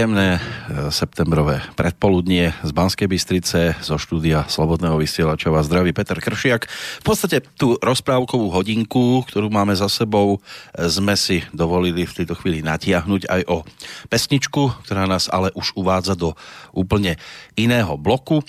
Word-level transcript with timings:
Príjemné 0.00 0.40
e, 0.40 0.88
septembrové 0.88 1.60
predpoludnie 1.76 2.56
z 2.64 2.72
Banskej 2.72 3.04
Bystrice 3.04 3.76
zo 3.84 4.00
štúdia 4.00 4.48
Slobodného 4.48 4.96
vysielača 4.96 5.52
vás 5.52 5.68
zdraví 5.68 5.92
Peter 5.92 6.16
Kršiak. 6.16 6.64
V 6.72 7.04
podstate 7.04 7.44
tú 7.60 7.76
rozprávkovú 7.76 8.48
hodinku, 8.48 9.20
ktorú 9.28 9.52
máme 9.52 9.76
za 9.76 9.92
sebou, 9.92 10.40
e, 10.72 10.88
sme 10.88 11.20
si 11.20 11.44
dovolili 11.52 12.08
v 12.08 12.16
tejto 12.16 12.32
chvíli 12.32 12.64
natiahnuť 12.64 13.28
aj 13.28 13.42
o 13.52 13.68
pesničku, 14.08 14.88
ktorá 14.88 15.04
nás 15.04 15.28
ale 15.28 15.52
už 15.52 15.76
uvádza 15.76 16.16
do 16.16 16.32
úplne 16.72 17.20
iného 17.52 18.00
bloku. 18.00 18.40
E, 18.40 18.44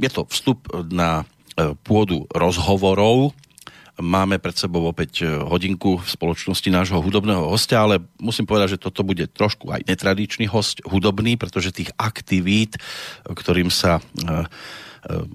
je 0.00 0.08
to 0.08 0.24
vstup 0.32 0.72
na 0.88 1.28
pôdu 1.84 2.24
rozhovorov 2.32 3.36
Máme 4.00 4.40
pred 4.40 4.56
sebou 4.56 4.88
opäť 4.88 5.20
e, 5.20 5.28
hodinku 5.28 6.00
v 6.00 6.08
spoločnosti 6.08 6.64
nášho 6.72 6.96
hudobného 6.96 7.44
hostia, 7.44 7.84
ale 7.84 8.00
musím 8.16 8.48
povedať, 8.48 8.80
že 8.80 8.82
toto 8.88 9.04
bude 9.04 9.28
trošku 9.28 9.68
aj 9.68 9.84
netradičný 9.84 10.48
host 10.48 10.80
hudobný, 10.88 11.36
pretože 11.36 11.76
tých 11.76 11.92
aktivít, 12.00 12.80
ktorým 13.28 13.68
sa 13.68 14.00
e, 14.00 14.02
e, 14.32 15.28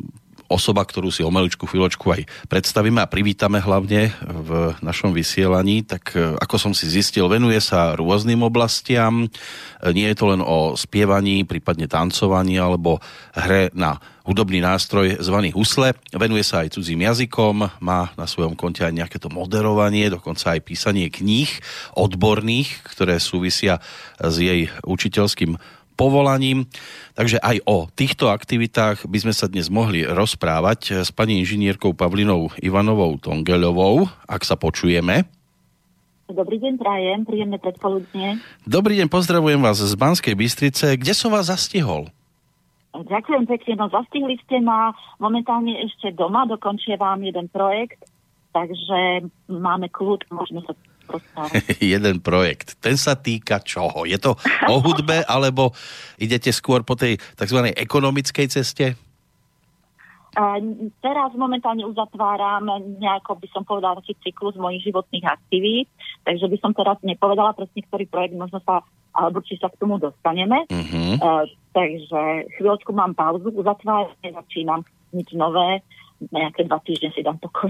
osoba, 0.47 0.83
ktorú 0.83 1.11
si 1.11 1.23
o 1.23 1.31
maličku 1.31 1.67
chvíľočku 1.67 2.07
aj 2.11 2.21
predstavíme 2.47 3.03
a 3.03 3.11
privítame 3.11 3.59
hlavne 3.59 4.15
v 4.23 4.75
našom 4.79 5.11
vysielaní, 5.11 5.83
tak 5.83 6.15
ako 6.15 6.55
som 6.55 6.73
si 6.73 6.87
zistil, 6.87 7.27
venuje 7.27 7.59
sa 7.59 7.95
rôznym 7.95 8.43
oblastiam. 8.43 9.27
Nie 9.83 10.11
je 10.11 10.17
to 10.17 10.25
len 10.31 10.41
o 10.41 10.73
spievaní, 10.79 11.43
prípadne 11.43 11.91
tancovaní 11.91 12.55
alebo 12.57 13.03
hre 13.35 13.69
na 13.75 13.99
hudobný 14.27 14.59
nástroj 14.59 15.23
zvaný 15.23 15.55
husle. 15.55 15.95
Venuje 16.11 16.43
sa 16.43 16.67
aj 16.67 16.75
cudzím 16.75 17.07
jazykom, 17.07 17.79
má 17.79 18.11
na 18.19 18.27
svojom 18.27 18.59
konte 18.59 18.83
aj 18.83 18.91
nejaké 18.91 19.17
to 19.23 19.31
moderovanie, 19.31 20.11
dokonca 20.11 20.51
aj 20.51 20.67
písanie 20.67 21.07
kníh 21.07 21.47
odborných, 21.95 22.83
ktoré 22.83 23.23
súvisia 23.23 23.79
s 24.19 24.35
jej 24.35 24.67
učiteľským 24.83 25.55
povolaním. 25.97 26.69
Takže 27.17 27.41
aj 27.41 27.65
o 27.65 27.89
týchto 27.89 28.29
aktivitách 28.29 29.09
by 29.09 29.17
sme 29.17 29.33
sa 29.33 29.49
dnes 29.49 29.73
mohli 29.73 30.05
rozprávať 30.05 31.03
s 31.03 31.09
pani 31.09 31.41
inžinierkou 31.41 31.97
Pavlinou 31.97 32.53
Ivanovou 32.61 33.17
Tongeľovou, 33.17 34.05
ak 34.29 34.45
sa 34.45 34.53
počujeme. 34.53 35.25
Dobrý 36.27 36.59
deň, 36.59 36.75
prajem, 36.77 37.23
príjemné 37.23 37.57
predpoludnie. 37.57 38.37
Dobrý 38.67 38.99
deň, 38.99 39.07
pozdravujem 39.07 39.63
vás 39.63 39.79
z 39.79 39.95
Banskej 39.95 40.35
Bystrice. 40.35 40.99
Kde 40.99 41.15
som 41.15 41.33
vás 41.33 41.49
zastihol? 41.49 42.11
Ďakujem 42.91 43.47
pekne, 43.47 43.73
no 43.79 43.87
zastihli 43.87 44.35
ste 44.43 44.59
ma 44.59 44.91
momentálne 45.23 45.79
ešte 45.87 46.11
doma, 46.11 46.49
dokončievam 46.49 47.21
jeden 47.23 47.47
projekt, 47.47 48.03
takže 48.51 49.29
máme 49.47 49.87
kľud, 49.87 50.27
môžeme 50.33 50.65
sa 50.65 50.75
jeden 51.95 52.19
projekt. 52.19 52.77
Ten 52.83 52.99
sa 52.99 53.15
týka 53.15 53.63
čoho? 53.63 54.03
Je 54.03 54.19
to 54.19 54.35
o 54.67 54.75
hudbe, 54.83 55.23
alebo 55.33 55.71
idete 56.19 56.51
skôr 56.51 56.83
po 56.83 56.93
tej 56.93 57.17
tzv. 57.35 57.71
ekonomickej 57.73 58.47
ceste? 58.51 58.85
A 60.37 60.61
teraz 61.01 61.33
momentálne 61.33 61.81
uzatváram 61.81 62.69
nejako, 63.01 63.41
by 63.41 63.47
som 63.49 63.65
povedala, 63.65 63.97
taký 63.97 64.13
cyklus 64.21 64.53
mojich 64.53 64.85
životných 64.85 65.25
aktivít, 65.25 65.89
takže 66.29 66.45
by 66.45 66.57
som 66.61 66.77
teraz 66.77 67.01
nepovedala 67.01 67.57
presne, 67.57 67.81
ktorý 67.89 68.05
projekt, 68.05 68.37
možno 68.37 68.61
sa 68.61 68.85
alebo 69.17 69.41
či 69.41 69.57
sa 69.57 69.73
k 69.73 69.81
tomu 69.81 69.97
dostaneme. 69.97 70.69
Uh-huh. 70.69 71.17
Uh, 71.17 71.43
takže 71.73 72.45
chvíľočku 72.53 72.93
mám 72.93 73.17
pauzu, 73.17 73.49
uzatváram, 73.49 74.13
začínam 74.21 74.85
nič 75.09 75.33
nové, 75.33 75.81
nejaké 76.19 76.65
dva 76.65 76.81
týždne 76.81 77.13
si 77.13 77.21
dám 77.21 77.37
pokoj. 77.37 77.69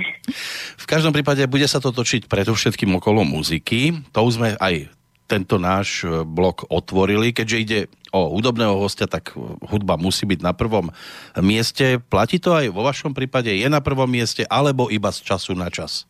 V 0.77 0.85
každom 0.87 1.11
prípade 1.11 1.43
bude 1.51 1.67
sa 1.67 1.83
to 1.83 1.91
točiť 1.91 2.31
predovšetkým 2.31 2.95
okolo 2.97 3.27
muziky. 3.27 3.91
To 4.15 4.23
už 4.23 4.33
sme 4.39 4.49
aj 4.57 4.87
tento 5.27 5.59
náš 5.59 6.07
e, 6.07 6.23
blok 6.23 6.65
otvorili. 6.71 7.35
Keďže 7.35 7.57
ide 7.59 7.79
o 8.15 8.31
hudobného 8.31 8.79
hostia, 8.79 9.05
tak 9.05 9.35
hudba 9.67 9.99
musí 9.99 10.23
byť 10.23 10.39
na 10.39 10.55
prvom 10.55 10.89
mieste. 11.43 11.99
Platí 11.99 12.39
to 12.39 12.55
aj 12.55 12.71
vo 12.71 12.87
vašom 12.87 13.11
prípade? 13.11 13.51
Je 13.51 13.67
na 13.67 13.83
prvom 13.83 14.07
mieste 14.07 14.47
alebo 14.47 14.87
iba 14.87 15.11
z 15.11 15.27
času 15.27 15.53
na 15.53 15.67
čas? 15.67 16.07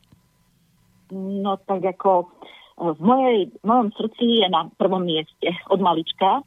No 1.10 1.58
tak 1.66 1.82
ako 1.82 2.30
v, 2.78 3.00
mojej, 3.02 3.50
v 3.50 3.66
mojom 3.66 3.90
srdci 3.98 4.46
je 4.46 4.48
na 4.54 4.70
prvom 4.78 5.02
mieste 5.02 5.50
od 5.74 5.82
malička, 5.82 6.40
e, 6.40 6.42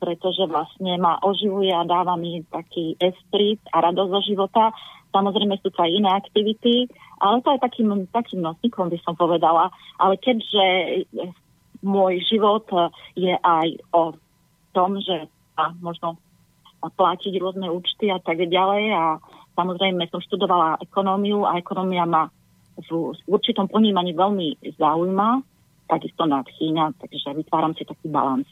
pretože 0.00 0.48
vlastne 0.48 0.96
ma 0.96 1.20
oživuje 1.20 1.68
a 1.68 1.84
dáva 1.84 2.16
mi 2.16 2.40
taký 2.48 2.96
esprit 2.96 3.60
a 3.76 3.84
radosť 3.84 4.10
zo 4.10 4.20
života. 4.24 4.72
Samozrejme 5.12 5.60
sú 5.60 5.68
to 5.68 5.80
aj 5.84 5.92
iné 5.92 6.08
aktivity, 6.08 6.88
ale 7.20 7.44
to 7.44 7.52
je 7.52 7.60
takým, 7.60 7.88
takým 8.08 8.40
nosníkom, 8.40 8.88
by 8.88 8.98
som 9.04 9.12
povedala. 9.12 9.68
Ale 10.00 10.16
keďže 10.16 10.64
môj 11.84 12.24
život 12.24 12.64
je 13.12 13.36
aj 13.36 13.68
o 13.92 14.16
tom, 14.72 15.00
že 15.04 15.28
a 15.58 15.74
možno 15.82 16.16
platiť 16.78 17.34
rôzne 17.42 17.66
účty 17.66 18.06
a 18.14 18.22
tak 18.22 18.38
ďalej 18.38 18.94
a 18.94 19.18
samozrejme 19.58 20.06
som 20.06 20.22
študovala 20.22 20.78
ekonómiu 20.86 21.42
a 21.42 21.58
ekonómia 21.58 22.06
ma 22.06 22.30
v 22.78 23.18
určitom 23.26 23.66
ponímaní 23.66 24.14
veľmi 24.14 24.78
zaujíma, 24.78 25.42
takisto 25.90 26.30
nadchýňa, 26.30 26.94
takže 27.02 27.34
vytváram 27.34 27.74
si 27.74 27.82
taký 27.82 28.06
balans. 28.06 28.46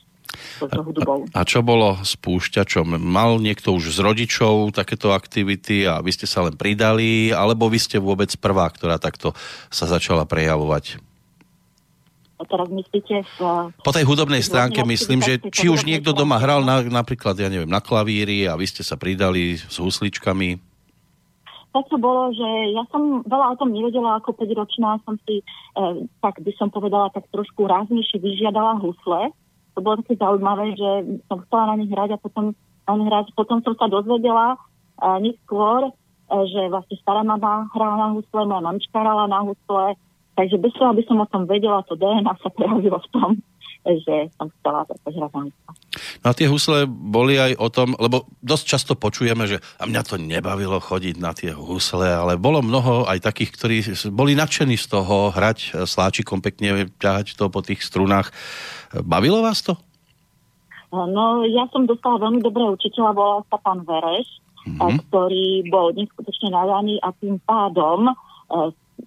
A, 0.63 1.41
a 1.41 1.43
čo 1.45 1.61
bolo 1.61 2.01
spúšťačom? 2.01 2.97
Mal 2.97 3.37
niekto 3.43 3.77
už 3.77 3.93
z 3.93 3.99
rodičov 4.01 4.73
takéto 4.73 5.13
aktivity 5.13 5.85
a 5.85 6.01
vy 6.01 6.11
ste 6.17 6.25
sa 6.25 6.45
len 6.47 6.57
pridali, 6.57 7.35
alebo 7.35 7.69
vy 7.69 7.77
ste 7.77 8.01
vôbec 8.01 8.33
prvá, 8.41 8.71
ktorá 8.73 8.97
takto 8.97 9.37
sa 9.69 9.85
začala 9.85 10.25
prejavovať? 10.25 11.03
A 12.37 12.45
teraz 12.45 12.69
myslíte 12.69 13.25
v... 13.37 13.73
Po 13.81 13.93
tej 13.97 14.05
hudobnej 14.05 14.45
stránke 14.45 14.85
myslím, 14.85 15.25
že 15.25 15.41
či 15.49 15.73
už 15.73 15.89
niekto 15.89 16.13
doma 16.13 16.37
hral 16.37 16.61
na, 16.61 16.85
napríklad, 16.85 17.33
ja 17.41 17.49
neviem, 17.49 17.69
na 17.69 17.81
klavíri 17.81 18.45
a 18.45 18.61
vy 18.61 18.69
ste 18.69 18.85
sa 18.85 19.01
pridali 19.01 19.57
s 19.57 19.81
husličkami 19.81 20.77
to, 21.77 21.93
čo 21.93 21.97
bolo, 22.01 22.33
že 22.33 22.49
ja 22.73 22.89
som 22.89 23.21
veľa 23.29 23.53
o 23.53 23.59
tom 23.61 23.69
nevedela 23.69 24.17
ako 24.17 24.33
5-ročná, 24.33 24.97
som 25.05 25.21
si, 25.29 25.45
e, 25.77 26.09
tak 26.25 26.41
by 26.41 26.49
som 26.57 26.73
povedala, 26.73 27.13
tak 27.13 27.29
trošku 27.29 27.69
ráznejšie 27.69 28.17
vyžiadala 28.17 28.81
husle. 28.81 29.29
To 29.77 29.85
bolo 29.85 30.01
také 30.01 30.17
zaujímavé, 30.17 30.73
že 30.73 30.91
som 31.29 31.45
chcela 31.45 31.77
na 31.77 31.77
nich 31.77 31.93
hrať 31.93 32.17
a 32.17 32.19
potom, 32.19 32.57
na 32.89 32.95
nich 32.97 33.09
hrať. 33.13 33.37
potom 33.37 33.61
som 33.61 33.77
sa 33.77 33.93
dozvedela 33.93 34.57
e, 34.57 34.59
neskôr, 35.21 35.89
e, 35.89 35.91
že 36.49 36.73
vlastne 36.73 36.97
stará 37.05 37.21
mama 37.21 37.69
hrala 37.77 37.97
na 38.01 38.09
husle, 38.17 38.49
moja 38.49 38.65
mamička 38.65 38.97
hrala 38.97 39.29
na 39.29 39.45
husle, 39.45 40.01
takže 40.33 40.57
bez 40.57 40.73
toho, 40.81 40.97
aby 40.97 41.05
som 41.05 41.21
o 41.21 41.29
tom 41.29 41.45
vedela, 41.45 41.85
to 41.85 41.93
DNA 41.93 42.33
sa 42.41 42.49
prejavilo 42.49 42.97
v 43.05 43.09
tom, 43.13 43.31
že 43.87 44.35
som 44.35 44.51
chcela 44.59 44.83
to 44.91 44.99
husle. 45.07 45.55
No 46.21 46.27
a 46.27 46.35
tie 46.35 46.51
husle 46.51 46.91
boli 46.91 47.39
aj 47.39 47.55
o 47.57 47.69
tom, 47.71 47.95
lebo 47.97 48.27
dosť 48.43 48.65
často 48.67 48.93
počujeme, 48.99 49.47
že 49.47 49.63
a 49.79 49.87
mňa 49.87 50.03
to 50.03 50.19
nebavilo 50.19 50.83
chodiť 50.83 51.17
na 51.23 51.31
tie 51.33 51.55
husle, 51.55 52.05
ale 52.05 52.35
bolo 52.35 52.61
mnoho 52.61 53.07
aj 53.07 53.23
takých, 53.23 53.51
ktorí 53.55 53.77
boli 54.11 54.35
nadšení 54.35 54.75
z 54.75 54.87
toho 54.91 55.31
hrať 55.31 55.87
sláčikom 55.87 56.43
pekne, 56.43 56.91
ťahať 56.99 57.39
to 57.39 57.47
po 57.47 57.63
tých 57.63 57.81
strunách. 57.81 58.35
Bavilo 59.07 59.41
vás 59.41 59.63
to? 59.63 59.79
No, 60.91 61.47
ja 61.47 61.67
som 61.71 61.87
dostala 61.87 62.23
veľmi 62.23 62.41
dobrého 62.43 62.75
učiteľa, 62.75 63.11
volal 63.15 63.43
sa 63.51 63.59
pán 63.61 63.83
Vereš, 63.85 64.27
mm-hmm. 64.67 64.99
ktorý 65.11 65.47
bol 65.71 65.93
neskutočne 65.93 66.51
nadaný 66.55 66.99
a 67.03 67.11
tým 67.15 67.39
pádom 67.43 68.11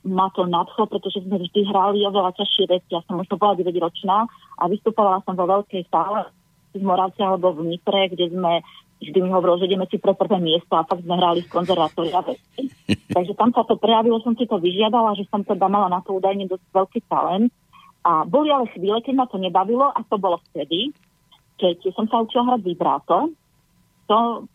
ma 0.06 0.30
to 0.34 0.46
nadchlo, 0.46 0.86
pretože 0.86 1.22
sme 1.26 1.42
vždy 1.42 1.66
hrali 1.70 2.06
oveľa 2.06 2.38
ťažšie 2.38 2.66
veci. 2.70 2.90
Ja 2.94 3.02
som 3.06 3.18
možno 3.18 3.36
bola 3.42 3.58
9 3.58 3.70
ročná 3.82 4.26
a 4.58 4.64
vystupovala 4.70 5.26
som 5.26 5.34
vo 5.34 5.46
veľkej 5.50 5.90
sále 5.90 6.30
v 6.74 6.86
Moravci 6.86 7.26
alebo 7.26 7.54
v 7.58 7.74
Nitre, 7.74 8.14
kde 8.14 8.30
sme 8.30 8.62
vždy 9.00 9.18
mi 9.24 9.30
hovoril, 9.32 9.64
že 9.64 9.68
ideme 9.72 9.88
si 9.88 9.98
pre 9.98 10.14
prvé 10.14 10.38
miesto 10.44 10.76
a 10.76 10.86
fakt 10.86 11.02
sme 11.02 11.16
hrali 11.16 11.42
v 11.42 11.52
konzervatória 11.52 12.20
veci. 12.22 12.70
Takže 13.16 13.34
tam 13.34 13.56
sa 13.56 13.64
to 13.64 13.80
prejavilo, 13.80 14.20
som 14.22 14.36
si 14.36 14.46
to 14.46 14.60
vyžiadala, 14.60 15.16
že 15.16 15.26
som 15.32 15.42
teda 15.42 15.66
mala 15.72 15.88
na 15.90 16.00
to 16.04 16.20
údajne 16.20 16.46
dosť 16.46 16.66
veľký 16.70 17.00
talent. 17.08 17.50
A 18.04 18.24
boli 18.24 18.52
ale 18.52 18.70
chvíle, 18.72 19.00
keď 19.04 19.14
ma 19.16 19.26
to 19.28 19.38
nebavilo 19.40 19.92
a 19.92 20.00
to 20.08 20.16
bolo 20.16 20.40
vtedy, 20.52 20.96
keď 21.60 21.92
som 21.92 22.08
sa 22.08 22.24
učila 22.24 22.56
hrať 22.56 22.62
vibráto. 22.64 23.36
To, 24.10 24.50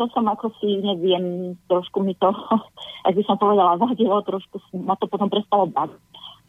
to 0.00 0.04
som 0.16 0.24
ako 0.24 0.56
si, 0.56 0.80
neviem, 0.80 1.56
trošku 1.68 2.00
mi 2.00 2.16
to, 2.16 2.32
ak 3.06 3.12
by 3.12 3.22
som 3.28 3.36
povedala, 3.36 3.76
vadilo, 3.76 4.24
trošku 4.24 4.60
ma 4.80 4.96
to 4.96 5.04
potom 5.04 5.28
prestalo 5.28 5.68
baviť. 5.68 6.00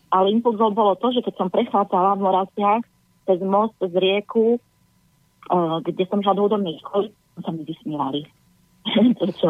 Ale 0.07 0.31
impulzom 0.31 0.71
bolo 0.71 0.95
to, 0.95 1.11
že 1.11 1.19
keď 1.19 1.35
som 1.35 1.51
prechádzala 1.51 2.15
v 2.15 2.23
Moravciach 2.23 2.83
cez 3.27 3.39
most, 3.44 3.75
z 3.83 3.91
rieku, 3.99 4.55
kde 5.83 6.03
som 6.07 6.23
žiadal 6.23 6.47
hudobnej 6.47 6.79
školy, 6.79 7.11
sa 7.44 7.51
mi 7.51 7.67
vysmievali. 7.67 8.23
To 8.95 9.25
čo, 9.35 9.49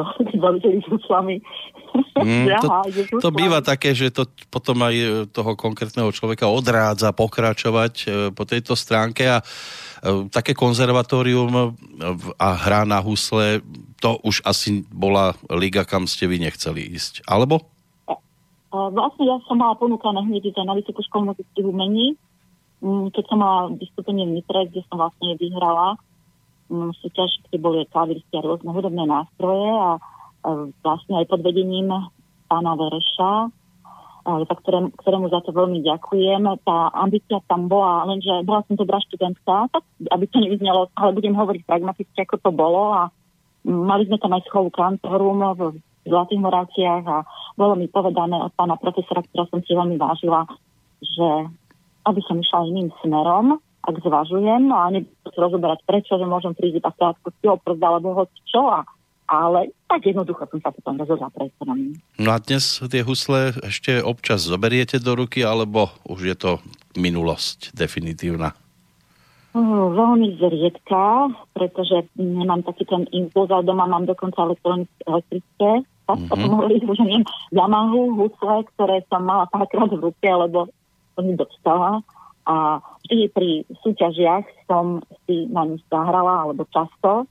s 0.97 1.07
vami. 1.09 1.41
Mm, 2.17 2.47
to, 2.63 2.67
to 3.21 3.29
býva 3.31 3.61
také, 3.61 3.93
že 3.93 4.09
to 4.09 4.27
potom 4.49 4.81
aj 4.83 4.95
e, 4.95 5.07
toho 5.29 5.53
konkrétneho 5.53 6.09
človeka 6.11 6.49
odrádza 6.49 7.13
pokračovať 7.13 7.93
e, 8.03 8.05
po 8.33 8.43
tejto 8.43 8.73
stránke 8.73 9.29
a 9.29 9.39
e, 9.41 9.45
také 10.29 10.57
konzervatórium 10.57 11.77
a 12.37 12.47
hra 12.67 12.83
na 12.83 12.99
husle, 13.01 13.61
to 13.97 14.17
už 14.21 14.45
asi 14.45 14.85
bola 14.89 15.33
liga, 15.53 15.85
kam 15.85 16.05
ste 16.05 16.29
vy 16.29 16.41
nechceli 16.41 16.85
ísť. 16.93 17.25
Alebo? 17.25 17.65
Vlastne 18.67 19.23
ja 19.25 19.39
som 19.47 19.57
mala 19.57 19.79
ponúkané 19.79 20.27
hneď 20.27 20.53
na 20.61 20.75
Vysokú 20.75 21.01
školu 21.01 21.33
muzických 21.33 21.65
umení, 21.65 22.19
mm, 22.83 23.15
keď 23.15 23.23
som 23.25 23.37
mala 23.39 23.73
vystúpenie 23.73 24.27
v 24.27 24.41
Nitre, 24.41 24.67
kde 24.69 24.83
som 24.91 24.99
vlastne 24.99 25.33
vyhrala 25.39 25.97
súťaž, 26.71 27.31
kde 27.47 27.57
boli 27.63 27.87
klavírsky 27.87 28.33
a 28.37 28.45
rôzne 28.45 28.71
hudobné 28.71 29.07
nástroje 29.07 29.71
a 29.71 29.97
vlastne 30.83 31.23
aj 31.23 31.25
pod 31.31 31.43
vedením 31.43 31.91
pána 32.47 32.75
Vereša, 32.75 33.51
ktorému 34.27 35.31
za 35.31 35.39
to 35.43 35.55
veľmi 35.55 35.79
ďakujem. 35.87 36.43
Tá 36.67 36.91
ambícia 36.91 37.39
tam 37.47 37.71
bola, 37.71 38.03
lenže 38.11 38.43
bola 38.43 38.63
som 38.67 38.75
dobrá 38.75 38.99
študentka, 38.99 39.71
tak 39.71 39.83
aby 40.11 40.27
to 40.27 40.43
nevyznelo, 40.43 40.91
ale 40.99 41.15
budem 41.15 41.35
hovoriť 41.35 41.63
pragmaticky, 41.63 42.27
ako 42.27 42.35
to 42.43 42.51
bolo 42.51 42.91
a 42.91 43.01
mali 43.63 44.07
sme 44.07 44.19
tam 44.19 44.35
aj 44.35 44.43
schovú 44.47 44.67
kantorum 44.71 45.39
v 45.55 45.61
Zlatých 46.07 46.39
Moráciách 46.39 47.03
a 47.07 47.23
bolo 47.59 47.75
mi 47.75 47.91
povedané 47.91 48.39
od 48.39 48.51
pána 48.55 48.79
profesora, 48.79 49.23
ktorá 49.23 49.47
som 49.51 49.59
si 49.63 49.75
veľmi 49.75 49.99
vážila, 49.99 50.47
že 51.03 51.51
aby 52.07 52.23
som 52.23 52.39
išla 52.39 52.67
iným 52.71 52.91
smerom, 53.03 53.59
ak 53.87 53.95
zvažujem, 54.03 54.67
no 54.67 54.75
a 54.75 54.91
nebudem 54.91 55.31
rozoberať 55.39 55.79
prečo, 55.87 56.19
že 56.19 56.27
môžem 56.27 56.51
prísť 56.51 56.83
iba 56.83 56.91
krátkosti 56.91 57.45
oprst 57.47 57.81
alebo 57.81 58.07
hoď 58.19 58.29
čo 58.43 58.63
a 58.67 58.83
ale 59.27 59.75
tak 59.91 60.07
jednoducho 60.07 60.47
som 60.47 60.59
sa 60.63 60.71
potom 60.71 60.95
rozhodla 60.95 61.27
pre 61.35 61.51
ekonomiu. 61.51 61.99
No 62.15 62.31
a 62.31 62.39
dnes 62.39 62.79
tie 62.79 63.03
husle 63.03 63.59
ešte 63.59 63.99
občas 63.99 64.47
zoberiete 64.47 65.03
do 65.03 65.19
ruky, 65.19 65.43
alebo 65.43 65.91
už 66.07 66.19
je 66.31 66.35
to 66.39 66.51
minulosť 66.95 67.75
definitívna? 67.75 68.55
Uh, 69.51 69.91
veľmi 69.91 70.39
zriedka, 70.39 71.27
pretože 71.51 72.07
nemám 72.15 72.63
taký 72.63 72.87
ten 72.87 73.03
impuls, 73.11 73.51
ale 73.51 73.67
doma 73.67 73.83
mám 73.83 74.07
dokonca 74.07 74.47
elektrické 75.03 75.83
mm-hmm. 76.15 76.29
potom 76.31 76.47
hovorili, 76.55 76.79
že 76.87 77.03
neviem, 77.03 77.25
Yamahu, 77.51 78.15
husle, 78.15 78.63
ktoré 78.75 79.03
som 79.11 79.27
mala 79.27 79.43
párkrát 79.51 79.91
v 79.91 80.07
ruke, 80.07 80.27
lebo 80.27 80.71
som 81.17 81.23
mi 81.27 81.35
dostala. 81.35 81.99
A 82.47 82.79
vždy 83.03 83.27
pri 83.35 83.49
súťažiach 83.83 84.47
som 84.71 85.03
si 85.27 85.51
na 85.51 85.67
nich 85.67 85.83
zahrala, 85.91 86.47
alebo 86.47 86.63
často. 86.71 87.27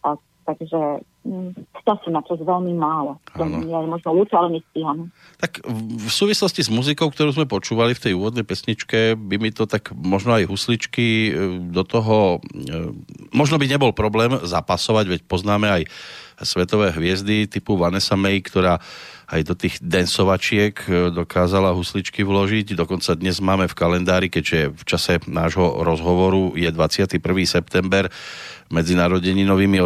A, 0.00 0.16
takže 0.48 1.04
času 1.84 2.08
na 2.10 2.22
čas 2.24 2.40
veľmi 2.40 2.72
málo. 2.74 3.18
Ja 3.36 3.78
je 3.82 3.88
možno 3.90 4.10
ľúčo, 4.16 4.34
ale 4.38 4.58
nestíham. 4.58 5.10
Tak 5.38 5.62
v 5.68 6.10
súvislosti 6.10 6.64
s 6.64 6.70
muzikou, 6.70 7.10
ktorú 7.10 7.36
sme 7.36 7.46
počúvali 7.46 7.94
v 7.94 8.02
tej 8.02 8.12
úvodnej 8.16 8.46
pesničke, 8.46 9.14
by 9.18 9.36
mi 9.38 9.50
to 9.52 9.68
tak 9.68 9.92
možno 9.92 10.34
aj 10.38 10.48
husličky 10.48 11.30
e, 11.30 11.30
do 11.70 11.82
toho... 11.84 12.40
E, 12.54 12.90
možno 13.34 13.60
by 13.60 13.66
nebol 13.68 13.92
problém 13.92 14.40
zapasovať, 14.40 15.04
veď 15.06 15.20
poznáme 15.28 15.66
aj 15.68 15.82
svetové 16.42 16.92
hviezdy 16.92 17.48
typu 17.48 17.80
Vanessa 17.80 18.18
May, 18.18 18.44
ktorá 18.44 18.76
aj 19.26 19.40
do 19.42 19.54
tých 19.58 19.82
densovačiek 19.82 20.74
e, 20.86 21.10
dokázala 21.10 21.74
husličky 21.74 22.22
vložiť. 22.22 22.78
Dokonca 22.78 23.18
dnes 23.18 23.42
máme 23.42 23.66
v 23.66 23.74
kalendári, 23.74 24.28
keďže 24.30 24.70
v 24.70 24.82
čase 24.86 25.18
nášho 25.26 25.82
rozhovoru 25.82 26.54
je 26.54 26.70
21. 26.70 27.18
september, 27.42 28.06
medzi 28.72 28.98
narodeninovými 28.98 29.78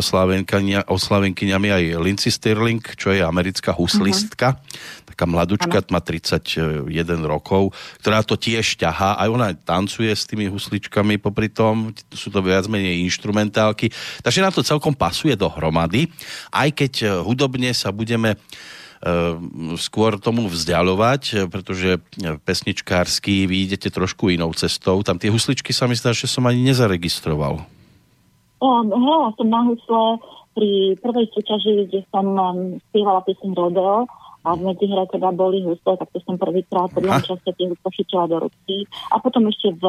oslavenkyňami 0.89 1.69
aj 1.71 1.85
Lindsay 2.01 2.33
Stirling, 2.33 2.81
čo 2.97 3.13
je 3.13 3.21
americká 3.21 3.77
huslistka, 3.77 4.57
uh-huh. 4.57 5.09
taká 5.15 5.25
mladúčka, 5.29 5.85
má 5.93 6.01
31 6.01 6.87
rokov, 7.25 7.77
ktorá 8.01 8.25
to 8.25 8.41
tiež 8.41 8.81
ťahá, 8.81 9.21
aj 9.21 9.29
ona 9.29 9.49
tancuje 9.53 10.11
s 10.11 10.25
tými 10.25 10.49
husličkami 10.49 11.21
popri 11.21 11.53
tom, 11.53 11.93
sú 12.13 12.33
to 12.33 12.41
viac 12.41 12.65
menej 12.67 13.05
instrumentálky, 13.05 13.93
takže 14.25 14.41
na 14.45 14.51
to 14.55 14.65
celkom 14.65 14.97
pasuje 14.97 15.37
dohromady, 15.37 16.09
aj 16.55 16.69
keď 16.73 16.93
eh, 17.03 17.09
hudobne 17.21 17.73
sa 17.73 17.91
budeme 17.91 18.37
Ehm, 19.01 19.81
skôr 19.81 20.21
tomu 20.21 20.45
vzdialovať, 20.45 21.49
pretože 21.49 21.97
pesničkársky 22.45 23.49
vy 23.49 23.65
idete 23.65 23.89
trošku 23.89 24.29
inou 24.29 24.53
cestou. 24.53 25.01
Tam 25.01 25.17
tie 25.17 25.33
husličky 25.33 25.73
sa 25.73 25.89
mi 25.89 25.97
zdá, 25.97 26.13
že 26.13 26.29
som 26.29 26.45
ani 26.45 26.69
nezaregistroval. 26.69 27.65
Um, 28.61 28.93
hrala 28.93 29.33
som 29.41 29.49
na 29.49 29.65
husle 29.65 30.21
pri 30.53 30.93
prvej 31.01 31.27
súťaži, 31.33 31.89
kde 31.89 32.01
som 32.13 32.27
um, 32.37 32.77
spievala 32.93 33.25
pieseň 33.25 33.57
Rodeo 33.57 34.05
a 34.45 34.49
v 34.57 34.61
medzihre 34.69 35.05
teda 35.09 35.33
boli 35.33 35.65
husle, 35.65 35.97
tak 35.97 36.09
to 36.13 36.21
som 36.25 36.37
prvýkrát 36.37 36.93
po 36.93 37.01
druhom 37.01 37.21
časte 37.25 37.57
tie 37.57 37.67
husle 37.69 37.91
chytila 37.93 38.29
do 38.29 38.49
ruky. 38.49 38.85
A 39.13 39.21
potom 39.21 39.49
ešte 39.49 39.73
v, 39.77 39.85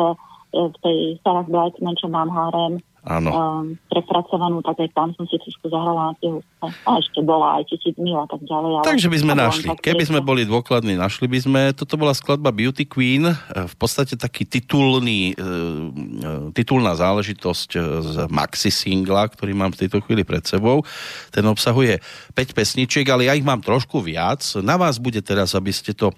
v 0.55 0.75
tej 0.83 0.97
Sarah 1.23 1.47
Brightman, 1.47 1.99
čo 1.99 2.07
mám 2.07 2.31
harem, 2.31 2.79
Áno. 3.01 3.33
Um, 3.33 3.81
prepracovanú, 3.89 4.61
tak 4.61 4.77
aj 4.77 4.93
tam 4.93 5.09
som 5.17 5.25
si 5.25 5.33
trošku 5.41 5.73
zahrala 5.73 6.13
na 6.13 6.15
tie 6.21 6.29
husle. 6.29 6.69
A 6.85 7.01
ešte 7.01 7.19
bola 7.25 7.57
aj 7.57 7.73
tisíc 7.73 7.97
mil 7.97 8.13
a 8.13 8.29
tak 8.29 8.45
ďalej. 8.45 8.71
Ale 8.77 8.85
Takže 8.85 9.09
by 9.09 9.17
sme 9.17 9.33
našli. 9.33 9.65
Keby 9.81 10.03
sme 10.05 10.19
boli 10.21 10.45
dôkladní, 10.45 10.93
našli 10.93 11.25
by 11.25 11.39
sme. 11.41 11.61
Toto 11.73 11.97
bola 11.97 12.13
skladba 12.13 12.53
Beauty 12.53 12.85
Queen, 12.85 13.25
e, 13.25 13.33
v 13.65 13.75
podstate 13.81 14.13
taký 14.13 14.45
titulný, 14.45 15.33
e, 15.33 15.33
e, 15.33 16.53
titulná 16.53 16.93
záležitosť 16.93 17.69
z 18.05 18.15
maxi 18.29 18.69
singla, 18.69 19.25
ktorý 19.33 19.57
mám 19.57 19.73
v 19.73 19.81
tejto 19.81 20.05
chvíli 20.05 20.21
pred 20.21 20.45
sebou. 20.45 20.85
Ten 21.33 21.41
obsahuje 21.49 21.97
5 22.37 22.53
pesničiek, 22.53 23.09
ale 23.09 23.25
ja 23.25 23.33
ich 23.33 23.45
mám 23.45 23.65
trošku 23.65 23.97
viac. 23.97 24.45
Na 24.61 24.77
vás 24.77 25.01
bude 25.01 25.25
teraz, 25.25 25.57
aby 25.57 25.73
ste 25.73 25.97
to 25.97 26.13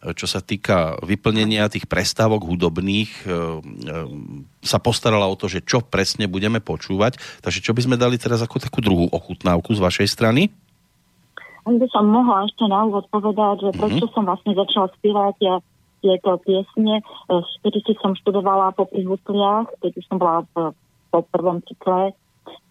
čo 0.00 0.24
sa 0.24 0.40
týka 0.40 0.96
vyplnenia 1.04 1.68
tých 1.68 1.84
prestávok 1.84 2.48
hudobných, 2.48 3.28
sa 4.60 4.76
postarala 4.76 5.24
o 5.24 5.36
to, 5.36 5.48
že 5.48 5.64
čo 5.64 5.80
presne 5.80 6.28
budeme 6.28 6.60
počúvať. 6.60 7.16
Takže 7.40 7.64
čo 7.64 7.72
by 7.72 7.80
sme 7.84 7.96
dali 7.96 8.20
teraz 8.20 8.44
ako 8.44 8.60
takú 8.60 8.84
druhú 8.84 9.08
ochutnávku 9.08 9.72
z 9.72 9.80
vašej 9.80 10.08
strany? 10.08 10.52
Ak 11.64 11.76
by 11.76 11.86
som 11.92 12.08
mohla 12.08 12.48
ešte 12.48 12.64
na 12.68 12.88
úvod 12.88 13.04
povedať, 13.12 13.68
že 13.68 13.70
prečo 13.76 14.04
mm-hmm. 14.08 14.16
som 14.16 14.24
vlastne 14.24 14.52
začala 14.56 14.88
spievať 15.00 15.34
ja 15.44 15.56
tieto 16.00 16.40
piesne. 16.40 17.04
Vtedy 17.60 17.92
som 18.00 18.16
študovala 18.16 18.72
po 18.72 18.88
husliach, 18.88 19.68
keď 19.84 19.92
som 20.08 20.16
bola 20.16 20.48
v, 20.56 20.72
po 21.12 21.20
prvom 21.28 21.60
cykle, 21.68 22.16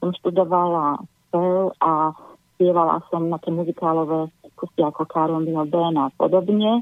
som 0.01 0.09
študovala 0.17 0.97
spev 1.29 1.77
a 1.77 2.17
spievala 2.57 3.05
som 3.13 3.29
na 3.29 3.37
tie 3.37 3.53
muzikálové 3.53 4.33
kusy 4.57 4.81
ako 4.81 5.05
Karol 5.05 5.45
Dino 5.45 5.63
Ben 5.69 5.95
a 5.95 6.09
podobne. 6.17 6.81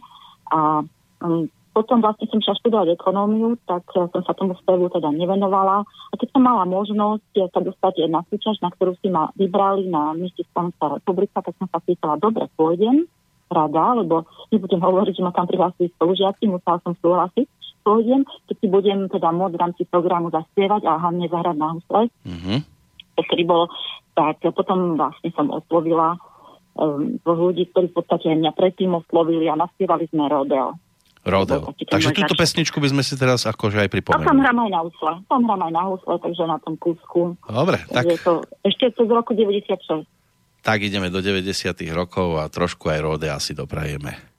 A 0.49 0.81
um, 1.21 1.51
potom 1.77 2.01
vlastne 2.01 2.25
som 2.33 2.41
šla 2.41 2.57
študovať 2.57 2.97
ekonómiu, 2.97 3.53
tak 3.69 3.85
uh, 3.93 4.09
som 4.09 4.25
sa 4.25 4.33
tomu 4.33 4.57
spevu 4.57 4.89
teda 4.89 5.13
nevenovala. 5.13 5.85
A 5.85 6.13
keď 6.17 6.33
som 6.33 6.41
mala 6.41 6.65
možnosť 6.65 7.29
uh, 7.37 7.45
sa 7.53 7.61
dostať 7.61 8.09
na 8.09 8.25
súťaž, 8.25 8.57
na 8.65 8.73
ktorú 8.73 8.97
si 8.97 9.13
ma 9.13 9.29
vybrali 9.37 9.85
na 9.85 10.17
mieste 10.17 10.41
Slovenská 10.49 10.97
republika, 10.97 11.45
tak 11.45 11.53
som 11.61 11.69
sa 11.69 11.77
pýtala, 11.77 12.17
dobre, 12.17 12.49
pôjdem, 12.57 13.05
rada, 13.53 13.93
lebo 13.93 14.25
nebudem 14.49 14.81
hovoriť, 14.81 15.21
že 15.21 15.23
ma 15.23 15.29
tam 15.29 15.45
prihlásili 15.45 15.93
spolužiaci, 15.93 16.49
musela 16.49 16.81
som 16.81 16.97
súhlasiť, 16.97 17.45
pôjdem, 17.85 18.25
keď 18.49 18.55
si 18.57 18.67
budem 18.67 18.99
teda 19.07 19.29
môcť 19.31 19.53
v 19.55 19.61
rámci 19.61 19.81
programu 19.87 20.27
zaspievať 20.33 20.81
a 20.83 20.99
hlavne 20.99 21.29
zahrať 21.31 21.55
na 21.55 21.67
husle, 21.77 22.01
mm-hmm. 22.11 22.59
ktorý 23.21 23.43
bol, 23.47 23.63
tak 24.17 24.41
potom 24.51 24.99
vlastne 24.99 25.29
som 25.31 25.47
oslovila 25.47 26.19
um, 26.75 27.15
ľudí, 27.23 27.71
ktorí 27.71 27.93
v 27.93 27.97
podstate 28.01 28.35
mňa 28.35 28.51
predtým 28.51 28.91
oslovili 28.91 29.47
a 29.47 29.55
naspievali 29.55 30.09
sme 30.11 30.27
rodeo. 30.27 30.75
Rodeo. 31.25 31.73
Takže 31.73 32.13
túto 32.13 32.33
pesničku 32.37 32.77
by 32.77 32.93
sme 32.93 33.03
si 33.05 33.17
teraz 33.17 33.45
akože 33.49 33.85
aj 33.85 33.89
pripomenuli. 33.89 34.25
A 34.25 34.29
tam 34.29 34.39
hrám 34.41 34.57
aj 34.63 34.71
na 34.71 34.81
husle. 34.85 35.11
Tam 35.25 35.41
hrám 35.45 35.61
aj 35.65 35.73
na 35.73 35.83
husle, 35.89 36.13
takže 36.21 36.43
na 36.45 36.57
tom 36.61 36.75
kúsku. 36.77 37.19
Dobre, 37.45 37.77
tak... 37.89 38.05
Je 38.05 38.19
to 38.21 38.45
ešte 38.61 38.93
cez 38.93 39.07
roku 39.09 39.33
96. 39.33 40.05
Tak 40.61 40.77
ideme 40.83 41.07
do 41.07 41.23
90 41.23 41.47
rokov 41.95 42.37
a 42.37 42.51
trošku 42.51 42.91
aj 42.91 42.99
rodea 42.99 43.37
si 43.39 43.55
doprajeme. 43.55 44.36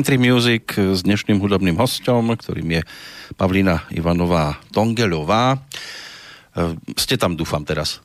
Country 0.00 0.16
music 0.16 0.80
s 0.80 1.04
dnešným 1.04 1.44
hudobným 1.44 1.76
hostom, 1.76 2.32
ktorým 2.32 2.80
je 2.80 2.82
Pavlína 3.36 3.84
Ivanová 3.92 4.56
Tongeľová. 4.72 5.52
E, 5.52 5.58
ste 6.96 7.20
tam, 7.20 7.36
dúfam, 7.36 7.60
teraz. 7.68 8.00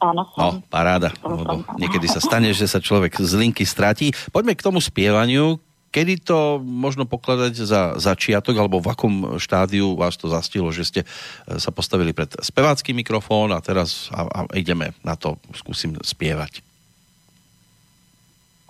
Áno. 0.00 0.24
No, 0.40 0.64
paráda. 0.72 1.12
Lebo 1.20 1.68
niekedy 1.76 2.08
sa 2.08 2.24
stane, 2.24 2.48
že 2.56 2.64
sa 2.64 2.80
človek 2.80 3.20
z 3.20 3.36
linky 3.36 3.68
stratí. 3.68 4.08
Poďme 4.32 4.56
k 4.56 4.64
tomu 4.64 4.80
spievaniu. 4.80 5.60
Kedy 5.92 6.24
to 6.24 6.64
možno 6.64 7.04
pokladať 7.04 7.52
za 7.60 8.00
začiatok, 8.00 8.56
alebo 8.56 8.80
v 8.80 8.88
akom 8.96 9.36
štádiu 9.36 10.00
vás 10.00 10.16
to 10.16 10.32
zastilo, 10.32 10.72
že 10.72 10.88
ste 10.88 11.00
e, 11.04 11.06
sa 11.60 11.68
postavili 11.68 12.16
pred 12.16 12.32
spevácky 12.40 12.96
mikrofón 12.96 13.52
a 13.52 13.60
teraz 13.60 14.08
a, 14.16 14.24
a 14.24 14.40
ideme 14.56 14.96
na 15.04 15.12
to, 15.12 15.36
skúsim 15.52 15.92
spievať. 16.00 16.64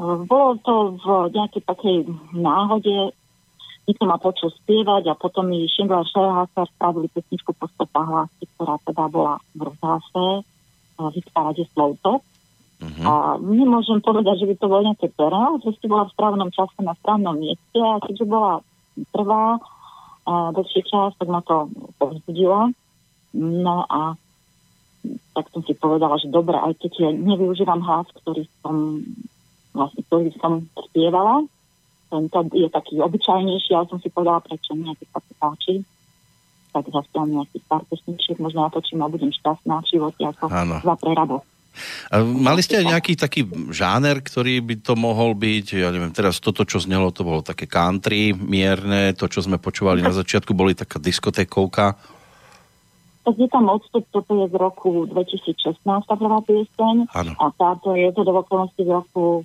Bolo 0.00 0.58
to 0.66 0.98
v 0.98 1.06
nejakej 1.30 1.62
takej 1.70 1.96
náhode, 2.34 3.14
niekto 3.86 4.04
ma 4.08 4.18
počul 4.18 4.50
spievať 4.50 5.12
a 5.12 5.14
potom 5.14 5.46
mi 5.46 5.70
a 5.70 6.02
Šerhasa 6.02 6.66
spravili 6.74 7.06
pesničku 7.12 7.54
po 7.54 7.70
stopách 7.78 8.10
lásky, 8.10 8.44
ktorá 8.56 8.80
teda 8.82 9.04
bola 9.06 9.34
v 9.54 9.70
rozhlase, 9.70 10.26
vytvárať 10.98 11.68
Slouto. 11.70 12.26
Uh-huh. 12.82 13.04
A 13.06 13.12
nemôžem 13.38 14.02
povedať, 14.02 14.42
že 14.42 14.48
by 14.50 14.54
to 14.58 14.66
bolo 14.66 14.82
nejaké 14.82 15.08
perá, 15.14 15.54
proste 15.62 15.86
bola 15.86 16.10
v 16.10 16.14
správnom 16.18 16.50
čase 16.50 16.74
na 16.82 16.98
správnom 16.98 17.38
mieste 17.38 17.78
a 17.78 18.02
keďže 18.02 18.26
bola 18.26 18.60
prvá 19.14 19.62
dlhší 20.26 20.82
čas, 20.88 21.14
tak 21.20 21.28
ma 21.28 21.44
to 21.44 21.70
povzbudilo. 22.00 22.74
No 23.36 23.76
a 23.86 24.18
tak 25.36 25.50
som 25.52 25.60
si 25.62 25.76
povedala, 25.76 26.16
že 26.16 26.32
dobre, 26.32 26.56
aj 26.56 26.80
keď 26.80 26.92
ja 26.98 27.10
nevyužívam 27.12 27.84
hlas, 27.84 28.08
ktorý 28.24 28.48
som 28.64 29.04
vlastne, 29.74 30.00
ktorý 30.06 30.30
som 30.38 30.64
spievala. 30.88 31.44
Tento 32.08 32.38
je 32.54 32.70
taký 32.70 33.02
obyčajnejší, 33.02 33.74
ale 33.74 33.90
som 33.90 33.98
si 33.98 34.08
povedala, 34.08 34.38
prečo 34.38 34.78
mne, 34.78 34.94
keď 34.94 35.08
sa 35.10 35.20
to 35.20 35.32
páči. 35.36 35.74
Tak 36.70 36.86
zaspievam 36.90 37.30
nejaký 37.42 37.58
pár 37.66 37.82
pesničiek, 37.90 38.38
možno 38.38 38.66
natočím 38.66 39.02
a 39.02 39.10
budem 39.10 39.34
šťastná 39.34 39.82
v 39.82 39.90
živote 39.90 40.22
ako 40.30 40.44
ano. 40.50 40.78
za 40.82 40.94
prerado. 40.94 41.42
A 42.14 42.22
mali 42.22 42.62
ste 42.62 42.78
aj 42.78 42.86
nejaký 42.86 43.12
taký 43.18 43.42
žáner, 43.74 44.22
ktorý 44.22 44.62
by 44.62 44.74
to 44.78 44.94
mohol 44.94 45.34
byť? 45.34 45.74
Ja 45.74 45.90
neviem, 45.90 46.14
teraz 46.14 46.38
toto, 46.38 46.62
čo 46.62 46.78
znelo, 46.78 47.10
to 47.10 47.26
bolo 47.26 47.42
také 47.42 47.66
country 47.66 48.30
mierne, 48.30 49.10
to, 49.18 49.26
čo 49.26 49.42
sme 49.42 49.58
počúvali 49.58 49.98
na 49.98 50.14
začiatku, 50.14 50.54
boli 50.54 50.78
taká 50.78 51.02
diskotékovka. 51.02 51.98
Tak 53.24 53.34
je 53.40 53.48
tam 53.50 53.66
odstup, 53.72 54.06
toto 54.12 54.36
je 54.44 54.46
z 54.52 54.54
roku 54.54 55.08
2016, 55.10 55.82
tá 55.82 56.14
prvá 56.14 56.38
pieseň. 56.44 57.10
A 57.40 57.46
táto 57.56 57.96
je 57.96 58.12
to 58.12 58.22
do 58.22 58.36
okolnosti 58.36 58.78
z 58.78 58.90
roku 58.90 59.42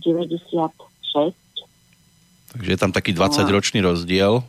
96. 0.00 1.36
Takže 2.50 2.70
je 2.74 2.78
tam 2.80 2.90
taký 2.90 3.14
20-ročný 3.14 3.78
rozdiel. 3.84 4.42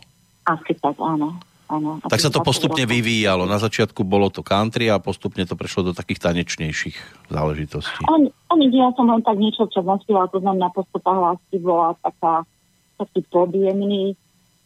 Asi 0.50 0.74
tak, 0.82 0.98
áno. 0.98 1.38
áno. 1.70 2.02
Tak 2.02 2.18
sa 2.18 2.34
to 2.34 2.42
postupne 2.42 2.82
rokov. 2.82 2.96
vyvíjalo. 2.98 3.44
Na 3.46 3.62
začiatku 3.62 4.02
bolo 4.02 4.34
to 4.34 4.42
country 4.42 4.90
a 4.90 4.98
postupne 4.98 5.46
to 5.46 5.54
prešlo 5.54 5.92
do 5.92 5.94
takých 5.94 6.26
tanečnejších 6.26 7.30
záležitostí. 7.30 8.02
Oni, 8.10 8.34
oni 8.50 8.66
ja 8.74 8.90
som 8.98 9.06
len 9.06 9.22
tak 9.22 9.38
niečo 9.38 9.70
čo 9.70 9.86
naspievala, 9.86 10.34
to 10.34 10.42
znamená 10.42 10.74
postupá 10.74 11.14
hlasky 11.14 11.62
bola 11.62 11.94
taká, 12.02 12.42
taký 12.98 13.22
podjemný, 13.30 14.18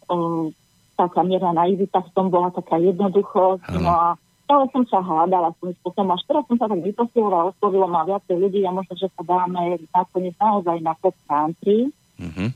um, 0.08 0.56
taká 0.96 1.28
mierna 1.28 1.52
naivita 1.52 2.00
v 2.08 2.10
tom 2.16 2.32
bola 2.32 2.56
taká 2.56 2.80
jednoduchosť. 2.80 3.84
No 3.84 3.92
a 3.92 4.08
stále 4.46 4.70
som 4.70 4.84
sa 4.86 5.02
hľadala 5.02 5.52
svojím 5.58 5.76
spôsobom. 5.82 6.14
Až 6.14 6.24
teraz 6.30 6.44
som 6.46 6.58
sa 6.62 6.70
tak 6.70 6.80
vyposilovala, 6.86 7.52
oslovilo 7.52 7.90
ma 7.90 8.06
viacej 8.06 8.38
ľudí 8.38 8.62
a 8.64 8.72
možno, 8.72 8.94
že 8.94 9.10
sa 9.18 9.22
dáme 9.26 9.82
nakoniec 9.90 10.38
naozaj 10.38 10.78
na 10.86 10.94
pop 10.94 11.18
country. 11.26 11.90
Mm-hmm. 12.22 12.50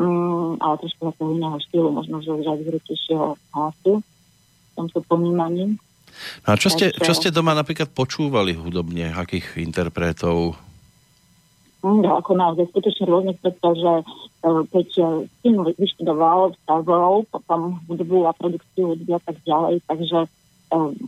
Mm, 0.00 0.58
ale 0.58 0.74
trošku 0.82 1.12
takého 1.12 1.30
iného 1.38 1.56
štýlu, 1.70 1.88
možno, 1.94 2.18
že 2.24 2.34
už 2.34 2.46
aj 2.50 2.58
zhrutejšieho 2.66 3.26
hlasu 3.54 3.92
v 4.02 4.70
tomto 4.74 4.98
ponímaní. 5.06 5.78
No 6.44 6.48
a 6.52 6.56
čo 6.58 6.68
ste, 6.68 6.90
čo 6.90 7.14
ste 7.14 7.30
doma 7.30 7.54
napríklad 7.54 7.94
počúvali 7.94 8.58
hudobne? 8.58 9.14
Akých 9.14 9.62
interpretov? 9.62 10.58
Mm, 11.80 12.04
no, 12.04 12.18
ako 12.18 12.36
naozaj 12.36 12.68
skutočne 12.74 13.06
rôznych, 13.08 13.38
pretože 13.40 13.92
uh, 14.02 14.62
keď 14.68 14.88
uh, 15.00 15.08
syn 15.40 15.56
vyštudoval 15.78 16.58
stavov, 16.66 17.24
potom 17.30 17.80
hudbu 17.88 18.28
a 18.28 18.36
produkciu 18.36 18.92
hudby 18.92 19.16
a 19.16 19.22
tak 19.22 19.38
ďalej, 19.46 19.84
takže 19.86 20.28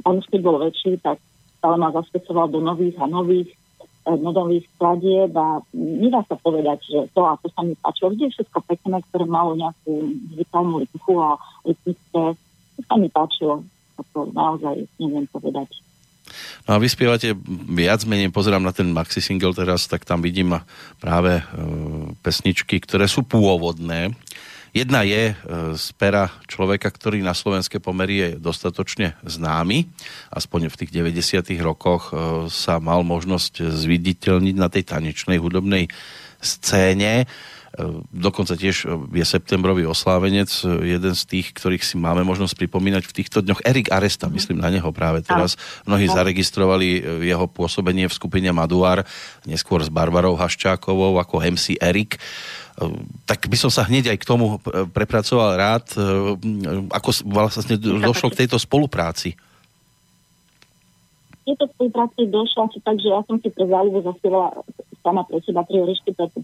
on 0.04 0.14
už 0.18 0.26
keď 0.28 0.40
bol 0.42 0.58
väčší, 0.58 0.98
tak 0.98 1.22
stále 1.62 1.78
ma 1.78 1.94
zasvedcoval 1.94 2.50
do 2.50 2.58
nových 2.58 2.98
a 2.98 3.06
nových 3.06 3.54
um, 4.06 4.18
nových 4.34 4.66
skladieb 4.74 5.30
a 5.34 5.62
nedá 5.74 6.26
sa 6.26 6.34
povedať, 6.34 6.82
že 6.82 6.98
to 7.14 7.22
a 7.22 7.38
to 7.38 7.46
sa 7.54 7.62
mi 7.62 7.78
páčilo. 7.78 8.10
Vždy 8.10 8.34
všetko 8.34 8.58
pekné, 8.66 8.98
ktoré 9.10 9.24
malo 9.26 9.54
nejakú 9.54 9.92
muzikálnu 10.34 10.82
rytmu 10.82 11.14
a 11.22 11.30
rytmické, 11.62 12.22
to 12.78 12.80
sa 12.82 12.94
mi 12.98 13.08
páčilo. 13.10 13.62
To 14.12 14.26
naozaj 14.34 14.82
neviem 14.98 15.30
povedať. 15.30 15.70
No 16.66 16.74
a 16.74 16.82
vy 16.82 16.88
viac 17.70 18.00
menej, 18.08 18.34
pozerám 18.34 18.62
na 18.64 18.74
ten 18.74 18.90
maxi 18.90 19.22
single 19.22 19.54
teraz, 19.54 19.86
tak 19.86 20.06
tam 20.06 20.22
vidím 20.22 20.58
práve 20.98 21.38
e, 21.38 21.42
pesničky, 22.24 22.78
ktoré 22.82 23.06
sú 23.06 23.22
pôvodné. 23.26 24.14
Jedna 24.72 25.04
je 25.04 25.32
e, 25.32 25.34
z 25.76 25.86
pera 26.00 26.32
človeka, 26.48 26.88
ktorý 26.88 27.20
na 27.20 27.36
slovenské 27.36 27.76
pomery 27.76 28.14
je 28.16 28.28
dostatočne 28.40 29.20
známy. 29.20 29.84
Aspoň 30.32 30.72
v 30.72 30.78
tých 30.80 30.90
90. 30.96 31.44
rokoch 31.60 32.08
e, 32.08 32.48
sa 32.48 32.80
mal 32.80 33.04
možnosť 33.04 33.68
zviditeľniť 33.68 34.56
na 34.56 34.72
tej 34.72 34.88
tanečnej 34.88 35.36
hudobnej 35.36 35.92
scéne. 36.40 37.28
E, 37.72 38.04
dokonca 38.12 38.52
tiež 38.52 38.84
je 39.12 39.24
septembrový 39.24 39.88
oslávenec, 39.88 40.48
jeden 40.84 41.14
z 41.16 41.22
tých, 41.24 41.56
ktorých 41.56 41.80
si 41.80 41.96
máme 41.96 42.20
možnosť 42.22 42.54
pripomínať 42.60 43.08
v 43.08 43.16
týchto 43.16 43.40
dňoch. 43.40 43.64
Erik 43.64 43.88
Aresta, 43.88 44.28
myslím 44.28 44.60
na 44.60 44.68
neho 44.68 44.88
práve 44.92 45.24
teraz. 45.24 45.56
Mnohí 45.88 46.08
zaregistrovali 46.08 47.00
jeho 47.24 47.48
pôsobenie 47.48 48.08
v 48.08 48.16
skupine 48.16 48.52
Maduar, 48.52 49.08
neskôr 49.48 49.80
s 49.80 49.88
Barbarou 49.88 50.36
Haščákovou 50.36 51.16
ako 51.16 51.40
MC 51.40 51.80
Erik 51.80 52.20
tak 53.28 53.46
by 53.48 53.56
som 53.58 53.68
sa 53.68 53.84
hneď 53.84 54.16
aj 54.16 54.18
k 54.18 54.28
tomu 54.28 54.56
prepracoval 54.96 55.60
rád, 55.60 55.86
e, 55.92 56.00
ako 56.88 57.08
vlastne 57.28 57.76
došlo 57.76 58.32
k 58.32 58.44
tejto 58.44 58.56
spolupráci. 58.56 59.36
Tieto 61.42 61.66
spolupráci 61.74 62.30
došlo 62.30 62.70
asi 62.70 62.78
tak, 62.80 62.96
že 63.02 63.08
ja 63.10 63.20
som 63.26 63.36
si 63.42 63.50
pre 63.50 63.66
záľubu 63.66 64.06
zaspievala 64.06 64.62
sama 65.02 65.26
pre 65.26 65.42
seba 65.42 65.66
tri 65.66 65.82
oriešky 65.82 66.14
pre 66.14 66.30
tú. 66.30 66.40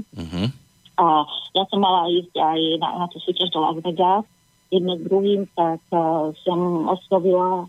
Uh-huh. 0.00 0.48
A 0.96 1.28
ja 1.52 1.64
som 1.68 1.80
mala 1.80 2.08
ísť 2.08 2.32
aj 2.36 2.60
na, 2.80 2.88
na 3.04 3.06
tú 3.12 3.20
súťaž 3.20 3.52
do 3.52 3.60
Las 3.60 3.78
Vegas. 3.84 4.24
Jedno 4.72 4.98
s 4.98 5.02
druhým, 5.06 5.46
tak 5.54 5.80
uh, 5.92 6.32
som 6.42 6.90
oslovila 6.90 7.68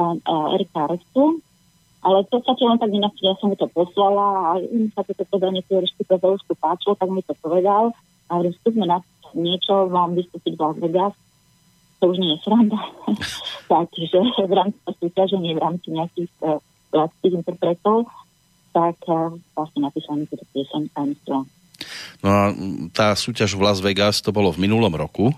uh, 0.00 0.54
Erika 0.56 0.90
Restu, 0.90 1.38
ale 2.02 2.26
v 2.26 2.28
podstate 2.34 2.66
len 2.66 2.82
tak 2.82 2.90
nenachci, 2.90 3.22
ja 3.22 3.38
som 3.38 3.54
mu 3.54 3.56
to 3.56 3.70
poslala 3.70 4.26
a 4.42 4.48
im 4.58 4.90
sa 4.90 5.06
toto 5.06 5.22
podanie 5.30 5.62
teoreticky 5.62 6.02
to 6.02 6.18
už 6.18 6.42
páčilo, 6.58 6.98
tak 6.98 7.06
mi 7.14 7.22
to 7.22 7.30
povedal. 7.38 7.94
A 8.26 8.40
hovorím, 8.40 8.58
skúsme 8.58 8.84
na 8.90 8.98
niečo, 9.38 9.86
mám 9.86 10.18
vystúpiť 10.18 10.58
v 10.58 10.62
Las 10.66 10.78
Vegas. 10.82 11.14
To 12.02 12.10
už 12.10 12.18
nie 12.18 12.34
je 12.34 12.42
sranda. 12.42 12.80
Takže 13.70 14.18
v 14.50 14.52
rámci 14.52 14.78
súťaže, 14.98 15.38
nie 15.38 15.54
v 15.54 15.62
rámci 15.62 15.94
nejakých 15.94 16.32
uh, 16.42 17.06
interpretov, 17.22 18.10
tak 18.74 18.98
uh, 19.06 19.30
vlastne 19.54 19.86
napísal 19.86 20.18
mi 20.18 20.26
túto 20.26 20.42
pieseň 20.50 20.90
tajemstvo. 20.90 21.46
No 22.22 22.28
a 22.30 22.42
tá 22.94 23.14
súťaž 23.18 23.58
v 23.58 23.64
Las 23.66 23.82
Vegas, 23.82 24.22
to 24.22 24.30
bolo 24.30 24.54
v 24.54 24.62
minulom 24.66 24.94
roku? 24.94 25.34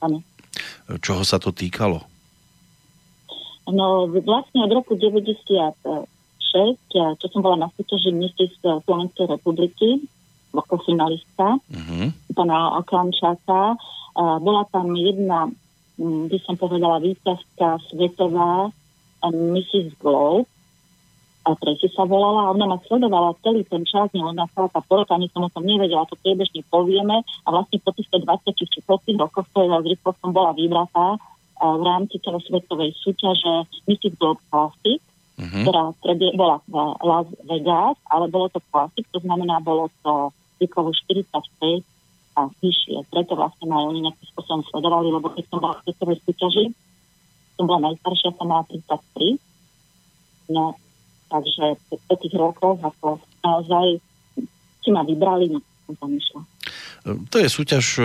Áno. 0.00 0.24
Čoho 1.00 1.22
sa 1.26 1.36
to 1.36 1.52
týkalo? 1.52 2.00
No 3.66 4.06
vlastne 4.06 4.62
od 4.62 4.70
roku 4.70 4.94
96, 4.94 6.06
čo 6.94 7.26
som 7.28 7.40
bola 7.42 7.66
na 7.66 7.68
súťaži 7.74 8.14
Mrs. 8.14 8.62
Slovenskej 8.62 9.26
republiky, 9.26 10.06
ako 10.56 10.80
finalistka, 10.86 11.60
uh-huh. 11.60 12.08
pána 12.32 12.80
Okamčáka, 12.80 13.76
bola 14.16 14.64
tam 14.72 14.96
jedna, 14.96 15.52
by 16.00 16.38
som 16.48 16.56
povedala, 16.56 17.04
výťazka 17.04 17.76
svetová 17.92 18.72
Mrs. 19.20 20.00
Globe, 20.00 20.48
a 21.46 21.54
Tracy 21.54 21.86
sa 21.94 22.02
volala 22.02 22.50
a 22.50 22.52
ona 22.58 22.66
ma 22.66 22.78
sledovala 22.82 23.38
celý 23.46 23.62
ten 23.70 23.86
čas, 23.86 24.10
nie 24.10 24.18
ona 24.18 24.50
celá 24.50 24.66
tá 24.66 24.82
porota, 24.82 25.14
ani 25.14 25.30
som 25.30 25.46
o 25.46 25.50
tom 25.54 25.62
nevedela, 25.62 26.02
to 26.10 26.18
priebežne 26.18 26.66
povieme 26.66 27.22
a 27.22 27.48
vlastne 27.54 27.78
po 27.78 27.94
týchto 27.94 28.18
20 28.18 28.50
či 28.50 28.66
30 28.82 29.14
rokoch, 29.22 29.46
to 29.54 29.62
je 29.62 29.70
som 30.18 30.30
bola 30.34 30.50
vybratá 30.58 31.14
v 31.56 31.82
rámci 31.86 32.18
celosvetovej 32.20 32.92
súťaže 32.98 33.70
Mystic 33.86 34.18
Globe 34.18 34.42
Classic, 34.50 35.00
uh-huh. 35.38 35.62
ktorá 35.62 35.84
bola 36.34 36.56
v 36.66 36.74
Las 37.06 37.28
Vegas, 37.46 37.96
ale 38.10 38.26
bolo 38.26 38.50
to 38.50 38.60
Classic, 38.68 39.06
to 39.14 39.22
znamená, 39.22 39.62
bolo 39.62 39.88
to 40.02 40.34
výkovo 40.58 40.90
45 40.90 41.30
a 42.36 42.42
vyššie. 42.60 43.08
Preto 43.08 43.32
vlastne 43.38 43.70
ma 43.70 43.80
oni 43.86 44.04
nejakým 44.04 44.26
spôsobom 44.34 44.62
sledovali, 44.68 45.08
lebo 45.08 45.32
keď 45.32 45.44
som 45.48 45.58
bola 45.62 45.78
v 45.80 45.84
svetovej 45.88 46.18
súťaži, 46.26 46.64
som 47.56 47.64
bola 47.64 47.88
najstaršia, 47.88 48.36
som 48.36 48.46
mala 48.50 48.68
33. 48.68 49.40
No, 50.52 50.76
takže 51.26 51.78
po 52.06 52.14
tých 52.18 52.34
rokoch, 52.34 52.78
ako 52.80 53.18
naozaj 53.42 53.98
si 54.82 54.88
ma 54.94 55.02
vybrali, 55.02 55.50
no 55.50 55.58
som 55.86 55.94
tam 55.98 56.10
išla. 56.14 56.40
To 57.30 57.36
je 57.38 57.48
súťaž, 57.50 57.84
e, 57.98 58.04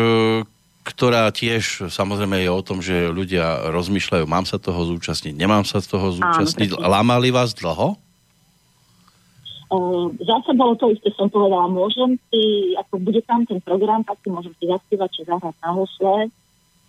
ktorá 0.85 1.29
tiež 1.33 1.89
samozrejme 1.89 2.41
je 2.41 2.49
o 2.49 2.61
tom, 2.65 2.81
že 2.81 3.09
ľudia 3.09 3.69
rozmýšľajú, 3.69 4.25
mám 4.25 4.45
sa 4.45 4.61
toho 4.61 4.85
zúčastniť, 4.85 5.33
nemám 5.33 5.65
sa 5.65 5.81
toho 5.81 6.13
zúčastniť. 6.13 6.77
Áno, 6.77 6.89
Lámali 6.89 7.29
vás 7.33 7.53
dlho? 7.57 7.97
zase 10.19 10.51
bolo 10.51 10.75
to 10.75 10.91
isté, 10.91 11.15
som 11.15 11.31
povedala, 11.31 11.71
môžem 11.71 12.19
si, 12.27 12.75
ako 12.75 12.99
bude 12.99 13.23
tam 13.23 13.47
ten 13.47 13.63
program, 13.63 14.03
tak 14.03 14.19
si 14.19 14.27
môžem 14.27 14.51
si 14.59 14.67
zaspievať, 14.67 15.09
či 15.15 15.21
zahrať 15.23 15.55
na 15.63 15.71
hosle. 15.71 16.27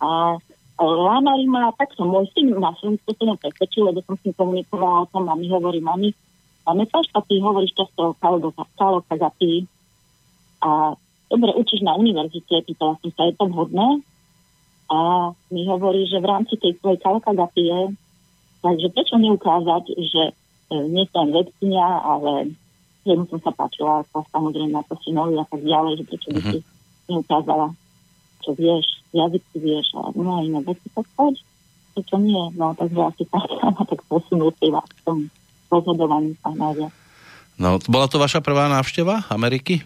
A 0.03 0.35
lámali 0.81 1.45
ma, 1.45 1.69
takto 1.77 2.01
môj 2.07 2.29
syn 2.33 2.49
ma 2.57 2.73
som 2.81 2.97
potom 3.05 3.37
presvedčil, 3.37 3.85
lebo 3.85 4.01
som 4.05 4.17
s 4.17 4.23
ním 4.25 4.33
komunikovala 4.33 5.05
o 5.05 5.09
tom 5.13 5.29
a 5.29 5.37
mi 5.37 5.45
hovorí, 5.51 5.77
mami, 5.77 6.15
pamätáš, 6.65 7.13
a 7.13 7.21
ty 7.21 7.37
hovoríš 7.37 7.77
často 7.77 8.17
Kalo 8.17 8.99
Kagaty 9.05 9.69
a 10.63 10.97
dobre, 11.27 11.51
učíš 11.53 11.83
na 11.83 11.93
univerzite, 11.99 12.63
pýtala 12.63 12.95
som 13.03 13.11
sa, 13.13 13.27
je 13.27 13.35
to 13.35 13.45
vhodné? 13.51 14.01
A 14.87 14.99
mi 15.49 15.65
hovorí, 15.65 16.05
že 16.05 16.21
v 16.21 16.29
rámci 16.29 16.55
tej 16.61 16.77
tvojej 16.77 17.01
Kalkagatie, 17.01 17.97
takže 18.61 18.87
prečo 18.93 19.17
neukázať, 19.17 19.83
že 19.97 20.23
e, 20.29 20.33
nie 20.87 21.09
som 21.09 21.33
vedkynia, 21.33 21.87
ale 22.05 22.53
že 23.03 23.13
mu 23.17 23.25
som 23.27 23.39
sa 23.43 23.51
páčila, 23.51 24.05
ako 24.05 24.23
samozrejme 24.31 24.77
ako 24.79 24.93
synovi 25.03 25.35
a 25.35 25.45
tak 25.49 25.61
ďalej, 25.65 25.91
že 25.99 26.03
prečo 26.07 26.29
by 26.31 26.39
mhm. 26.39 26.49
si 26.51 26.57
neukázala, 27.11 27.67
čo 28.43 28.51
vieš, 28.53 28.85
jazyky 29.15 29.57
vieš 29.57 29.87
a 29.95 30.11
no 30.13 30.43
iné 30.43 30.59
veci, 30.61 30.87
tak 30.91 31.07
poď, 31.15 31.39
prečo 31.95 32.15
nie, 32.19 32.43
no 32.59 32.75
takže 32.75 32.99
asi 32.99 33.23
tak 33.31 33.47
tak 33.89 33.99
posunutý 34.11 34.69
v 34.69 35.01
tom 35.07 35.17
rozhodovaní 35.71 36.37
sa 36.43 36.53
najviac. 36.53 36.93
No, 37.57 37.77
bola 37.85 38.09
to 38.09 38.17
vaša 38.17 38.41
prvá 38.41 38.65
návšteva 38.69 39.29
Ameriky? 39.29 39.85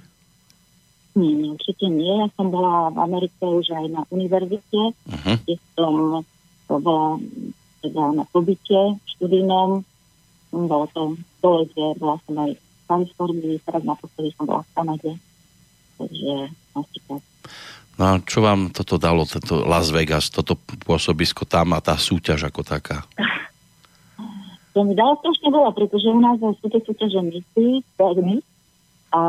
Nie, 1.17 1.33
nie, 1.33 1.49
určite 1.51 1.89
nie. 1.89 2.13
Ja 2.21 2.29
som 2.37 2.53
bola 2.53 2.93
v 2.93 2.97
Amerike 3.01 3.41
už 3.41 3.73
aj 3.73 3.85
na 3.89 4.01
univerzite, 4.13 4.93
uh-huh. 4.93 5.35
kde 5.43 5.55
som 5.73 6.21
to 6.69 6.75
bola 6.77 7.17
teda 7.81 8.03
na 8.13 8.23
pobyte 8.29 9.01
študijnom. 9.17 9.81
Bolo 10.53 10.85
to 10.93 11.01
v 11.15 11.21
Dolete, 11.41 11.85
bola 11.99 12.15
som 12.23 12.35
aj 12.39 12.51
Kalifornii, 12.87 13.59
teraz 13.67 13.83
naposledy 13.83 14.31
som 14.37 14.45
bola 14.47 14.63
v 14.63 14.71
Kanade. 14.77 15.11
Takže 15.97 16.33
napríklad. 16.77 17.21
No 17.97 18.03
a 18.05 18.11
čo 18.21 18.45
vám 18.45 18.69
toto 18.69 19.01
dalo, 19.01 19.25
tento 19.25 19.65
Las 19.65 19.89
Vegas, 19.89 20.29
toto 20.29 20.53
pôsobisko 20.85 21.49
tam 21.49 21.73
a 21.73 21.81
tá 21.81 21.97
súťaž 21.97 22.45
ako 22.49 22.61
taká? 22.61 23.03
To 24.77 24.85
mi 24.85 24.93
dalo 24.93 25.17
strašne 25.17 25.49
veľa, 25.49 25.73
pretože 25.73 26.05
u 26.05 26.21
nás 26.21 26.37
sú 26.37 26.65
tie 26.69 26.77
súťaže 26.85 27.17
misí, 27.25 27.81
a 29.09 29.21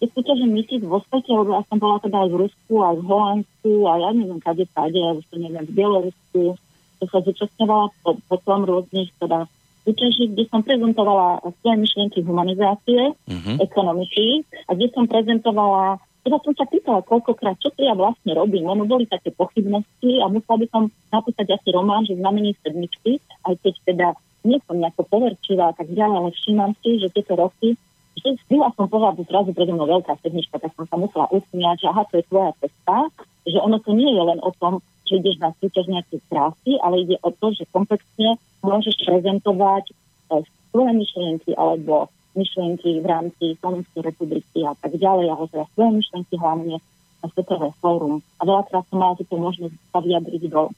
tie 0.00 0.08
súťaže 0.08 0.48
misí 0.48 0.80
vo 0.80 1.04
svete, 1.04 1.28
lebo 1.28 1.60
ja 1.60 1.62
som 1.68 1.76
bola 1.76 2.00
teda 2.00 2.24
aj 2.24 2.28
v 2.32 2.40
Rusku, 2.48 2.74
aj 2.80 2.96
v 2.96 3.04
Holandsku, 3.04 3.72
a 3.84 3.92
ja 4.00 4.08
neviem, 4.16 4.40
kade 4.40 4.64
kade, 4.72 4.96
ja 4.96 5.12
už 5.12 5.24
to 5.28 5.36
neviem, 5.36 5.68
v 5.68 5.76
Bielorusku, 5.76 6.56
to 6.96 7.04
sa 7.12 7.20
zúčastňovala 7.20 7.92
potom 8.32 8.64
rôznych 8.64 9.12
teda 9.20 9.44
súťaži, 9.84 10.32
kde 10.34 10.44
som 10.50 10.64
prezentovala 10.64 11.44
svoje 11.62 11.76
myšlienky 11.78 12.18
humanizácie, 12.24 13.14
uh-huh. 13.14 13.56
ekonomiky 13.62 14.42
a 14.66 14.74
kde 14.74 14.88
som 14.90 15.04
prezentovala, 15.06 16.02
teda 16.26 16.42
som 16.42 16.54
sa 16.58 16.66
pýtala 16.66 17.06
koľkokrát, 17.06 17.54
čo 17.62 17.70
to 17.70 17.86
ja 17.86 17.94
vlastne 17.94 18.34
robím. 18.34 18.66
Ono 18.66 18.82
boli 18.82 19.06
také 19.06 19.30
pochybnosti 19.30 20.18
a 20.18 20.26
musela 20.26 20.58
by 20.58 20.66
som 20.74 20.82
napísať 21.14 21.54
asi 21.54 21.70
román, 21.70 22.02
že 22.02 22.18
znamení 22.18 22.58
sedmičky, 22.66 23.22
aj 23.46 23.54
keď 23.62 23.74
teda 23.86 24.06
nie 24.42 24.58
som 24.66 24.74
nejako 24.82 25.06
poverčivá 25.06 25.70
tak 25.78 25.86
ďalej, 25.86 26.16
ale 26.18 26.30
všímam 26.34 26.72
si, 26.82 26.98
že 26.98 27.14
tieto 27.14 27.38
roky 27.38 27.78
že 28.16 28.32
zbyla 28.48 28.72
som 28.74 28.88
pohľadu 28.88 29.28
zrazu 29.28 29.52
predo 29.52 29.76
mnou 29.76 29.84
veľká 29.84 30.16
sedmička, 30.24 30.56
tak 30.56 30.72
som 30.72 30.88
sa 30.88 30.96
musela 30.96 31.28
usmiať, 31.28 31.84
že 31.84 31.86
aha, 31.92 32.02
to 32.08 32.16
je 32.16 32.24
tvoja 32.26 32.52
cesta, 32.64 33.12
že 33.44 33.58
ono 33.60 33.76
to 33.76 33.92
nie 33.92 34.08
je 34.08 34.22
len 34.24 34.40
o 34.40 34.50
tom, 34.56 34.80
že 35.04 35.20
ideš 35.20 35.36
na 35.38 35.52
súťaž 35.60 35.86
nejaké 35.86 36.18
krásy, 36.32 36.80
ale 36.80 37.04
ide 37.04 37.16
o 37.22 37.30
to, 37.30 37.52
že 37.52 37.68
komplexne 37.70 38.40
môžeš 38.64 38.96
prezentovať 39.04 39.92
eh, 39.92 40.42
svoje 40.72 40.92
myšlienky 40.96 41.52
alebo 41.54 42.08
myšlienky 42.36 43.00
v 43.00 43.06
rámci 43.06 43.44
Slovenskej 43.58 44.04
republiky 44.04 44.62
a 44.62 44.76
tak 44.76 44.94
ďalej, 44.94 45.26
ale 45.32 45.44
teda 45.50 45.64
svoje 45.72 45.90
myšlienky 46.04 46.34
hlavne 46.36 46.74
na 47.24 47.26
Svetové 47.32 47.68
fórum. 47.80 48.20
A 48.38 48.42
veľakrát 48.44 48.84
som 48.92 49.00
mala 49.00 49.16
túto 49.16 49.34
možnosť 49.40 49.74
sa 49.90 49.98
vyjadriť 50.04 50.42
do 50.52 50.70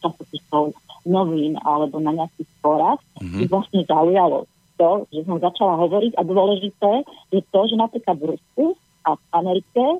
časopisov, 0.00 0.78
novín 1.06 1.58
alebo 1.62 1.98
na 1.98 2.14
nejakých 2.14 2.50
fórach. 2.62 3.00
Mm-hmm. 3.18 3.46
vlastne 3.50 3.80
zaujalo 3.86 4.46
to, 4.76 5.08
že 5.10 5.24
som 5.24 5.40
začala 5.40 5.74
hovoriť 5.80 6.12
a 6.20 6.22
dôležité 6.22 6.92
je 7.32 7.40
to, 7.48 7.60
že 7.66 7.76
napríklad 7.80 8.16
v 8.20 8.36
Rusku 8.36 8.64
a 9.08 9.16
v 9.16 9.22
Amerike 9.32 9.82
e, 9.82 9.98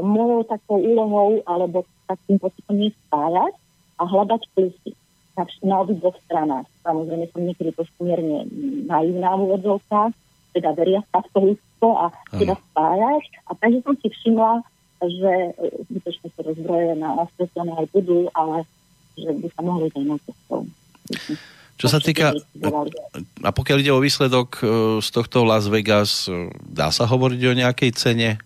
mojou 0.00 0.46
takou 0.48 0.80
úlohou 0.80 1.44
alebo 1.44 1.84
takým 2.08 2.40
pocitom 2.40 2.80
je 2.80 2.90
spájať 3.06 3.52
a 4.00 4.02
hľadať 4.08 4.42
plusy 4.56 4.96
na 5.62 5.84
dvoch 5.84 6.16
stranách. 6.24 6.66
Samozrejme 6.80 7.24
som 7.30 7.40
niekedy 7.44 7.70
trošku 7.76 8.00
mierne 8.08 8.48
naivná 8.88 9.36
v 9.36 9.44
úvodzovkách, 9.52 10.12
teda 10.56 10.70
veria 10.72 11.04
v 11.04 11.28
to 11.28 11.40
ľudstvo 11.52 11.88
a 12.00 12.06
teda 12.32 12.56
spájať. 12.72 13.24
A 13.44 13.50
takže 13.60 13.80
som 13.84 13.94
si 14.00 14.08
všimla, 14.08 14.52
že 15.04 15.32
e, 15.52 15.52
zbytočne 15.92 16.28
sa 16.32 16.40
rozbroje 16.40 16.92
na 16.96 17.10
osvetlené 17.20 17.72
aj 17.76 17.86
budú, 17.92 18.32
ale 18.32 18.64
že 19.16 19.28
by 19.28 19.48
sa 19.52 19.60
mohli 19.60 19.86
aj 19.92 20.04
na 20.08 20.16
cestou. 20.24 20.60
Čo 21.76 21.92
sa 21.92 22.00
týka, 22.00 22.32
a 23.44 23.50
pokiaľ 23.52 23.78
ide 23.84 23.92
o 23.92 24.00
výsledok 24.00 24.48
e, 24.56 24.64
z 25.04 25.08
tohto 25.12 25.44
Las 25.44 25.68
Vegas, 25.68 26.24
e, 26.24 26.48
dá 26.64 26.88
sa 26.88 27.04
hovoriť 27.04 27.40
o 27.44 27.58
nejakej 27.60 27.90
cene? 27.92 28.40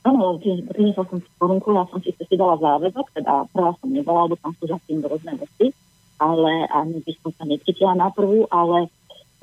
Áno, 0.00 0.40
priniesla 0.40 1.04
som 1.04 1.20
si 1.20 1.28
korunku, 1.36 1.76
ja 1.76 1.84
som 1.92 2.00
si 2.00 2.16
si 2.16 2.36
dala 2.36 2.56
záväzok, 2.56 3.06
teda 3.20 3.44
prvá 3.52 3.76
som 3.76 3.92
nebola, 3.92 4.24
lebo 4.24 4.40
tam 4.40 4.56
sú 4.56 4.64
za 4.64 4.80
tým 4.88 5.04
rôzne 5.04 5.36
veci, 5.36 5.76
ale 6.16 6.64
ani 6.72 7.04
by 7.04 7.12
som 7.20 7.30
sa 7.36 7.44
necítila 7.44 7.92
na 7.92 8.08
prvú, 8.08 8.48
ale 8.48 8.88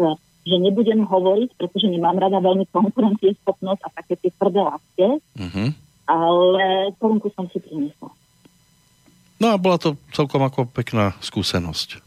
e, 0.02 0.06
že 0.50 0.58
nebudem 0.58 1.06
hovoriť, 1.06 1.62
pretože 1.62 1.86
nemám 1.86 2.18
rada 2.18 2.42
veľmi 2.42 2.66
konkurencieschopnosť 2.74 3.82
a 3.86 3.90
také 4.02 4.18
tie 4.18 4.32
tvrdé 4.34 4.66
láske, 4.66 5.08
uh-huh. 5.22 5.70
ale 6.10 6.90
korunku 6.98 7.30
som 7.38 7.46
si 7.54 7.62
priniesla. 7.62 8.10
No 9.38 9.54
a 9.54 9.62
bola 9.62 9.78
to 9.78 9.94
celkom 10.18 10.42
ako 10.42 10.66
pekná 10.74 11.14
skúsenosť 11.22 12.02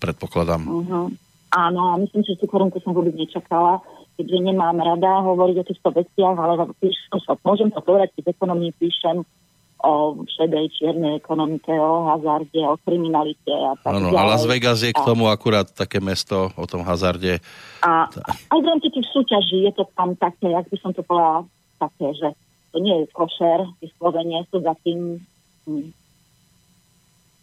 predpokladám. 0.00 0.64
Uh-huh. 0.64 1.12
Áno, 1.50 2.00
myslím, 2.00 2.24
že 2.24 2.40
tú 2.40 2.48
korunku 2.48 2.80
som 2.80 2.96
vôbec 2.96 3.12
nečakala, 3.12 3.84
keďže 4.20 4.52
nemám 4.52 4.76
rada 4.76 5.24
hovoriť 5.24 5.56
o 5.56 5.68
týchto 5.72 5.88
veciach, 5.96 6.36
ale 6.36 6.68
píšem, 6.76 7.16
môžem 7.40 7.72
to 7.72 7.80
povedať, 7.80 8.12
keď 8.20 8.36
ekonomii 8.36 8.76
píšem 8.76 9.24
o 9.80 10.12
šedej, 10.36 10.68
čiernej 10.76 11.16
ekonomike, 11.16 11.72
o 11.72 12.04
hazarde, 12.12 12.60
o 12.68 12.76
kriminalite 12.84 13.48
a 13.48 13.72
tak 13.80 13.96
ano, 13.96 14.12
ďalej. 14.12 14.20
A 14.20 14.30
Las 14.36 14.44
Vegas 14.44 14.84
je 14.84 14.92
k 14.92 15.00
tomu 15.00 15.32
akurát 15.32 15.64
také 15.72 16.04
mesto 16.04 16.52
o 16.52 16.68
tom 16.68 16.84
hazarde. 16.84 17.40
A 17.80 18.12
aj 18.52 18.58
v 18.60 18.68
rámci 18.68 18.92
tých 18.92 19.08
súťaží 19.08 19.64
je 19.64 19.72
to 19.72 19.88
tam 19.96 20.12
také, 20.20 20.52
jak 20.52 20.68
by 20.68 20.76
som 20.84 20.92
to 20.92 21.00
povedala, 21.00 21.48
také, 21.80 22.12
že 22.12 22.28
to 22.70 22.78
nie 22.78 22.92
je 22.92 23.04
košer, 23.16 23.72
vyslovene 23.80 24.44
sú 24.52 24.60
za 24.60 24.76
tým 24.84 25.16
hm, 25.64 25.96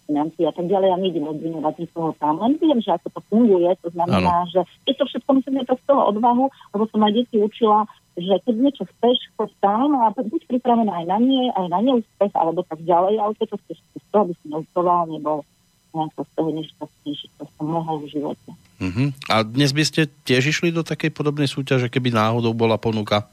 financií 0.07 0.47
a 0.47 0.55
tak 0.55 0.65
ďalej. 0.71 0.87
Ja 0.89 0.97
nejdem 0.97 1.27
obvinovať 1.27 1.75
nikoho 1.83 2.15
tam, 2.17 2.39
len 2.39 2.55
viem, 2.57 2.79
že 2.79 2.95
ako 2.95 3.07
to 3.11 3.21
funguje. 3.27 3.69
To 3.83 3.89
znamená, 3.91 4.47
ano. 4.47 4.49
že 4.49 4.63
je 4.87 4.93
to 4.95 5.03
všetko 5.03 5.29
musíme 5.35 5.61
to 5.67 5.75
z 5.75 5.83
toho 5.83 6.01
odvahu, 6.15 6.47
lebo 6.47 6.83
som 6.87 7.03
aj 7.03 7.11
deti 7.13 7.37
učila, 7.37 7.83
že 8.17 8.33
keď 8.47 8.55
niečo 8.57 8.83
chceš, 8.87 9.17
choď 9.37 9.51
tam 9.61 9.93
a 9.99 10.09
buď 10.15 10.41
pripravená 10.49 10.89
aj 11.03 11.05
na 11.05 11.17
nie, 11.21 11.53
aj 11.53 11.67
na 11.69 11.79
neúspech, 11.83 12.33
alebo 12.33 12.65
tak 12.65 12.81
ďalej, 12.81 13.21
ale 13.21 13.31
keď 13.37 13.47
to 13.53 13.57
chceš 13.67 13.77
z 13.83 14.07
toho, 14.09 14.21
aby 14.25 14.33
si 14.39 14.45
neutoval, 14.49 15.05
nebol 15.11 15.45
nejako 15.93 16.21
z 16.25 16.31
toho 16.33 16.49
nešťastnejší, 16.57 17.27
to 17.37 17.43
som 17.45 17.65
mohol 17.65 17.95
v 18.01 18.07
živote. 18.11 18.49
Uh-huh. 18.77 19.09
A 19.29 19.41
dnes 19.41 19.73
by 19.73 19.83
ste 19.85 20.09
tiež 20.25 20.53
išli 20.53 20.69
do 20.69 20.85
takej 20.85 21.13
podobnej 21.13 21.49
súťaže, 21.49 21.89
keby 21.89 22.13
náhodou 22.13 22.53
bola 22.53 22.77
ponuka? 22.77 23.25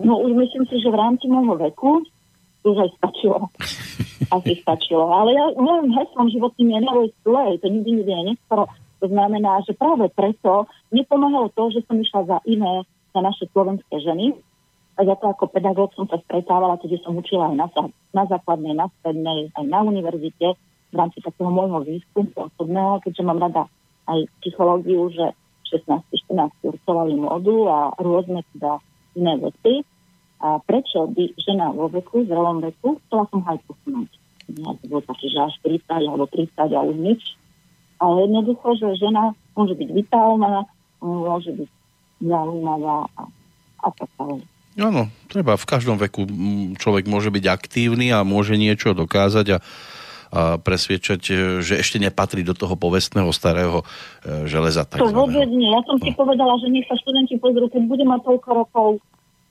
No 0.00 0.16
už 0.22 0.32
myslím 0.32 0.64
si, 0.70 0.80
že 0.80 0.88
v 0.88 0.96
rámci 0.96 1.28
môjho 1.28 1.60
veku 1.60 2.06
už 2.64 2.76
aj 2.76 2.90
stačilo. 3.00 3.38
Asi 4.36 4.52
stačilo. 4.60 5.04
Ale 5.10 5.32
ja 5.32 5.44
môjim 5.56 5.90
heslom 5.96 6.28
životným 6.28 6.76
je 6.76 6.80
nevoj 6.84 7.06
zle, 7.24 7.44
to 7.58 7.66
nikdy 7.68 7.90
nikdy 8.00 8.12
je 8.12 8.24
neskoro. 8.34 8.68
To 9.00 9.06
znamená, 9.08 9.64
že 9.64 9.72
práve 9.72 10.12
preto 10.12 10.68
nepomohlo 10.92 11.48
to, 11.56 11.72
že 11.72 11.80
som 11.88 11.96
išla 11.96 12.22
za 12.28 12.38
iné, 12.44 12.84
za 13.16 13.20
naše 13.24 13.48
slovenské 13.48 13.96
ženy. 13.96 14.36
A 15.00 15.08
za 15.08 15.16
to 15.16 15.32
ako 15.32 15.48
pedagóg 15.48 15.96
som 15.96 16.04
sa 16.04 16.20
stretávala, 16.20 16.76
keďže 16.76 17.08
som 17.08 17.16
učila 17.16 17.48
aj 17.48 17.56
na, 17.56 17.66
na 18.12 18.24
základnej, 18.28 18.76
na 18.76 18.92
strednej, 19.00 19.48
aj 19.56 19.64
na 19.64 19.80
univerzite 19.80 20.60
v 20.92 20.94
rámci 20.94 21.24
takého 21.24 21.48
môjho 21.48 21.80
výskumu 21.80 22.28
osobného, 22.36 23.00
keďže 23.00 23.24
mám 23.24 23.40
rada 23.40 23.64
aj 24.04 24.28
psychológiu, 24.44 25.08
že 25.08 25.32
16-14 25.72 26.52
kursovali 26.60 27.16
modu 27.16 27.56
a 27.70 27.78
rôzne 27.96 28.44
teda 28.52 28.82
iné 29.16 29.38
veci 29.40 29.86
a 30.40 30.56
prečo 30.64 31.04
by 31.04 31.36
žena 31.36 31.68
vo 31.68 31.92
veku, 31.92 32.24
v 32.24 32.32
zrelom 32.32 32.64
veku, 32.64 32.96
chcela 33.06 33.28
som 33.28 33.44
aj 33.44 33.60
posunúť. 33.68 34.10
Nie, 34.50 34.72
to 34.80 34.84
bolo 34.88 35.02
také, 35.04 35.28
že 35.28 35.38
až 35.38 35.54
30 35.62 36.10
alebo 36.10 36.24
30 36.26 36.56
a 36.56 36.80
už 36.80 36.96
nič. 36.96 37.22
Ale 38.00 38.24
jednoducho, 38.24 38.68
že 38.80 38.96
žena 38.96 39.36
môže 39.52 39.76
byť 39.76 39.88
vitálna, 39.92 40.64
môže 41.04 41.52
byť 41.52 41.70
zaujímavá 42.24 43.04
a, 43.20 43.22
a 43.84 43.88
tak 43.92 44.08
ďalej. 44.16 44.40
Áno, 44.80 45.12
treba 45.28 45.60
v 45.60 45.68
každom 45.68 46.00
veku 46.00 46.24
človek 46.80 47.04
môže 47.04 47.28
byť 47.28 47.44
aktívny 47.44 48.08
a 48.14 48.24
môže 48.24 48.56
niečo 48.56 48.96
dokázať 48.96 49.46
a, 49.52 49.58
a 49.58 49.60
presviečať, 50.56 51.20
e, 51.28 51.32
že 51.60 51.76
ešte 51.76 52.00
nepatrí 52.00 52.40
do 52.40 52.56
toho 52.56 52.80
povestného 52.80 53.28
starého 53.34 53.84
e, 53.84 54.48
železa. 54.48 54.88
To 54.88 55.10
vôbec 55.12 55.52
nie. 55.52 55.68
Ja 55.68 55.84
som 55.84 56.00
no. 56.00 56.04
si 56.06 56.16
povedala, 56.16 56.56
že 56.64 56.72
nech 56.72 56.88
sa 56.88 56.96
študenti 56.96 57.36
pozrú, 57.36 57.68
keď 57.68 57.82
bude 57.84 58.04
mať 58.08 58.20
toľko 58.24 58.48
rokov, 58.56 58.88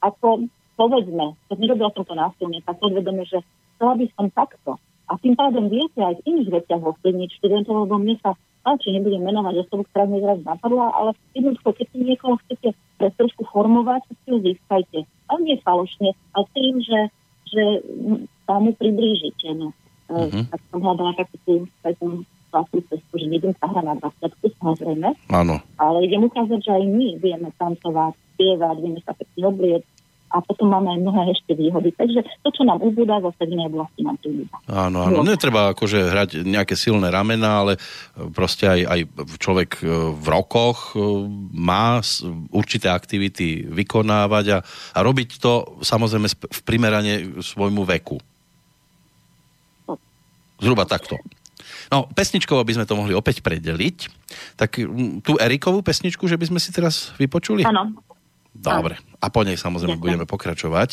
ako 0.02 0.50
povedzme, 0.80 1.36
to 1.52 1.54
nerobila 1.60 1.92
som 1.92 2.08
to 2.08 2.16
násilne, 2.16 2.64
tak 2.64 2.80
podvedome, 2.80 3.28
že 3.28 3.44
chcela 3.76 4.00
by 4.00 4.06
som 4.16 4.32
takto. 4.32 4.80
A 5.12 5.20
tým 5.20 5.36
pádom 5.36 5.68
viete 5.68 6.00
aj 6.00 6.24
v 6.24 6.26
iných 6.32 6.64
veciach 6.64 6.80
ovplyvniť 6.80 7.30
študentov, 7.42 7.84
lebo 7.84 8.00
mne 8.00 8.16
sa 8.24 8.40
páči, 8.64 8.96
nebudem 8.96 9.26
menovať 9.26 9.66
osobu, 9.66 9.84
ktorá 9.92 10.06
mi 10.08 10.24
zrazu 10.24 10.46
napadla, 10.46 10.88
ale 10.96 11.12
jednoducho, 11.36 11.76
keď 11.76 11.86
si 11.92 11.98
niekoho 12.06 12.36
chcete 12.46 12.70
pre 13.02 13.10
trošku 13.18 13.44
formovať, 13.50 14.06
si 14.08 14.28
ho 14.30 14.40
získajte. 14.40 15.00
Ale 15.28 15.40
nie 15.44 15.58
falošne, 15.60 16.14
ale 16.38 16.46
tým, 16.54 16.74
že, 16.80 17.00
že 17.50 17.64
sa 18.46 18.62
mu 18.62 18.72
priblížite. 18.78 19.58
No. 19.58 19.74
Uh-huh. 20.10 20.44
Tak 20.54 20.60
som 20.70 20.80
hľadala 20.82 21.18
takú 21.18 21.66
takú 21.82 22.06
vlastnú 22.50 22.82
cestu, 22.90 23.14
že 23.14 23.26
nejdem 23.30 23.54
sa 23.62 23.70
hrať 23.70 23.86
na 23.86 23.96
20, 23.98 24.62
samozrejme. 24.62 25.08
Áno. 25.30 25.56
Ale 25.78 25.98
idem 26.06 26.26
ukázať, 26.26 26.60
že 26.66 26.72
aj 26.74 26.84
my 26.86 27.10
vieme 27.22 27.50
tancovať, 27.62 28.14
spievať, 28.34 28.76
vieme 28.82 29.02
sa 29.06 29.14
pekne 29.14 29.42
oblieť, 29.46 29.82
a 30.30 30.38
potom 30.46 30.70
máme 30.70 30.94
aj 30.94 31.00
mnohé 31.02 31.22
ešte 31.34 31.58
výhody. 31.58 31.90
Takže 31.98 32.22
to, 32.46 32.50
čo 32.54 32.62
nám 32.62 32.78
ubúda, 32.86 33.18
zase 33.18 33.50
v 33.50 33.58
inej 33.58 33.68
oblasti 33.74 34.02
nám 34.06 34.18
tu 34.22 34.30
Áno, 34.70 34.98
áno, 35.10 35.26
netreba 35.26 35.74
akože 35.74 36.00
hrať 36.06 36.30
nejaké 36.46 36.78
silné 36.78 37.10
ramena, 37.10 37.66
ale 37.66 37.74
proste 38.34 38.70
aj, 38.70 38.80
aj 38.86 39.00
človek 39.42 39.82
e, 39.82 39.84
v 40.14 40.28
rokoch 40.30 40.94
e, 40.94 41.02
má 41.58 41.98
určité 42.54 42.94
aktivity 42.94 43.66
vykonávať 43.66 44.46
a, 44.54 44.60
a 44.94 45.00
robiť 45.02 45.42
to 45.42 45.82
samozrejme 45.82 46.30
v 46.30 46.62
primerane 46.62 47.42
svojmu 47.42 47.82
veku. 47.90 48.22
Zhruba 50.60 50.86
takto. 50.86 51.18
No, 51.90 52.06
pesničkou, 52.06 52.54
aby 52.62 52.78
sme 52.78 52.86
to 52.86 52.94
mohli 52.94 53.18
opäť 53.18 53.42
predeliť, 53.42 53.98
tak 54.54 54.78
tú 55.26 55.34
Erikovú 55.42 55.82
pesničku, 55.82 56.22
že 56.30 56.38
by 56.38 56.46
sme 56.54 56.60
si 56.62 56.70
teraz 56.70 57.16
vypočuli? 57.18 57.66
Áno, 57.66 57.98
Dobre. 58.54 58.98
A 59.20 59.28
po 59.30 59.42
nej 59.46 59.56
samozrejme 59.56 59.98
Ďakujem. 59.98 60.04
budeme 60.04 60.26
pokračovať. 60.26 60.90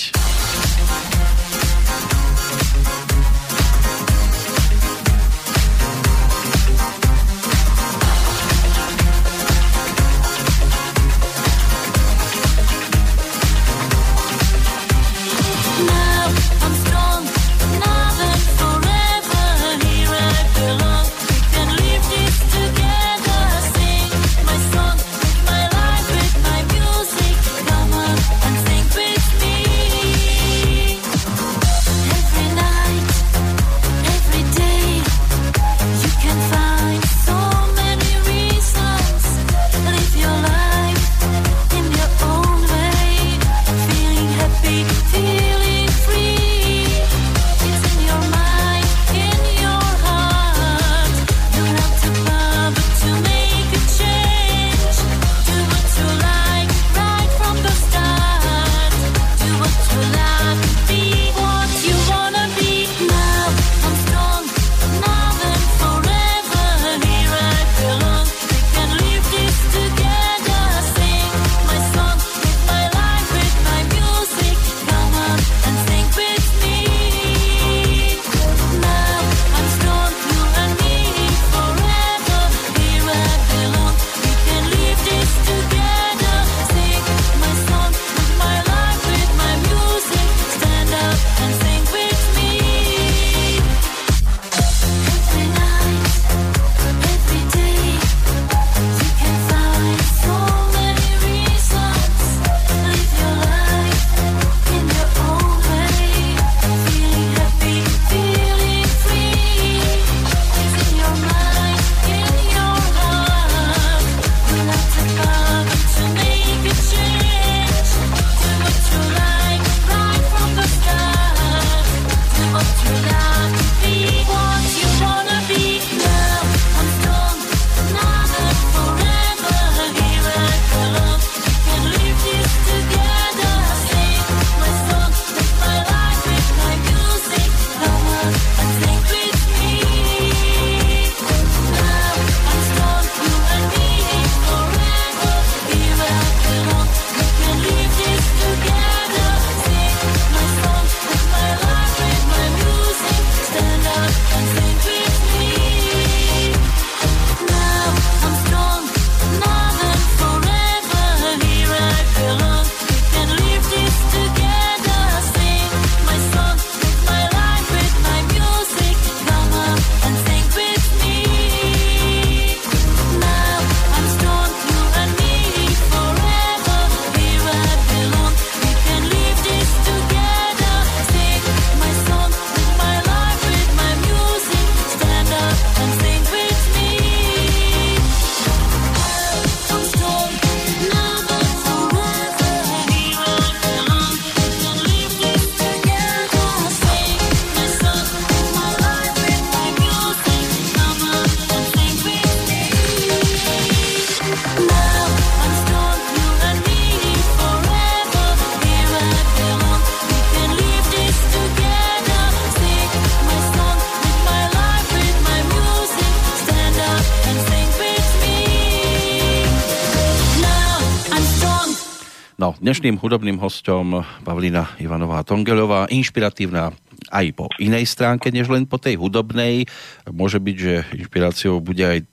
Dnešným 222.66 222.98
hudobným 222.98 223.38
hostom 223.38 224.02
Pavlína 224.26 224.74
Ivanová 224.82 225.22
Tongelová, 225.22 225.86
inšpiratívna 225.86 226.74
aj 227.14 227.26
po 227.38 227.46
inej 227.62 227.86
stránke, 227.86 228.34
než 228.34 228.50
len 228.50 228.66
po 228.66 228.74
tej 228.74 228.98
hudobnej. 228.98 229.70
Môže 230.10 230.42
byť, 230.42 230.56
že 230.58 230.82
inšpiráciou 230.98 231.62
bude 231.62 231.86
aj 231.86 231.98
e, 232.02 232.06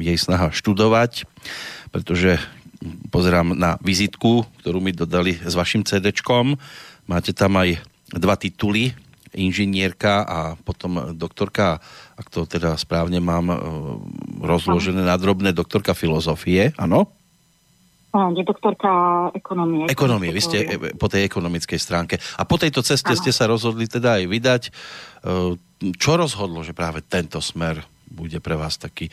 jej 0.00 0.16
snaha 0.16 0.48
študovať, 0.48 1.28
pretože 1.92 2.40
pozerám 3.12 3.52
na 3.52 3.76
vizitku, 3.84 4.48
ktorú 4.64 4.80
mi 4.80 4.96
dodali 4.96 5.36
s 5.36 5.52
vašim 5.52 5.84
CD-čkom. 5.84 6.56
Máte 7.04 7.36
tam 7.36 7.60
aj 7.60 7.76
dva 8.16 8.40
tituly, 8.40 8.96
inžinierka 9.36 10.24
a 10.24 10.38
potom 10.56 11.12
doktorka, 11.12 11.84
ak 12.16 12.32
to 12.32 12.48
teda 12.48 12.80
správne 12.80 13.20
mám 13.20 13.52
e, 13.52 13.56
rozložené 14.40 15.04
na 15.04 15.20
drobné, 15.20 15.52
doktorka 15.52 15.92
filozofie, 15.92 16.72
áno? 16.80 17.12
Nie, 18.16 18.44
doktorka 18.48 18.90
ekonomie. 19.36 19.84
Ekonomie, 19.92 20.32
vy 20.32 20.40
ste 20.40 20.58
e, 20.64 20.76
po 20.96 21.06
tej 21.12 21.28
ekonomickej 21.28 21.76
stránke. 21.76 22.16
A 22.40 22.48
po 22.48 22.56
tejto 22.56 22.80
ceste 22.80 23.12
ano. 23.12 23.20
ste 23.20 23.28
sa 23.28 23.44
rozhodli 23.44 23.84
teda 23.84 24.16
aj 24.16 24.24
vydať. 24.24 24.62
E, 24.66 24.70
čo 26.00 26.12
rozhodlo, 26.16 26.64
že 26.64 26.72
práve 26.72 27.04
tento 27.04 27.36
smer 27.44 27.84
bude 28.08 28.38
pre 28.40 28.56
vás 28.56 28.80
taký... 28.80 29.12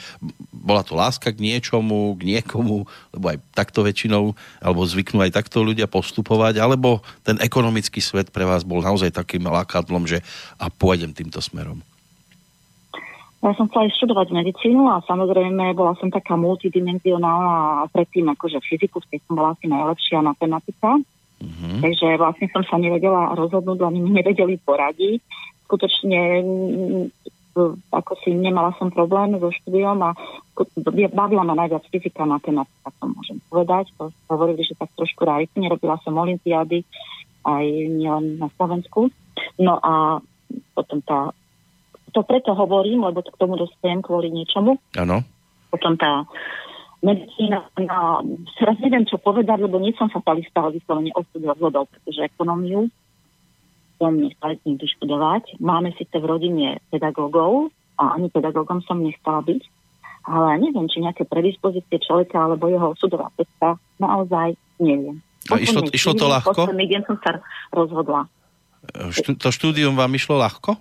Bola 0.53 0.85
to 0.85 0.95
láska 0.95 1.35
k 1.35 1.43
niečomu, 1.43 2.15
k 2.15 2.37
niekomu, 2.37 2.87
lebo 3.11 3.25
aj 3.27 3.43
takto 3.51 3.83
väčšinou, 3.83 4.31
alebo 4.63 4.87
zvyknú 4.87 5.19
aj 5.19 5.35
takto 5.35 5.65
ľudia 5.65 5.89
postupovať, 5.91 6.61
alebo 6.63 7.03
ten 7.25 7.35
ekonomický 7.43 7.99
svet 7.99 8.31
pre 8.31 8.47
vás 8.47 8.63
bol 8.63 8.79
naozaj 8.79 9.11
takým 9.11 9.43
lákadlom, 9.43 10.07
že 10.07 10.23
a 10.55 10.71
pôjdem 10.71 11.11
týmto 11.11 11.43
smerom. 11.43 11.83
Ja 13.43 13.51
som 13.59 13.67
chcela 13.67 13.91
aj 13.91 13.95
študovať 13.99 14.27
medicínu 14.31 14.87
a 14.87 15.03
samozrejme 15.03 15.75
bola 15.75 15.99
som 15.99 16.07
taká 16.07 16.39
multidimenzionálna 16.39 17.83
a 17.83 17.91
predtým 17.91 18.31
akože 18.31 18.63
fyziku, 18.63 19.03
v 19.03 19.09
tej 19.11 19.19
som 19.27 19.35
bola 19.35 19.51
asi 19.51 19.67
najlepšia 19.67 20.23
matematika. 20.23 20.95
Mm-hmm. 21.43 21.83
Takže 21.83 22.07
vlastne 22.23 22.47
som 22.55 22.63
sa 22.63 22.79
nevedela 22.79 23.35
rozhodnúť, 23.35 23.83
ani 23.83 23.99
nevedeli 23.99 24.55
poradiť. 24.63 25.19
Skutočne 25.67 26.39
mm, 26.39 27.05
ako 27.91 28.13
si 28.23 28.33
nemala 28.33 28.73
som 28.79 28.89
problém 28.89 29.37
so 29.37 29.51
štúdiom 29.51 29.99
a 30.01 30.15
bavila 31.13 31.43
ma 31.45 31.53
najviac 31.53 31.85
fyzika, 31.91 32.25
matematika, 32.25 32.89
to 32.97 33.05
môžem 33.11 33.37
povedať. 33.51 33.91
To 33.99 34.09
hovorili, 34.31 34.65
že 34.65 34.79
tak 34.79 34.89
trošku 34.97 35.21
rajci, 35.21 35.61
nerobila 35.61 36.01
som 36.01 36.17
olimpiády 36.17 36.81
aj 37.45 37.65
nielen 37.91 38.41
na 38.41 38.47
Slovensku. 38.57 39.13
No 39.59 39.77
a 39.83 40.23
potom 40.73 41.03
tá 41.05 41.35
to 42.13 42.21
preto 42.21 42.53
hovorím, 42.53 43.03
lebo 43.09 43.25
to 43.25 43.33
k 43.33 43.41
tomu 43.41 43.57
dostajem 43.57 44.05
kvôli 44.05 44.29
niečomu. 44.29 44.77
Áno. 44.95 45.25
Potom 45.73 45.97
tá 45.97 46.23
medicína, 47.03 47.67
no, 47.75 48.23
teraz 48.55 48.79
neviem, 48.79 49.03
čo 49.03 49.19
povedať, 49.19 49.59
lebo 49.59 49.81
nie 49.81 49.91
som 49.99 50.07
fatalista, 50.07 50.63
ale 50.63 50.79
vyslovene 50.79 51.11
osud 51.11 51.41
rozhodol, 51.43 51.89
pretože 51.91 52.31
ekonómiu 52.31 52.87
som 53.99 54.15
nechcela 54.15 54.55
nikdy 54.63 54.85
študovať. 54.97 55.59
Máme 55.59 55.91
síce 55.99 56.15
v 56.15 56.25
rodine 56.25 56.79
pedagógov 56.93 57.75
a 57.99 58.15
ani 58.15 58.31
pedagógom 58.31 58.79
som 58.87 59.03
nechcela 59.03 59.43
byť, 59.43 59.61
ale 60.23 60.63
neviem, 60.63 60.87
či 60.87 61.03
nejaké 61.03 61.27
predispozície 61.27 61.99
človeka 61.99 62.39
alebo 62.39 62.71
jeho 62.71 62.95
osudová 62.95 63.27
cesta, 63.35 63.75
naozaj 63.99 64.55
neviem. 64.79 65.19
A 65.51 65.59
išlo, 65.59 65.83
išlo 65.91 66.15
to 66.15 66.31
ľahko? 66.31 66.55
Posledný 66.55 66.87
deň 66.87 67.01
som 67.03 67.17
sa 67.19 67.43
rozhodla. 67.75 68.31
Štú, 69.11 69.35
to 69.35 69.51
štúdium 69.51 69.99
vám 69.99 70.11
išlo 70.15 70.39
ľahko? 70.39 70.79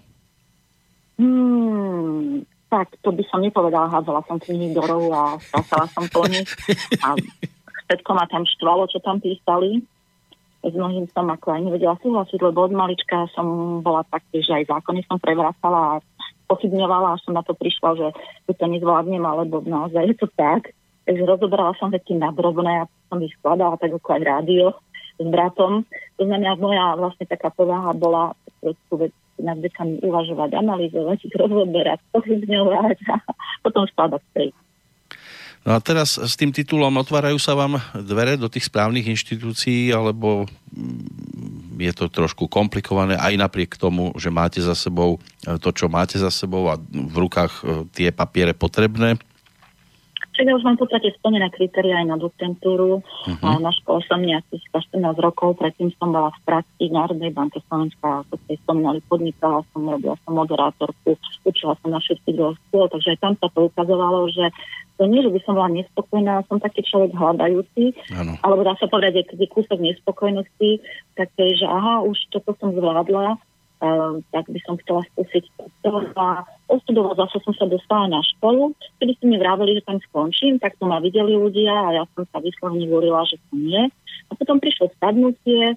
Hmm, 1.23 2.43
tak 2.67 2.91
to 3.07 3.15
by 3.15 3.23
som 3.31 3.47
nepovedala, 3.47 3.87
hádzala 3.95 4.27
som 4.27 4.43
knihy 4.43 4.75
do 4.75 4.83
rohu 4.83 5.15
a 5.15 5.39
stásala 5.39 5.87
som 5.95 6.03
po 6.11 6.27
nich. 6.27 6.51
A 6.99 7.15
všetko 7.87 8.11
ma 8.11 8.27
tam 8.27 8.43
štvalo, 8.43 8.91
čo 8.91 8.99
tam 8.99 9.23
písali. 9.23 9.87
S 10.67 10.75
mnohým 10.75 11.07
som 11.15 11.31
ako 11.31 11.47
aj 11.55 11.63
nevedela 11.63 11.95
súhlasiť, 12.03 12.43
lebo 12.43 12.67
od 12.67 12.75
malička 12.75 13.31
som 13.39 13.79
bola 13.87 14.03
tak, 14.11 14.27
že 14.35 14.51
aj 14.51 14.67
zákony 14.67 15.07
som 15.07 15.23
prevracala 15.23 15.99
a 15.99 16.03
pochybňovala, 16.51 17.15
až 17.15 17.21
som 17.23 17.39
na 17.39 17.47
to 17.47 17.55
prišla, 17.55 17.99
že 17.99 18.07
to 18.51 18.67
nezvládnem, 18.67 19.23
alebo 19.23 19.63
naozaj 19.63 20.03
je 20.11 20.17
to 20.19 20.27
tak. 20.35 20.75
Takže 21.07 21.23
rozoberala 21.23 21.75
som 21.79 21.91
veci 21.91 22.19
na 22.19 22.35
drobné 22.35 22.83
a 22.83 22.91
som 23.11 23.19
ich 23.23 23.35
skladala 23.39 23.79
tak 23.79 23.95
ako 23.95 24.09
aj 24.11 24.23
rádio 24.23 24.75
s 25.19 25.27
bratom. 25.27 25.87
To 26.19 26.23
znamená, 26.27 26.59
moja 26.59 26.95
vlastne 26.99 27.27
taká 27.27 27.51
povaha 27.51 27.95
bola 27.95 28.35
trošku 28.63 29.03
vec 29.03 29.15
nad 29.40 29.59
vecami 29.61 30.03
uvažovať, 30.03 30.51
analyzovať, 30.59 31.18
ich 31.25 31.35
rozoberať, 31.42 32.01
pochybňovať 32.12 32.99
a 33.09 33.16
potom 33.64 33.85
skladať 33.88 34.23
tej. 34.37 34.51
No 35.62 35.79
a 35.79 35.79
teraz 35.79 36.18
s 36.18 36.35
tým 36.35 36.51
titulom 36.51 36.90
otvárajú 36.99 37.38
sa 37.38 37.55
vám 37.55 37.79
dvere 37.95 38.35
do 38.35 38.51
tých 38.51 38.66
správnych 38.66 39.07
inštitúcií, 39.14 39.95
alebo 39.95 40.51
mm, 40.75 41.79
je 41.79 41.92
to 41.95 42.11
trošku 42.11 42.51
komplikované 42.51 43.14
aj 43.14 43.38
napriek 43.38 43.79
tomu, 43.79 44.11
že 44.18 44.35
máte 44.35 44.59
za 44.59 44.75
sebou 44.75 45.23
to, 45.62 45.71
čo 45.71 45.87
máte 45.87 46.18
za 46.18 46.35
sebou 46.35 46.66
a 46.66 46.79
v 46.83 47.14
rukách 47.14 47.53
e, 47.62 47.62
tie 47.95 48.09
papiere 48.11 48.59
potrebné? 48.59 49.23
Čiže 50.33 50.49
ja 50.49 50.57
už 50.57 50.64
mám 50.64 50.77
v 50.81 50.88
podstate 50.88 51.12
splnené 51.21 51.53
kritéria 51.53 52.01
aj 52.01 52.07
na 52.09 52.16
doktorantúru. 52.16 53.05
Uh-huh. 53.05 53.45
A 53.45 53.61
na 53.61 53.68
škole 53.68 54.01
som 54.09 54.25
nejakých 54.25 54.64
14 54.73 55.05
rokov, 55.21 55.61
predtým 55.61 55.92
som 56.01 56.09
bola 56.09 56.33
v 56.33 56.40
práci 56.49 56.88
v 56.88 56.97
Národnej 56.97 57.33
banke 57.37 57.61
Slovenska, 57.68 58.25
ako 58.25 58.40
ste 58.45 58.57
spomínali, 58.64 59.05
podnikala 59.05 59.61
som, 59.71 59.85
robila 59.85 60.16
som 60.25 60.33
moderátorku, 60.33 61.21
učila 61.45 61.77
som 61.85 61.92
na 61.92 62.01
všetky 62.01 62.33
druh 62.33 62.57
škôl, 62.68 62.88
takže 62.88 63.12
aj 63.12 63.18
tam 63.21 63.35
sa 63.37 63.49
to 63.53 63.68
ukazovalo, 63.68 64.33
že 64.33 64.49
to 64.97 65.05
nie, 65.09 65.21
že 65.21 65.35
by 65.35 65.40
som 65.45 65.55
bola 65.57 65.71
nespokojná, 65.73 66.35
som 66.49 66.62
taký 66.62 66.81
človek 66.87 67.12
hľadajúci, 67.16 67.92
ano. 68.12 68.38
alebo 68.40 68.62
dá 68.62 68.75
sa 68.79 68.87
povedať, 68.88 69.35
že 69.35 69.47
kúsok 69.51 69.81
nespokojnosti, 69.81 70.81
také, 71.16 71.45
že 71.59 71.66
aha, 71.66 72.05
už 72.07 72.16
toto 72.33 72.57
som 72.57 72.73
zvládla, 72.73 73.37
Ehm, 73.83 74.23
tak 74.31 74.47
by 74.47 74.62
som 74.62 74.79
chcela 74.79 75.03
skúsiť 75.11 75.42
a 76.14 76.47
ostudovať, 76.71 77.18
zase 77.18 77.37
som 77.42 77.55
sa 77.59 77.66
dostala 77.66 78.07
na 78.07 78.23
školu, 78.23 78.79
kedy 79.03 79.18
ste 79.18 79.27
mi 79.27 79.42
vravili, 79.42 79.75
že 79.75 79.83
tam 79.83 79.99
skončím, 79.99 80.62
tak 80.62 80.79
to 80.79 80.87
ma 80.87 81.03
videli 81.03 81.35
ľudia 81.35 81.75
a 81.75 81.88
ja 81.90 82.05
som 82.14 82.23
sa 82.31 82.38
vyslovne 82.38 82.87
hovorila, 82.87 83.27
že 83.27 83.42
to 83.51 83.59
nie. 83.59 83.90
A 84.31 84.33
potom 84.38 84.62
prišlo 84.62 84.87
spadnutie, 84.95 85.75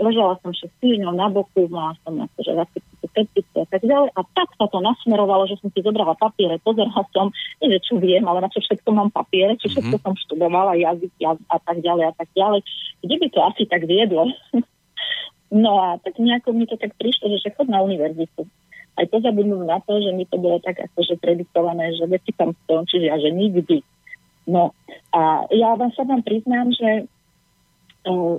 ležala 0.00 0.40
som 0.40 0.48
6 0.48 0.64
týždňov 0.80 1.12
na 1.12 1.28
boku, 1.28 1.68
mala 1.68 1.92
som 2.08 2.16
akože 2.16 2.56
a 2.56 2.64
tak 3.68 3.82
ďalej. 3.84 4.10
A 4.16 4.20
tak 4.32 4.48
sa 4.56 4.64
to 4.72 4.78
nasmerovalo, 4.80 5.44
že 5.44 5.60
som 5.60 5.68
si 5.72 5.84
zobrala 5.84 6.16
papiere, 6.16 6.56
pozerala 6.64 7.04
som, 7.12 7.28
neviem, 7.60 7.84
čo 7.84 8.00
viem, 8.00 8.24
ale 8.24 8.44
na 8.44 8.52
čo 8.52 8.64
všetko 8.64 8.88
mám 8.96 9.12
papiere, 9.12 9.60
čo 9.60 9.68
všetko 9.72 10.00
mm-hmm. 10.00 10.08
som 10.08 10.22
študovala, 10.24 10.76
jazyk, 10.80 11.12
jazyk 11.20 11.48
a 11.52 11.58
tak 11.60 11.84
ďalej 11.84 12.04
a 12.08 12.12
tak 12.16 12.28
ďalej. 12.32 12.60
Kde 13.04 13.16
by 13.20 13.26
to 13.28 13.40
asi 13.44 13.62
tak 13.68 13.82
viedlo? 13.84 14.24
No 15.56 15.80
a 15.80 15.96
tak 15.96 16.20
nejako 16.20 16.52
mi 16.52 16.68
to 16.68 16.76
tak 16.76 16.92
prišlo, 17.00 17.32
že 17.40 17.48
chod 17.56 17.72
na 17.72 17.80
univerzitu. 17.80 18.44
Aj 18.96 19.04
to 19.08 19.24
zabudnú 19.24 19.64
na 19.64 19.80
to, 19.80 20.00
že 20.04 20.12
mi 20.12 20.28
to 20.28 20.36
bolo 20.36 20.60
tak 20.60 20.76
akože 20.76 21.16
prediktované, 21.16 21.96
že 21.96 22.04
veci 22.04 22.32
tam 22.36 22.52
skončí 22.64 23.08
a 23.08 23.16
že 23.16 23.32
nikdy. 23.32 23.80
No 24.44 24.76
a 25.16 25.48
ja 25.48 25.72
vám 25.80 25.92
sa 25.96 26.04
vám 26.04 26.20
priznám, 26.20 26.72
že 26.76 27.08
uh, 28.04 28.36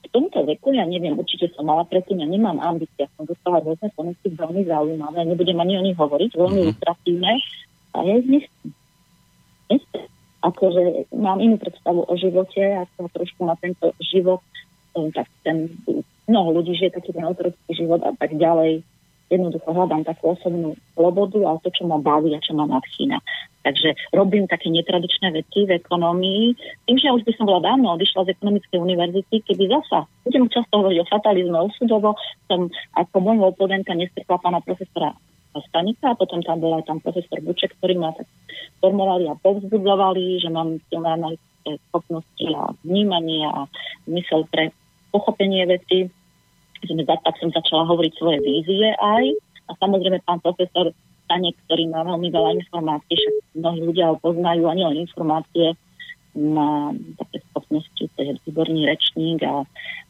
v 0.00 0.06
tomto 0.10 0.42
veku, 0.46 0.74
ja 0.74 0.86
neviem, 0.86 1.14
určite 1.14 1.50
som 1.54 1.66
mala 1.66 1.86
predtým, 1.86 2.22
ja 2.22 2.26
nemám 2.26 2.58
ambície, 2.58 3.06
som 3.14 3.26
dostala 3.26 3.62
rôzne 3.62 3.90
ponuky 3.94 4.30
veľmi 4.34 4.66
zaujímavé, 4.66 5.26
nebudem 5.26 5.58
ani 5.60 5.78
o 5.78 5.84
nich 5.86 5.98
hovoriť, 5.98 6.30
veľmi 6.34 6.50
mm-hmm. 6.50 6.66
ilustratívne 6.66 7.32
a 7.94 7.98
ja 8.02 8.12
ich 8.18 8.28
nechcem. 8.30 8.68
Akože 10.40 11.12
mám 11.12 11.38
inú 11.38 11.60
predstavu 11.60 12.08
o 12.08 12.14
živote, 12.16 12.58
ako 12.58 13.12
trošku 13.12 13.44
na 13.44 13.54
tento 13.60 13.92
život, 14.00 14.40
tak 14.94 15.26
ten 15.42 15.70
mnoho 16.30 16.62
ľudí 16.62 16.78
žije 16.78 16.94
taký 16.94 17.10
ten 17.10 17.26
autorický 17.26 17.70
život 17.74 18.02
a 18.06 18.14
tak 18.14 18.34
ďalej. 18.38 18.86
Jednoducho 19.30 19.70
hľadám 19.70 20.02
takú 20.02 20.34
osobnú 20.34 20.74
slobodu 20.98 21.38
a 21.46 21.58
to, 21.62 21.70
čo 21.70 21.86
ma 21.86 22.02
baví 22.02 22.34
a 22.34 22.42
čo 22.42 22.50
ma 22.50 22.66
nadchýna. 22.66 23.22
Takže 23.62 23.94
robím 24.10 24.50
také 24.50 24.72
netradičné 24.74 25.30
veci 25.30 25.70
v 25.70 25.78
ekonomii. 25.78 26.44
Tým, 26.90 26.96
že 26.98 27.06
ja 27.06 27.14
už 27.14 27.22
by 27.22 27.32
som 27.38 27.46
bola 27.46 27.62
dávno 27.62 27.94
odišla 27.94 28.26
z 28.26 28.32
ekonomickej 28.34 28.78
univerzity, 28.82 29.36
keby 29.46 29.70
zasa, 29.70 30.10
budem 30.26 30.50
často 30.50 30.82
hovoriť 30.82 30.98
o 30.98 31.10
fatalizme, 31.12 31.58
o 31.62 31.70
sudovo, 31.78 32.18
som 32.50 32.66
ako 32.98 33.16
môjho 33.22 33.54
oponenta 33.54 33.94
nestretla 33.94 34.40
pána 34.42 34.58
profesora 34.66 35.14
Stanica 35.58 36.14
a 36.14 36.18
potom 36.18 36.42
tam 36.46 36.62
bola 36.62 36.78
tam 36.86 37.02
profesor 37.02 37.42
Buček, 37.42 37.74
ktorý 37.78 37.98
ma 37.98 38.14
tak 38.14 38.26
formovali 38.78 39.26
a 39.26 39.34
povzbudzovali, 39.34 40.38
že 40.38 40.46
mám 40.46 40.78
silné 40.86 41.10
analytické 41.10 41.49
schopnosti 41.64 42.46
a 42.56 42.72
vnímanie 42.86 43.44
a 43.46 43.66
mysel 44.08 44.46
pre 44.48 44.72
pochopenie 45.10 45.66
veci 45.66 46.08
sme, 46.80 47.04
tak 47.04 47.36
som 47.36 47.52
začala 47.52 47.84
hovoriť 47.88 48.12
svoje 48.16 48.38
vízie 48.40 48.88
aj. 48.96 49.24
A 49.68 49.76
samozrejme 49.78 50.24
pán 50.24 50.40
profesor 50.40 50.90
Stanek, 51.28 51.54
ktorý 51.68 51.92
má 51.92 52.02
veľmi 52.02 52.32
veľa 52.32 52.58
informácií, 52.58 53.14
však 53.14 53.34
mnohí 53.60 53.80
ľudia 53.86 54.10
ho 54.10 54.16
poznajú, 54.18 54.66
ani 54.66 54.82
len 54.82 54.98
informácie, 55.06 55.78
má 56.34 56.94
také 57.18 57.42
schopnosti, 57.50 58.02
to 58.02 58.20
je 58.22 58.32
výborný 58.46 58.86
rečník 58.86 59.42
a 59.46 59.66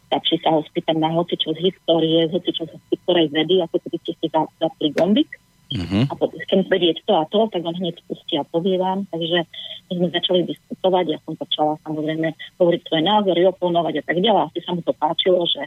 stačí 0.08 0.40
sa 0.40 0.52
ho 0.56 0.60
spýtať 0.64 0.96
na 0.96 1.12
hoci 1.12 1.36
čo 1.36 1.52
z 1.56 1.60
histórie, 1.72 2.28
hoci 2.28 2.50
čo 2.52 2.68
z 2.68 2.72
ktorej 3.04 3.32
vedy, 3.32 3.60
ako 3.64 3.76
keby 3.84 3.96
ste 4.04 4.12
si 4.20 4.26
zapli 4.32 4.88
gombik 4.92 5.30
uh-huh. 5.70 6.04
a 6.10 6.12
chcem 6.46 6.60
vedieť 6.66 7.06
to 7.06 7.12
a 7.14 7.24
to, 7.30 7.46
tak 7.50 7.62
on 7.62 7.76
hneď 7.78 7.98
spustí 8.02 8.34
a 8.38 8.44
povie 8.46 8.76
vám. 8.76 9.06
Takže 9.10 9.46
my 9.90 9.92
sme 9.96 10.08
začali 10.10 10.40
diskutovať, 10.46 11.04
ja 11.14 11.18
som 11.22 11.34
začala 11.38 11.74
samozrejme 11.86 12.28
hovoriť 12.58 12.80
svoje 12.86 13.02
názory, 13.06 13.40
oponovať 13.46 13.94
a 14.00 14.04
tak 14.06 14.18
ďalej. 14.18 14.42
Asi 14.50 14.58
sa 14.62 14.70
mu 14.74 14.80
to 14.82 14.92
páčilo, 14.94 15.42
že 15.46 15.62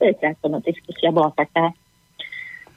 viete, 0.00 0.24
ako 0.24 0.44
no, 0.52 0.58
diskusia 0.60 1.14
bola 1.14 1.30
taká, 1.32 1.72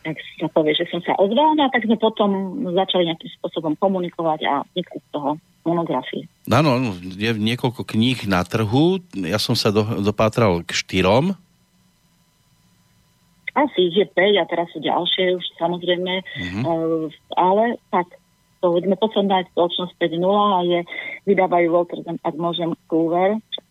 tak 0.07 0.15
sa 0.39 0.47
povie, 0.47 0.71
že 0.71 0.87
som 0.87 1.03
sa 1.03 1.19
ozvala, 1.19 1.59
no 1.59 1.61
a 1.67 1.73
tak 1.73 1.83
sme 1.83 1.99
potom 1.99 2.63
začali 2.71 3.11
nejakým 3.11 3.31
spôsobom 3.39 3.75
komunikovať 3.75 4.39
a 4.47 4.53
vznikli 4.71 4.99
z 5.03 5.07
toho 5.11 5.29
monografie. 5.67 6.23
Áno, 6.47 6.95
je 7.03 7.31
niekoľko 7.35 7.83
kníh 7.83 8.23
na 8.31 8.47
trhu, 8.47 9.03
ja 9.19 9.35
som 9.35 9.51
sa 9.51 9.67
do, 9.75 9.83
dopátral 9.99 10.63
k 10.63 10.71
štyrom, 10.71 11.35
asi 13.57 13.89
ich 13.89 13.97
je 13.97 14.05
5 14.05 14.41
a 14.41 14.45
teraz 14.45 14.69
sú 14.69 14.77
ďalšie 14.77 15.33
už 15.33 15.45
samozrejme, 15.57 16.13
mm-hmm. 16.21 16.63
uh, 16.63 17.09
ale 17.33 17.81
tak 17.89 18.05
sme 18.61 18.97
posledná 18.97 19.41
je 19.41 19.49
spoločnosť 19.53 19.93
5.0 20.01 20.29
a 20.29 20.59
je, 20.65 20.79
vydávajú 21.29 21.67
Walter 21.69 22.01
ak 22.05 22.35
môžem, 22.37 22.73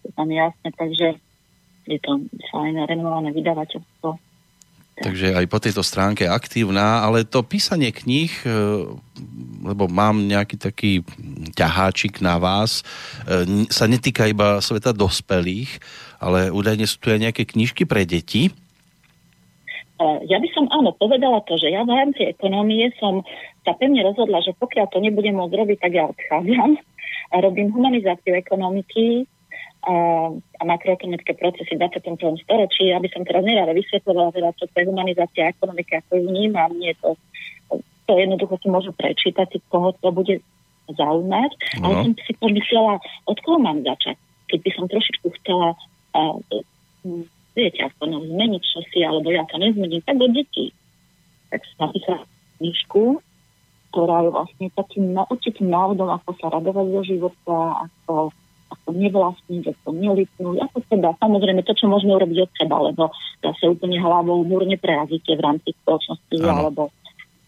je 0.07 0.11
tam 0.15 0.29
jasne, 0.31 0.69
takže 0.75 1.19
je 1.87 1.99
to 2.03 2.23
fajné, 2.51 2.87
renovované 2.87 3.31
vydavateľstvo. 3.35 4.19
Takže 4.97 5.37
aj 5.37 5.47
po 5.53 5.61
tejto 5.61 5.85
stránke 5.85 6.25
aktívna, 6.25 7.05
ale 7.05 7.29
to 7.29 7.45
písanie 7.45 7.93
kníh, 7.93 8.33
e, 8.33 8.49
lebo 9.61 9.93
mám 9.93 10.25
nejaký 10.25 10.57
taký 10.57 10.93
ťaháčik 11.53 12.25
na 12.25 12.41
vás, 12.41 12.81
e, 13.29 13.69
sa 13.69 13.85
netýka 13.85 14.25
iba 14.25 14.57
sveta 14.57 14.97
dospelých, 14.97 15.85
ale 16.17 16.49
údajne 16.49 16.89
sú 16.89 16.97
tu 16.97 17.13
aj 17.13 17.29
nejaké 17.29 17.45
knižky 17.45 17.85
pre 17.85 18.09
deti. 18.09 18.49
Ja 20.01 20.37
by 20.37 20.49
som 20.53 20.69
áno 20.69 20.93
povedala 20.93 21.41
to, 21.49 21.57
že 21.57 21.73
ja 21.73 21.81
v 21.81 21.97
rámci 21.97 22.29
ekonomie 22.29 22.93
som 23.01 23.25
sa 23.65 23.73
pevne 23.73 24.05
rozhodla, 24.05 24.45
že 24.45 24.53
pokiaľ 24.61 24.93
to 24.93 25.01
nebudem 25.01 25.41
môcť 25.41 25.57
robiť, 25.57 25.79
tak 25.81 25.93
ja 25.97 26.05
odchádzam 26.05 26.77
robím 27.35 27.73
humanizáciu 27.73 28.35
ekonomiky 28.35 29.27
a, 29.87 30.31
makroekonomické 30.63 31.35
procesy 31.35 31.75
v 31.75 31.83
21. 31.83 32.43
storočí. 32.43 32.91
Aby 32.95 33.09
som 33.11 33.27
teraz 33.27 33.43
nerada 33.43 33.75
vysvetlovala, 33.75 34.35
teda, 34.35 34.51
čo 34.59 34.65
to 34.71 34.77
je 34.79 34.89
humanizácia 34.89 35.51
ekonomiky, 35.51 35.99
ako 35.99 36.11
ju 36.19 36.23
vnímam. 36.31 36.71
Nie 36.79 36.95
to, 36.99 37.15
to 38.07 38.13
jednoducho 38.19 38.59
si 38.63 38.69
môžu 38.71 38.91
prečítať, 38.95 39.47
si 39.51 39.59
koho 39.71 39.95
to 39.99 40.09
bude 40.11 40.43
zaujímať. 40.91 41.51
Uh-huh. 41.51 41.83
Ale 41.83 41.95
som 42.07 42.13
si 42.15 42.33
pomyslela, 42.39 43.03
od 43.27 43.39
koho 43.43 43.59
mám 43.59 43.83
začať. 43.83 44.19
Keď 44.47 44.59
by 44.63 44.71
som 44.79 44.85
trošičku 44.87 45.27
chcela 45.43 45.75
uh, 46.15 46.39
viete, 47.57 47.81
ako 47.83 48.03
no, 48.07 48.21
zmeniť 48.21 48.63
čosi, 48.63 49.01
alebo 49.03 49.33
ja 49.33 49.49
to 49.49 49.57
nezmením, 49.57 50.05
tak 50.05 50.21
do 50.21 50.29
detí. 50.29 50.77
Tak 51.49 51.65
som 51.73 51.89
napísala 51.89 52.29
knižku, 52.61 53.25
ktorá 53.91 54.29
je 54.29 54.31
vlastne 54.31 54.67
takým 54.77 55.17
určitým 55.17 55.69
návodom, 55.73 56.13
ako 56.13 56.31
sa 56.37 56.53
radovať 56.53 56.87
zo 56.93 57.03
života, 57.09 57.57
ako 57.89 58.31
ako 58.67 58.89
nevlastniť, 58.99 59.63
ako 59.63 59.89
nelitnúť, 59.95 60.57
ako 60.59 60.77
teda, 60.91 61.15
samozrejme 61.23 61.63
to, 61.63 61.73
čo 61.75 61.87
môžeme 61.87 62.19
urobiť 62.19 62.39
od 62.43 62.51
seba, 62.59 62.77
lebo 62.83 63.03
zase 63.39 63.63
úplne 63.71 63.99
hlavou 64.03 64.43
múr 64.43 64.67
neprerazíte 64.67 65.39
v 65.39 65.45
rámci 65.45 65.71
spoločnosti, 65.83 66.37
ano. 66.43 66.51
alebo 66.51 66.83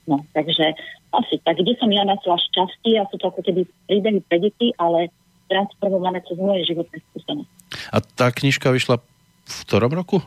no, 0.07 0.23
takže 0.31 0.79
asi 1.11 1.43
tak, 1.43 1.59
kde 1.59 1.75
som 1.79 1.91
ja 1.91 2.07
našla 2.07 2.39
šťastie 2.39 3.03
a 3.03 3.09
sú 3.11 3.19
to 3.19 3.35
ako 3.35 3.43
keby 3.43 3.67
príbehy 3.91 4.21
pre 4.31 4.39
deti, 4.39 4.71
ale 4.79 5.11
transformované 5.51 6.23
cez 6.29 6.39
moje 6.39 6.69
životné 6.71 7.03
skúsenosti. 7.11 7.55
A 7.91 7.99
tá 7.99 8.29
knižka 8.31 8.71
vyšla 8.71 9.01
v 9.49 9.61
ktorom 9.65 9.93
roku? 9.97 10.21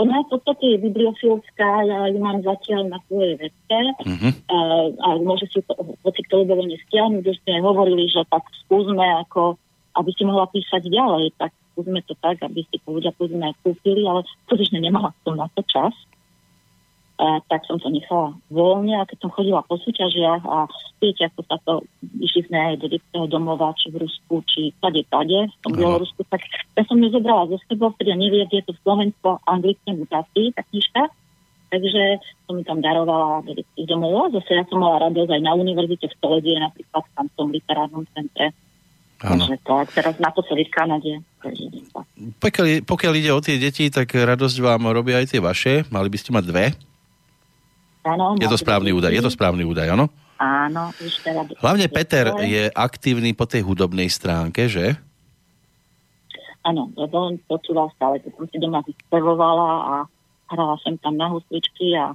Ona 0.00 0.24
v 0.24 0.28
podstate 0.32 0.64
je 0.64 0.84
bibliofilská, 0.88 1.84
ja 1.84 2.08
ju 2.08 2.18
mám 2.18 2.40
zatiaľ 2.40 2.90
na 2.90 2.98
svojej 3.06 3.36
webke 3.38 3.80
uh-huh. 4.02 4.32
a, 4.48 4.58
a 4.88 5.08
môže 5.20 5.46
si 5.52 5.60
to, 5.62 5.76
hoci 5.76 6.20
kto 6.26 6.42
ľubovoľne 6.42 6.74
stiahnuť, 6.88 7.22
už 7.28 7.38
sme 7.44 7.60
hovorili, 7.60 8.08
že 8.08 8.24
tak 8.32 8.42
skúsme 8.66 9.04
ako, 9.28 9.60
aby 10.00 10.10
si 10.16 10.24
mohla 10.24 10.48
písať 10.48 10.88
ďalej, 10.88 11.36
tak 11.36 11.52
skúsme 11.76 12.00
to 12.08 12.16
tak, 12.18 12.40
aby 12.40 12.64
si 12.66 12.80
to 12.80 12.88
ľudia 12.88 13.12
povedzme 13.14 13.52
kúpili, 13.60 14.02
ale 14.08 14.24
skutočne 14.48 14.80
nemala 14.80 15.12
som 15.22 15.36
na 15.36 15.46
to 15.52 15.60
čas 15.68 15.92
a 17.20 17.44
tak 17.46 17.68
som 17.68 17.76
to 17.76 17.92
nechala 17.92 18.32
voľne 18.48 18.96
a 18.96 19.06
keď 19.06 19.18
som 19.20 19.34
chodila 19.34 19.60
po 19.62 19.76
súťažiach 19.76 20.42
a 20.48 20.66
viete, 20.98 21.28
ako 21.28 21.40
sa 21.44 21.56
to 21.62 21.84
išli 22.18 22.48
sme 22.48 22.58
aj 22.58 22.74
do 22.80 22.86
detského 22.88 23.26
domova, 23.28 23.76
či 23.76 23.92
v 23.92 24.00
Rusku, 24.06 24.40
či 24.48 24.72
tade, 24.80 25.04
tade, 25.12 25.50
v 25.50 25.56
tom 25.60 25.76
Bielorusku, 25.76 26.24
tak 26.32 26.46
ja 26.48 26.82
som 26.88 26.96
ju 26.96 27.08
zobrala 27.12 27.50
zo 27.52 27.60
sebou, 27.68 27.92
teda 27.98 28.16
nevie, 28.16 28.48
je 28.48 28.64
to 28.64 28.72
Slovensko 28.80 29.42
anglické 29.44 29.92
mutácii, 29.92 30.56
tá 30.56 30.64
knižka, 30.72 31.02
takže 31.68 32.02
som 32.48 32.56
mi 32.56 32.64
tam 32.64 32.80
darovala 32.80 33.44
do 33.44 33.52
detských 33.56 33.88
domov. 33.88 34.32
Zase 34.32 34.60
ja 34.60 34.64
som 34.68 34.80
mala 34.80 35.08
radosť 35.10 35.30
aj 35.36 35.42
na 35.42 35.52
univerzite 35.56 36.06
v 36.08 36.18
Toledie, 36.20 36.56
napríklad 36.60 37.04
tam 37.12 37.26
v 37.28 37.34
tom 37.36 37.48
literárnom 37.52 38.04
centre. 38.16 38.56
Áno. 39.22 39.46
Takže 39.46 39.54
to, 39.62 39.74
teraz 39.94 40.14
naposledy 40.18 40.66
v 40.66 40.74
Kanade. 40.74 41.12
Pokiaľ, 42.42 42.82
pokiaľ 42.82 43.12
ide 43.14 43.30
o 43.30 43.38
tie 43.38 43.54
deti, 43.54 43.86
tak 43.86 44.10
radosť 44.10 44.58
vám 44.58 44.90
robia 44.90 45.22
aj 45.22 45.30
tie 45.30 45.38
vaše. 45.38 45.86
Mali 45.94 46.10
by 46.10 46.18
ste 46.18 46.34
mať 46.34 46.44
dve. 46.50 46.64
Áno. 48.02 48.34
Je 48.38 48.50
to 48.50 48.58
správny 48.58 48.90
údaj, 48.90 49.14
je 49.14 49.22
to 49.22 49.30
správny 49.30 49.62
údaj, 49.62 49.94
áno? 49.94 50.10
Áno. 50.42 50.90
Už 50.98 51.22
teda 51.22 51.46
Hlavne 51.62 51.86
Peter 51.86 52.34
je 52.42 52.66
aktívny 52.74 53.30
po 53.30 53.46
tej 53.46 53.62
hudobnej 53.62 54.10
stránke, 54.10 54.66
že? 54.66 54.98
Áno, 56.66 56.90
lebo 56.98 57.30
on 57.30 57.38
počúval 57.46 57.94
stále, 57.94 58.18
keď 58.22 58.38
som 58.38 58.46
si 58.50 58.58
doma 58.58 58.82
vyspevovala 58.82 59.70
a 59.82 59.94
hrala 60.50 60.74
som 60.82 60.98
tam 60.98 61.14
na 61.18 61.30
husličky 61.30 61.94
a 61.94 62.14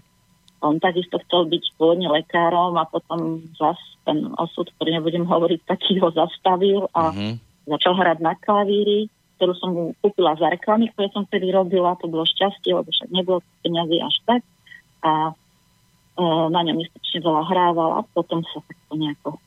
on 0.63 0.81
takisto 0.81 1.21
chcel 1.27 1.47
byť 1.47 1.63
pôvodne 1.77 2.09
lekárom 2.09 2.75
a 2.75 2.87
potom 2.87 3.43
zas 3.55 3.77
ten 4.07 4.27
osud, 4.39 4.67
ktorý 4.75 4.99
nebudem 4.99 5.27
hovoriť, 5.27 5.59
taký 5.67 5.99
ho 5.99 6.09
zastavil 6.11 6.87
a 6.95 7.11
uh-huh. 7.11 7.33
začal 7.67 7.93
hrať 7.95 8.17
na 8.23 8.33
klavíri, 8.39 9.11
ktorú 9.37 9.53
som 9.59 9.69
mu 9.75 9.83
kúpila 10.01 10.33
za 10.39 10.49
reklamy, 10.49 10.89
ktoré 10.95 11.11
som 11.13 11.27
vtedy 11.29 11.53
robila, 11.53 11.99
to 11.99 12.09
bolo 12.09 12.25
šťastie, 12.25 12.73
lebo 12.73 12.89
však 12.89 13.09
nebolo 13.13 13.43
peniazy 13.61 14.01
až 14.01 14.15
tak. 14.25 14.41
A 15.05 15.35
na 16.49 16.59
ňom 16.65 16.81
neskutočne 16.81 17.19
veľa 17.21 17.41
a 17.97 17.99
potom 18.11 18.41
sa 18.49 18.59
takto 18.65 18.93
nejako 18.97 19.37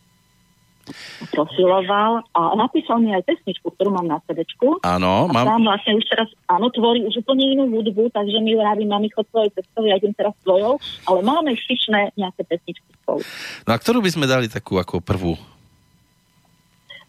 profiloval 1.31 2.27
a 2.35 2.41
napísal 2.59 2.99
mi 2.99 3.15
aj 3.15 3.23
pesničku, 3.23 3.71
ktorú 3.79 3.95
mám 3.95 4.11
na 4.11 4.19
CDčku. 4.27 4.83
Áno, 4.83 5.31
mám. 5.31 5.47
Tam 5.47 5.63
vlastne 5.63 5.93
už 5.99 6.05
teraz, 6.09 6.29
áno, 6.51 6.67
tvorí 6.73 7.07
už 7.07 7.23
úplne 7.23 7.55
inú 7.55 7.71
hudbu, 7.71 8.11
takže 8.11 8.39
my 8.43 8.53
vravím, 8.59 8.91
mami, 8.91 9.09
chod 9.13 9.29
svojej 9.31 9.55
cestou, 9.55 9.87
ja 9.87 10.01
idem 10.01 10.17
teraz 10.17 10.35
svojou, 10.43 10.83
ale 11.07 11.19
máme 11.23 11.55
styčné 11.55 12.11
nejaké 12.19 12.43
pesničky 12.43 12.91
spolu. 13.03 13.23
No 13.67 13.71
a 13.71 13.79
ktorú 13.79 14.03
by 14.03 14.11
sme 14.11 14.27
dali 14.27 14.51
takú 14.51 14.83
ako 14.83 14.99
prvú? 14.99 15.39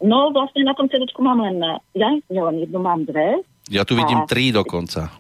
No 0.02 0.34
vlastne 0.34 0.66
na 0.66 0.74
tom 0.74 0.90
CDčku 0.90 1.22
mám 1.22 1.42
len, 1.42 1.62
ja 1.94 2.10
len 2.30 2.56
jednu, 2.58 2.80
mám 2.82 3.06
dve. 3.06 3.46
Ja 3.70 3.86
tu 3.86 3.94
vidím 3.94 4.26
a... 4.26 4.28
tri 4.30 4.50
dokonca. 4.50 5.14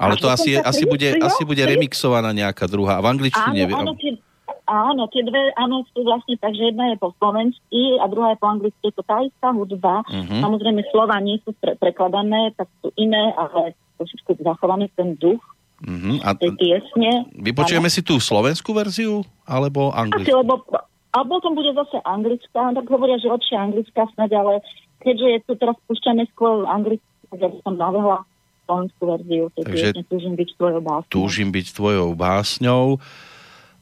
Ale 0.00 0.16
to 0.16 0.32
asi, 0.32 0.56
asi, 0.56 0.88
bude, 0.88 1.12
asi 1.20 1.44
bude 1.44 1.60
remixovaná 1.60 2.32
nejaká 2.32 2.64
druhá. 2.64 3.04
V 3.04 3.12
angličtine... 3.12 3.68
Áno, 3.68 3.92
áno, 3.92 3.92
tie, 4.00 4.16
áno, 4.64 5.02
tie 5.12 5.22
dve, 5.28 5.52
áno, 5.60 5.84
sú 5.92 6.00
vlastne 6.08 6.40
tak, 6.40 6.56
že 6.56 6.72
jedna 6.72 6.88
je 6.88 6.96
po 6.96 7.12
slovensky 7.20 8.00
a 8.00 8.08
druhá 8.08 8.32
je 8.32 8.40
po 8.40 8.48
anglicky. 8.48 8.80
Je 8.88 8.96
to 8.96 9.04
tá 9.04 9.20
istá 9.20 9.52
hudba. 9.52 10.00
Uh-huh. 10.08 10.40
Samozrejme, 10.40 10.80
slova 10.88 11.20
nie 11.20 11.36
sú 11.44 11.52
pre, 11.60 11.76
prekladané, 11.76 12.56
tak 12.56 12.72
sú 12.80 12.88
iné, 12.96 13.36
ale 13.36 13.76
trošičku 14.00 14.40
zachovaný 14.40 14.88
ten 14.96 15.20
duch 15.20 15.44
uh-huh. 15.84 16.16
a 16.24 16.32
tej 16.32 16.56
piesne. 16.56 17.28
Vypočujeme 17.36 17.92
si 17.92 18.00
tú 18.00 18.16
slovenskú 18.16 18.72
verziu, 18.72 19.20
alebo 19.44 19.92
anglickú? 19.92 20.32
Asi, 20.32 20.32
lebo, 20.32 20.64
a 21.12 21.18
potom 21.28 21.52
bude 21.52 21.76
zase 21.76 22.00
anglická, 22.08 22.72
tak 22.72 22.88
hovoria, 22.88 23.20
že 23.20 23.28
lepšie 23.28 23.52
anglická 23.52 24.08
snad, 24.16 24.32
ale 24.32 24.64
keďže 25.04 25.26
je 25.28 25.38
tu 25.44 25.52
teraz 25.60 25.76
púšťané 25.84 26.24
skôr 26.32 26.64
anglicky, 26.64 27.04
tak 27.28 27.44
ja 27.44 27.48
by 27.52 27.58
som 27.60 27.76
navehla 27.76 28.24
slovenskú 28.70 29.02
verziu. 29.02 29.50
Takže 29.50 30.06
túžim 30.06 30.38
byť 30.38 30.48
tvojou 30.54 30.80
básňou. 30.86 31.10
Túžim 31.10 31.48
byť 31.50 31.66
tvojou 31.74 32.08
básňou. 32.14 32.86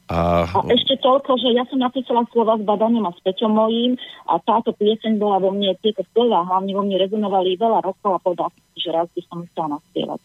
A... 0.09 0.49
a 0.49 0.65
ešte 0.73 0.97
toľko, 1.05 1.37
že 1.37 1.53
ja 1.53 1.69
som 1.69 1.77
napísala 1.77 2.25
slova 2.33 2.57
s 2.57 2.65
badaním 2.65 3.05
a 3.05 3.13
s 3.13 3.21
Peťom 3.21 3.53
mojím 3.53 3.93
a 4.25 4.41
táto 4.41 4.73
pieseň 4.73 5.21
bola 5.21 5.37
vo 5.37 5.53
mne, 5.53 5.77
tieto 5.85 6.01
slova 6.17 6.41
hlavne 6.49 6.73
vo 6.73 6.81
mne 6.81 6.97
rezonovali 6.97 7.53
veľa 7.61 7.85
rokov 7.85 8.17
a 8.17 8.19
povedal 8.19 8.49
že 8.79 8.89
raz 8.89 9.11
by 9.11 9.21
som 9.27 9.45
chcela 9.51 9.77
naspievať. 9.77 10.21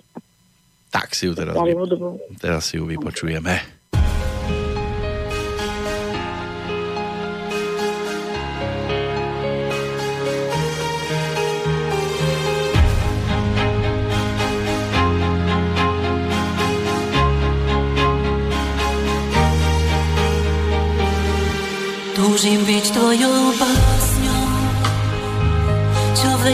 Tak 0.95 1.11
si 1.11 1.27
ju 1.27 1.35
teraz, 1.35 1.59
vy... 1.59 1.75
teraz 2.39 2.71
si 2.71 2.79
ju 2.79 2.87
vypočujeme. 2.87 3.84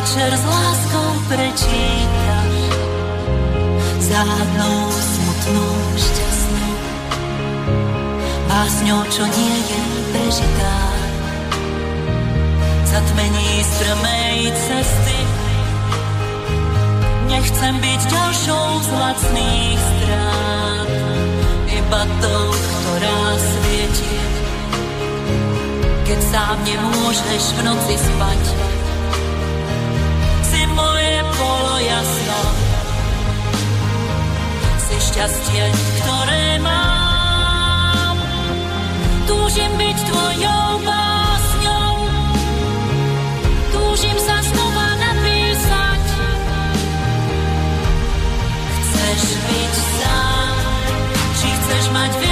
Večer 0.00 0.32
s 0.32 0.44
láskou 0.44 1.10
prečítaš. 1.28 2.54
Záhadnou, 4.00 4.88
smutnou, 4.88 5.76
šťastnou. 5.92 6.74
básňou, 8.48 9.04
čo 9.12 9.28
nie 9.28 9.56
je 9.68 9.82
prežitá. 10.08 10.78
Zatmení 12.88 13.50
strmej 13.60 14.38
cesty, 14.56 15.20
nechcem 17.28 17.74
byť 17.84 18.00
ďalšou 18.08 18.66
z 18.80 18.88
lacných 18.96 19.80
strát, 19.84 20.90
iba 21.76 22.02
tou, 22.24 22.46
ktorá 22.56 23.20
svieti. 23.36 24.16
Keď 26.08 26.20
sám 26.24 26.56
nemôžeš 26.64 27.44
v 27.52 27.60
noci 27.68 27.94
spať, 28.00 28.69
jasno, 31.80 32.38
si 34.84 34.96
šťastie, 35.00 35.64
ktoré 36.00 36.60
mám. 36.60 38.16
Túžim 39.24 39.72
byť 39.78 39.98
tvojou 40.10 40.68
básňou, 40.84 41.94
túžim 43.72 44.18
sa 44.20 44.36
znova 44.44 44.88
napísať. 44.98 46.04
Chceš 48.80 49.22
byť 49.48 49.74
sám, 49.74 50.54
či 51.38 51.48
chceš 51.48 51.84
mať 51.94 52.12
viac, 52.20 52.29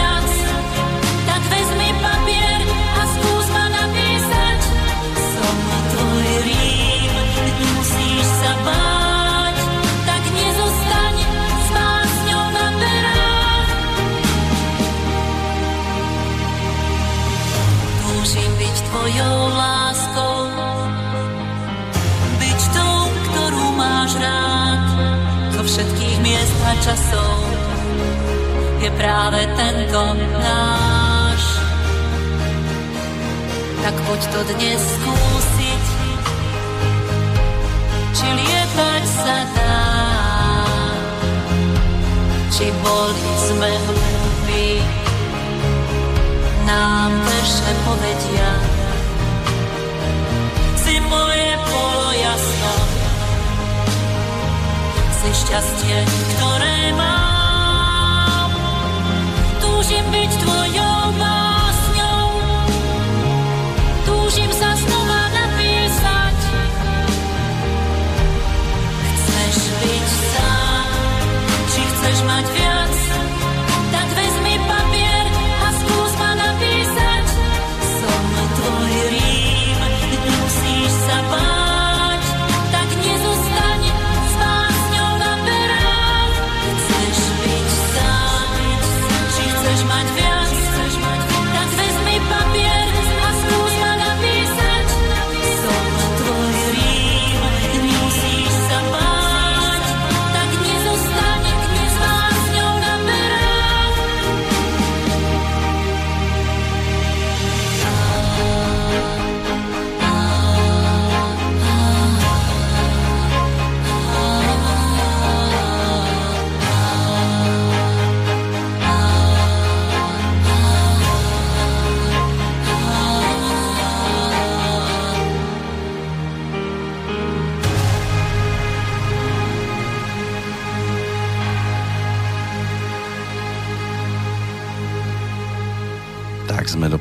miest 26.29 26.61
a 26.61 26.73
časov 26.85 27.41
je 28.85 28.91
práve 29.01 29.41
tento 29.57 30.03
náš. 30.37 31.43
Tak 33.81 33.95
poď 34.05 34.21
to 34.29 34.41
dnes 34.53 34.77
skúsiť, 34.77 35.85
či 38.13 38.27
lietať 38.29 39.05
sa 39.09 39.37
dá, 39.57 39.81
či 42.53 42.69
boli 42.85 43.29
sme 43.49 43.71
hlúpi, 43.89 44.69
nám 46.69 47.11
verše 47.25 47.73
povedia. 47.89 47.98
Šťastie, 55.49 55.99
ktoré 56.37 56.93
mám. 56.93 58.53
Túžim 59.65 60.05
byť 60.13 60.31
tvojou 60.45 60.88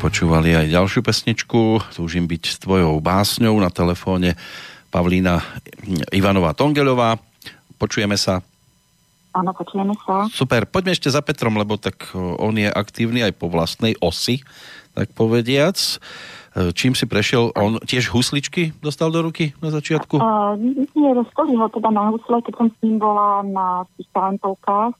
Dopočúvali 0.07 0.55
aj 0.55 0.71
ďalšiu 0.71 1.03
pesničku. 1.03 1.83
Túžim 1.91 2.31
byť 2.31 2.43
s 2.47 2.63
tvojou 2.63 2.95
básňou 3.03 3.59
na 3.59 3.67
telefóne 3.67 4.39
Pavlína 4.87 5.43
Ivanová 6.15 6.55
Tongeľová. 6.55 7.19
Počujeme 7.75 8.15
sa. 8.15 8.39
Áno, 9.35 9.51
počujeme 9.51 9.91
sa. 10.07 10.31
Super, 10.31 10.63
poďme 10.63 10.95
ešte 10.95 11.11
za 11.11 11.19
Petrom, 11.19 11.59
lebo 11.59 11.75
tak 11.75 12.15
on 12.15 12.55
je 12.55 12.71
aktívny 12.71 13.19
aj 13.19 13.35
po 13.35 13.51
vlastnej 13.51 13.99
osi, 13.99 14.47
tak 14.95 15.11
povediac. 15.11 15.75
E, 15.75 16.71
Čím 16.71 16.95
si 16.95 17.03
prešiel? 17.03 17.51
On 17.59 17.75
tiež 17.75 18.07
husličky 18.07 18.79
dostal 18.79 19.11
do 19.11 19.19
ruky 19.19 19.59
na 19.59 19.75
začiatku? 19.75 20.23
Uh, 20.23 20.55
nie, 20.95 21.11
rozkoli 21.11 21.59
ho 21.59 21.67
teda 21.67 21.91
na 21.91 22.15
husle, 22.15 22.39
keď 22.47 22.53
som 22.55 22.71
s 22.71 22.77
ním 22.79 22.95
bola 22.95 23.43
na 23.43 23.83
tých 23.99 24.07
talentovkách. 24.15 24.95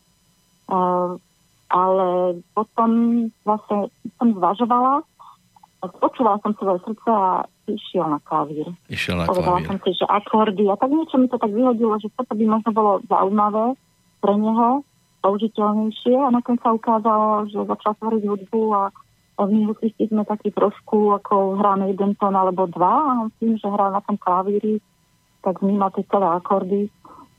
Uh, 0.67 1.15
ale 1.67 2.39
potom 2.55 2.89
vlastne 3.43 3.91
som 4.17 4.27
zvažovala, 4.31 5.03
počúvala 5.99 6.39
som 6.41 6.55
svoje 6.57 6.79
srdce 6.87 7.09
a 7.11 7.45
išiel 7.67 8.07
na 8.07 8.19
klavír. 8.23 8.71
Išiel 8.87 9.19
na 9.19 9.27
Povedala 9.27 9.59
klavír. 9.61 9.67
som 9.67 9.77
si, 9.83 9.91
že 9.99 10.05
akordy 10.07 10.63
a 10.71 10.75
tak 10.79 10.89
niečo 10.89 11.15
mi 11.19 11.27
to 11.27 11.37
tak 11.37 11.51
vyhodilo, 11.51 11.99
že 11.99 12.07
toto 12.15 12.33
by 12.33 12.45
možno 12.47 12.71
bolo 12.71 12.91
zaujímavé 13.11 13.75
pre 14.23 14.33
neho, 14.33 14.81
použiteľnejšie 15.21 16.15
a 16.15 16.29
nakoniec 16.31 16.63
sa 16.63 16.71
ukázalo, 16.71 17.51
že 17.51 17.59
začal 17.67 17.93
tvoriť 17.99 18.23
hudbu 18.23 18.61
a 18.71 18.81
my 19.37 19.69
huslisti 19.69 20.09
sme 20.09 20.25
takí 20.25 20.49
trošku, 20.49 21.13
ako 21.21 21.61
hráme 21.61 21.93
jeden 21.93 22.17
tón 22.17 22.33
alebo 22.33 22.65
dva 22.65 22.93
a 23.05 23.11
on 23.21 23.29
s 23.29 23.37
tým, 23.37 23.53
že 23.59 23.69
hrá 23.69 23.93
na 23.93 24.01
tom 24.01 24.17
klavíri, 24.17 24.81
tak 25.45 25.61
vníma 25.61 25.93
tie 25.93 26.01
celé 26.09 26.25
akordy. 26.25 26.81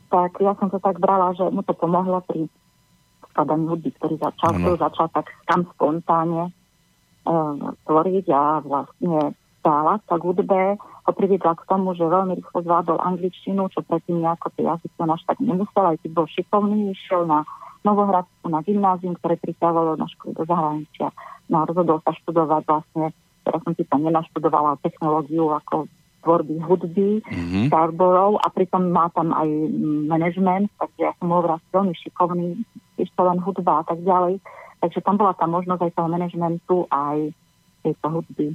Tak 0.08 0.38
ja 0.38 0.54
som 0.56 0.70
to 0.70 0.78
tak 0.78 1.02
brala, 1.02 1.34
že 1.34 1.42
mu 1.50 1.60
to 1.66 1.74
pomohlo 1.74 2.22
pri 2.24 2.46
skladaní 3.38 3.70
hudby, 3.70 3.94
ktorý 3.94 4.18
začal, 4.18 4.50
ktorý 4.58 4.76
začal 4.82 5.06
tak 5.14 5.30
tam 5.46 5.62
spontánne 5.78 6.50
uh, 6.50 7.54
tvoriť 7.86 8.26
a 8.34 8.42
vlastne 8.66 9.38
stála 9.62 10.02
sa 10.10 10.18
k 10.18 10.26
hudbe, 10.26 10.74
ho 10.78 11.12
priviedla 11.14 11.54
k 11.54 11.66
tomu, 11.70 11.94
že 11.94 12.02
veľmi 12.02 12.34
rýchlo 12.34 12.66
zvládol 12.66 12.98
angličtinu, 12.98 13.70
čo 13.70 13.86
predtým 13.86 14.26
nejako 14.26 14.50
tie 14.58 14.66
jazyky 14.66 14.98
on 14.98 15.14
až 15.14 15.22
tak 15.22 15.38
nemusel, 15.38 15.84
aj 15.86 16.02
keď 16.02 16.10
bol 16.10 16.26
šikovný, 16.26 16.90
išiel 16.98 17.30
na 17.30 17.46
Novohradsku 17.86 18.50
na 18.50 18.58
gymnázium, 18.66 19.14
ktoré 19.22 19.38
pripravovalo 19.38 19.94
na 19.94 20.10
školu 20.10 20.34
do 20.34 20.44
zahraničia. 20.50 21.14
No 21.46 21.62
a 21.62 21.66
rozhodol 21.70 22.02
sa 22.02 22.10
študovať 22.10 22.66
vlastne, 22.66 23.14
teraz 23.46 23.60
som 23.62 23.72
si 23.78 23.86
tam 23.86 24.02
nenaštudovala 24.02 24.82
technológiu 24.82 25.54
ako 25.54 25.86
tvorby 26.28 26.60
hudby, 26.60 27.24
Mhm. 27.24 27.72
Starborov 27.72 28.36
a 28.44 28.52
pritom 28.52 28.92
má 28.92 29.08
tam 29.16 29.32
aj 29.32 29.48
management, 30.04 30.68
takže 30.76 31.00
ja 31.00 31.16
som 31.16 31.32
bol 31.32 31.40
vlastne 31.40 31.72
veľmi 31.72 31.94
šikovný, 31.96 32.48
ešte 33.00 33.20
len 33.24 33.40
hudba 33.40 33.80
a 33.80 33.84
tak 33.88 34.04
ďalej. 34.04 34.44
Takže 34.84 35.00
tam 35.00 35.16
bola 35.16 35.32
tá 35.32 35.48
možnosť 35.48 35.88
aj 35.88 35.92
toho 35.96 36.08
manažmentu, 36.12 36.76
aj 36.92 37.32
tejto 37.80 38.06
hudby. 38.12 38.52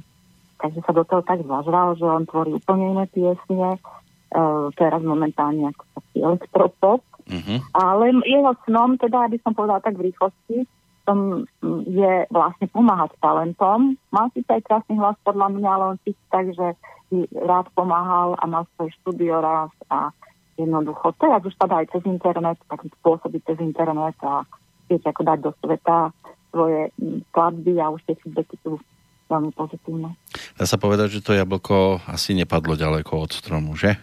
Takže 0.62 0.78
sa 0.86 0.92
do 0.94 1.02
toho 1.02 1.20
tak 1.26 1.42
zažral, 1.42 1.98
že 1.98 2.06
on 2.06 2.22
tvorí 2.30 2.54
úplne 2.54 2.94
iné 2.94 3.04
piesne, 3.10 3.76
uh, 3.76 4.70
teraz 4.78 5.02
momentálne 5.02 5.74
ako 5.74 5.82
taký 5.98 6.16
elektropop, 6.22 7.02
Mhm. 7.26 7.74
ale 7.74 8.04
jeho 8.22 8.52
snom, 8.64 8.94
teda, 8.96 9.26
aby 9.26 9.42
som 9.42 9.50
povedala 9.52 9.82
tak 9.82 9.98
v 9.98 10.14
rýchlosti, 10.14 10.64
tom 11.04 11.48
mm, 11.62 11.80
je 11.88 12.12
vlastne 12.32 12.66
pomáhať 12.72 13.14
talentom. 13.20 13.96
Má 14.10 14.28
síce 14.32 14.48
aj 14.48 14.64
krásny 14.64 14.96
hlas 14.96 15.16
podľa 15.22 15.48
mňa, 15.52 15.68
ale 15.68 15.84
on 15.94 15.98
cíti 16.02 16.24
tak, 16.32 16.50
že 16.52 16.76
by 17.12 17.18
rád 17.46 17.66
pomáhal 17.76 18.34
a 18.40 18.44
mal 18.48 18.64
svoje 18.74 18.96
štúdio 19.00 19.38
raz 19.38 19.70
a 19.92 20.10
jednoducho, 20.58 21.14
teraz 21.18 21.42
už 21.42 21.54
padá 21.58 21.82
aj 21.82 21.90
cez 21.94 22.02
internet, 22.06 22.58
tak 22.70 22.86
pôsobí 23.02 23.42
cez 23.42 23.58
internet 23.58 24.14
a 24.22 24.46
viete, 24.86 25.06
ako 25.10 25.22
dať 25.26 25.38
do 25.42 25.50
sveta 25.58 26.14
svoje 26.54 26.94
skladby 27.34 27.82
a 27.82 27.90
už 27.90 28.00
tie 28.06 28.14
feedbacky 28.22 28.56
sú 28.62 28.78
veľmi 29.26 29.50
pozitívne. 29.56 30.14
Dá 30.54 30.64
sa 30.68 30.78
povedať, 30.78 31.18
že 31.18 31.24
to 31.24 31.34
jablko 31.34 31.98
asi 32.06 32.38
nepadlo 32.38 32.78
ďaleko 32.78 33.26
od 33.26 33.30
stromu, 33.34 33.74
že? 33.74 33.98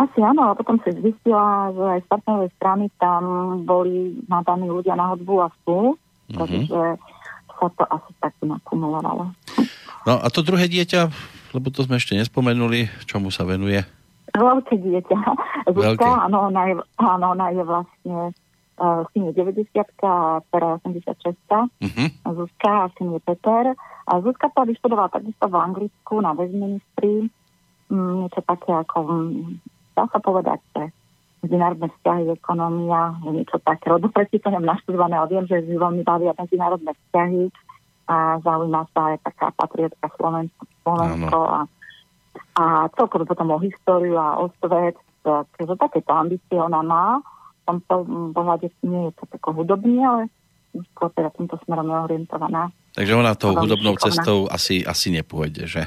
Asi 0.00 0.18
áno, 0.24 0.48
a 0.48 0.56
potom 0.56 0.80
sa 0.80 0.88
zistila, 0.92 1.68
že 1.76 1.84
aj 1.84 2.00
z 2.00 2.08
partnerovej 2.08 2.50
strany 2.56 2.84
tam 2.96 3.22
boli 3.68 4.16
nadaní 4.24 4.66
ľudia 4.66 4.96
na 4.96 5.12
hudbu 5.12 5.34
a 5.44 5.48
sú, 5.62 5.94
mm-hmm. 5.94 6.38
takže 6.40 6.80
sa 7.60 7.66
to 7.68 7.84
asi 7.86 8.10
tak 8.18 8.32
nakumulovalo. 8.40 9.36
No 10.08 10.12
a 10.18 10.26
to 10.32 10.42
druhé 10.42 10.66
dieťa, 10.66 11.12
lebo 11.54 11.68
to 11.68 11.84
sme 11.84 12.00
ešte 12.00 12.16
nespomenuli, 12.16 12.88
čomu 13.04 13.28
sa 13.28 13.44
venuje? 13.44 13.84
Veľké 14.32 14.80
dieťa. 14.80 15.18
Zuzka, 15.76 16.26
áno, 16.26 16.48
ona 16.48 16.62
je, 16.72 16.74
áno, 16.96 17.36
ona 17.36 17.46
je 17.52 17.62
vlastne 17.62 18.18
uh, 18.82 19.04
syn 19.12 19.30
je 19.30 19.32
90 19.36 19.68
a 20.02 20.40
teraz 20.50 20.80
86 20.82 21.36
uh-huh. 21.46 22.08
Zuzka 22.34 22.72
a 22.88 22.90
syn 22.98 23.14
je 23.14 23.20
Peter. 23.20 23.76
A 24.08 24.12
Zuzka 24.20 24.50
to 24.50 24.66
vyštudovala 24.66 25.12
takisto 25.12 25.46
v 25.46 25.54
Anglicku 25.54 26.14
na 26.18 26.34
Westminstri. 26.34 27.30
Mm, 27.92 28.26
niečo 28.26 28.40
také 28.42 28.72
ako, 28.72 28.98
mm, 29.04 29.60
dá 29.92 30.04
sa 30.08 30.18
povedať, 30.18 30.58
že 30.76 30.82
medzinárodné 31.42 31.90
vzťahy, 31.98 32.24
ekonomia, 32.38 33.18
niečo 33.26 33.58
také. 33.66 33.90
Lebo 33.90 34.06
predtým 34.14 34.40
to 34.40 34.48
nemám 34.54 34.78
naštudované, 34.78 35.14
ale 35.18 35.28
viem, 35.34 35.44
že 35.50 35.66
veľmi 35.66 36.06
bavia 36.06 36.32
medzinárodné 36.38 36.94
vzťahy 36.94 37.50
a 38.06 38.38
zaujíma 38.42 38.82
sa 38.94 39.00
aj 39.14 39.16
taká 39.26 39.48
patriotka 39.58 40.06
Slovensko, 40.14 40.62
Slovensko 40.86 41.38
a, 41.42 41.60
a 42.58 42.64
celkovo 42.94 43.26
potom 43.26 43.54
o 43.54 43.58
históriu 43.58 44.14
a 44.18 44.38
o 44.38 44.50
svet. 44.62 44.98
Takže 45.22 45.74
takéto 45.78 46.10
ambície 46.14 46.58
ona 46.58 46.82
má. 46.82 47.22
V 47.62 47.78
tomto 47.78 47.94
pohľade 48.34 48.74
nie 48.82 49.10
je 49.10 49.12
to 49.22 49.24
tako 49.38 49.62
hudobný, 49.62 50.02
ale 50.02 50.26
skôr 50.94 51.14
teda 51.14 51.30
týmto 51.34 51.58
smerom 51.62 51.86
je 51.86 51.98
orientovaná. 52.10 52.74
Takže 52.92 53.12
ona 53.14 53.38
tou 53.38 53.54
hudobnou 53.54 53.94
šikovná. 53.94 54.06
cestou 54.10 54.38
asi, 54.50 54.82
asi 54.82 55.14
nepôjde, 55.14 55.70
že? 55.70 55.82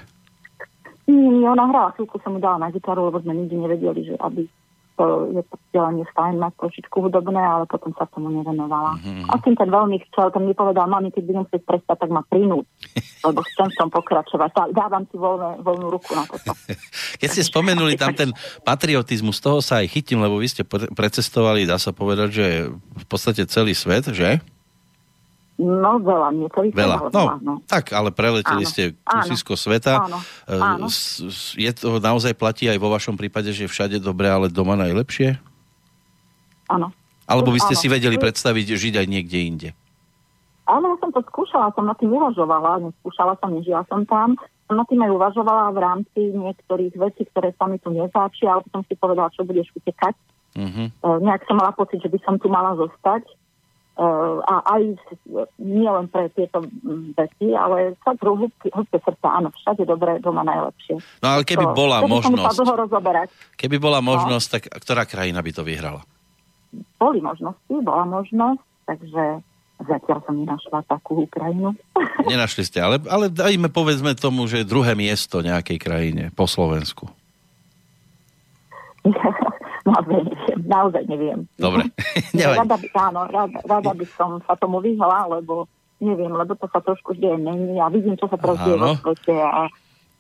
Nie, 1.06 1.46
ona 1.46 1.70
hrala 1.70 1.94
chvíľku, 1.94 2.18
som 2.26 2.34
mu 2.34 2.40
dala 2.42 2.58
na 2.58 2.74
gitaru, 2.74 3.14
lebo 3.14 3.22
sme 3.22 3.38
nikdy 3.38 3.56
nevedeli, 3.62 4.02
že 4.10 4.16
aby 4.18 4.50
to 4.96 5.28
je 5.36 5.44
to 5.52 5.56
vzdelanie 5.68 6.08
fajn, 6.16 6.40
má 6.40 6.50
trošičku 6.56 7.04
hudobné, 7.04 7.40
ale 7.40 7.68
potom 7.68 7.92
sa 8.00 8.08
tomu 8.08 8.32
nevenovala. 8.32 8.96
Mm-hmm. 8.96 9.28
A 9.28 9.34
tým 9.44 9.56
ten 9.60 9.68
veľmi 9.68 10.00
chcel, 10.08 10.32
ten 10.32 10.48
mi 10.48 10.56
povedal, 10.56 10.88
mami, 10.88 11.12
keď 11.12 11.24
budem 11.28 11.46
chcieť 11.52 11.64
prestať, 11.68 11.98
tak 12.00 12.10
ma 12.16 12.24
prinúť, 12.24 12.64
lebo 13.28 13.44
chcem 13.44 13.68
v 13.68 13.76
tom 13.76 13.90
pokračovať. 13.92 14.72
Dávam 14.72 15.04
si 15.12 15.20
voľné, 15.20 15.60
voľnú 15.60 15.88
ruku 15.92 16.16
na 16.16 16.24
toto. 16.24 16.56
Keď 17.22 17.28
ste 17.28 17.44
spomenuli 17.44 18.00
tam 18.00 18.16
ten 18.16 18.32
patriotizmus, 18.64 19.44
toho 19.44 19.60
sa 19.60 19.84
aj 19.84 19.92
chytím, 19.92 20.24
lebo 20.24 20.40
vy 20.40 20.48
ste 20.48 20.64
precestovali, 20.68 21.68
dá 21.68 21.76
sa 21.76 21.92
povedať, 21.92 22.30
že 22.32 22.48
v 22.72 23.06
podstate 23.12 23.44
celý 23.52 23.76
svet, 23.76 24.08
že? 24.16 24.40
No 25.56 26.04
veľa, 26.04 26.36
niektorých 26.36 26.76
veľa. 26.76 27.16
No, 27.16 27.40
no, 27.40 27.54
tak, 27.64 27.96
ale 27.96 28.12
preleteli 28.12 28.68
áno. 28.68 28.72
ste 28.72 28.92
kusisko 29.08 29.56
sveta. 29.56 30.04
Áno. 30.04 30.20
E, 30.52 30.56
áno. 30.60 30.88
Je 31.56 31.72
to 31.72 32.04
naozaj 32.04 32.36
platí 32.36 32.68
aj 32.68 32.76
vo 32.76 32.92
vašom 32.92 33.16
prípade, 33.16 33.56
že 33.56 33.72
všade 33.72 34.04
dobre, 34.04 34.28
ale 34.28 34.52
doma 34.52 34.76
najlepšie? 34.76 35.40
Áno. 36.68 36.92
Alebo 37.24 37.56
by 37.56 37.64
ste 37.64 37.76
áno. 37.80 37.82
si 37.82 37.88
vedeli 37.88 38.20
predstaviť 38.20 38.68
žiť 38.76 38.94
aj 39.00 39.08
niekde 39.08 39.40
inde? 39.40 39.70
Áno, 40.68 40.92
ja 40.92 40.98
som 41.00 41.16
to 41.16 41.24
skúšala, 41.24 41.72
som 41.72 41.88
na 41.88 41.96
tým 41.96 42.12
uvažovala, 42.12 42.92
neskúšala 42.92 43.40
som, 43.40 43.56
nežila 43.56 43.88
som 43.88 44.04
tam. 44.04 44.36
Som 44.68 44.76
na 44.76 44.86
tým 44.92 45.08
aj 45.08 45.12
uvažovala 45.14 45.72
v 45.72 45.80
rámci 45.80 46.22
niektorých 46.36 47.00
vecí, 47.00 47.24
ktoré 47.32 47.56
sa 47.56 47.72
mi 47.72 47.80
tu 47.80 47.96
nezáčia, 47.96 48.60
ale 48.60 48.66
som 48.76 48.84
si 48.84 48.98
povedala, 49.00 49.32
čo 49.32 49.48
budeš 49.48 49.72
utekať. 49.72 50.20
Uh-huh. 50.56 50.88
nejak 51.20 51.44
som 51.52 51.60
mala 51.60 51.76
pocit, 51.76 52.00
že 52.00 52.08
by 52.08 52.16
som 52.24 52.40
tu 52.40 52.48
mala 52.48 52.80
zostať 52.80 53.28
a 53.96 54.56
aj 54.76 55.00
nie 55.56 55.88
len 55.88 56.12
pre 56.12 56.28
tieto 56.36 56.68
veci, 57.16 57.56
ale 57.56 57.96
sa 58.04 58.12
druhé 58.20 58.52
hĺbke 58.68 59.00
srdca, 59.00 59.40
áno, 59.40 59.56
všade 59.56 59.88
dobre, 59.88 60.20
doma 60.20 60.44
najlepšie. 60.44 61.00
No 61.24 61.40
ale 61.40 61.48
keby 61.48 61.64
to, 61.64 61.72
bola 61.72 62.04
možnosť, 62.04 62.60
rozoberať. 62.76 63.32
keby 63.56 63.80
bola 63.80 64.04
no. 64.04 64.12
možnosť, 64.12 64.48
no. 64.48 64.54
tak 64.60 64.64
ktorá 64.84 65.08
krajina 65.08 65.40
by 65.40 65.52
to 65.56 65.64
vyhrala? 65.64 66.04
Boli 67.00 67.24
možnosti, 67.24 67.72
bola 67.72 68.04
možnosť, 68.04 68.64
takže 68.84 69.24
zatiaľ 69.88 70.20
som 70.28 70.36
nenašla 70.44 70.80
takú 70.92 71.24
Ukrajinu. 71.24 71.72
Nenašli 72.32 72.68
ste, 72.68 72.84
ale, 72.84 73.00
ale 73.08 73.32
dajme 73.32 73.72
povedzme 73.72 74.12
tomu, 74.20 74.44
že 74.52 74.68
druhé 74.68 74.92
miesto 74.92 75.40
nejakej 75.40 75.78
krajine 75.80 76.24
po 76.36 76.52
Slovensku. 76.52 77.08
naozaj 79.86 80.22
neviem, 80.28 80.60
naozaj 80.66 81.04
neviem. 81.06 81.40
Dobre, 81.56 81.84
rada 82.60 82.76
by, 82.76 82.88
áno, 82.98 83.22
rada, 83.30 83.58
rada 83.64 83.92
by 83.94 84.06
som 84.18 84.42
sa 84.44 84.58
tomu 84.58 84.82
vyhla, 84.82 85.30
lebo 85.30 85.70
neviem, 86.02 86.34
lebo 86.34 86.58
to 86.58 86.68
sa 86.74 86.82
trošku 86.84 87.16
deje 87.16 87.38
mení 87.40 87.80
a 87.80 87.88
vidím, 87.88 88.18
čo 88.20 88.28
sa 88.28 88.36
teraz 88.36 88.60
deje 88.66 88.76
vo 88.76 88.98
svete 89.00 89.32
a, 89.32 89.72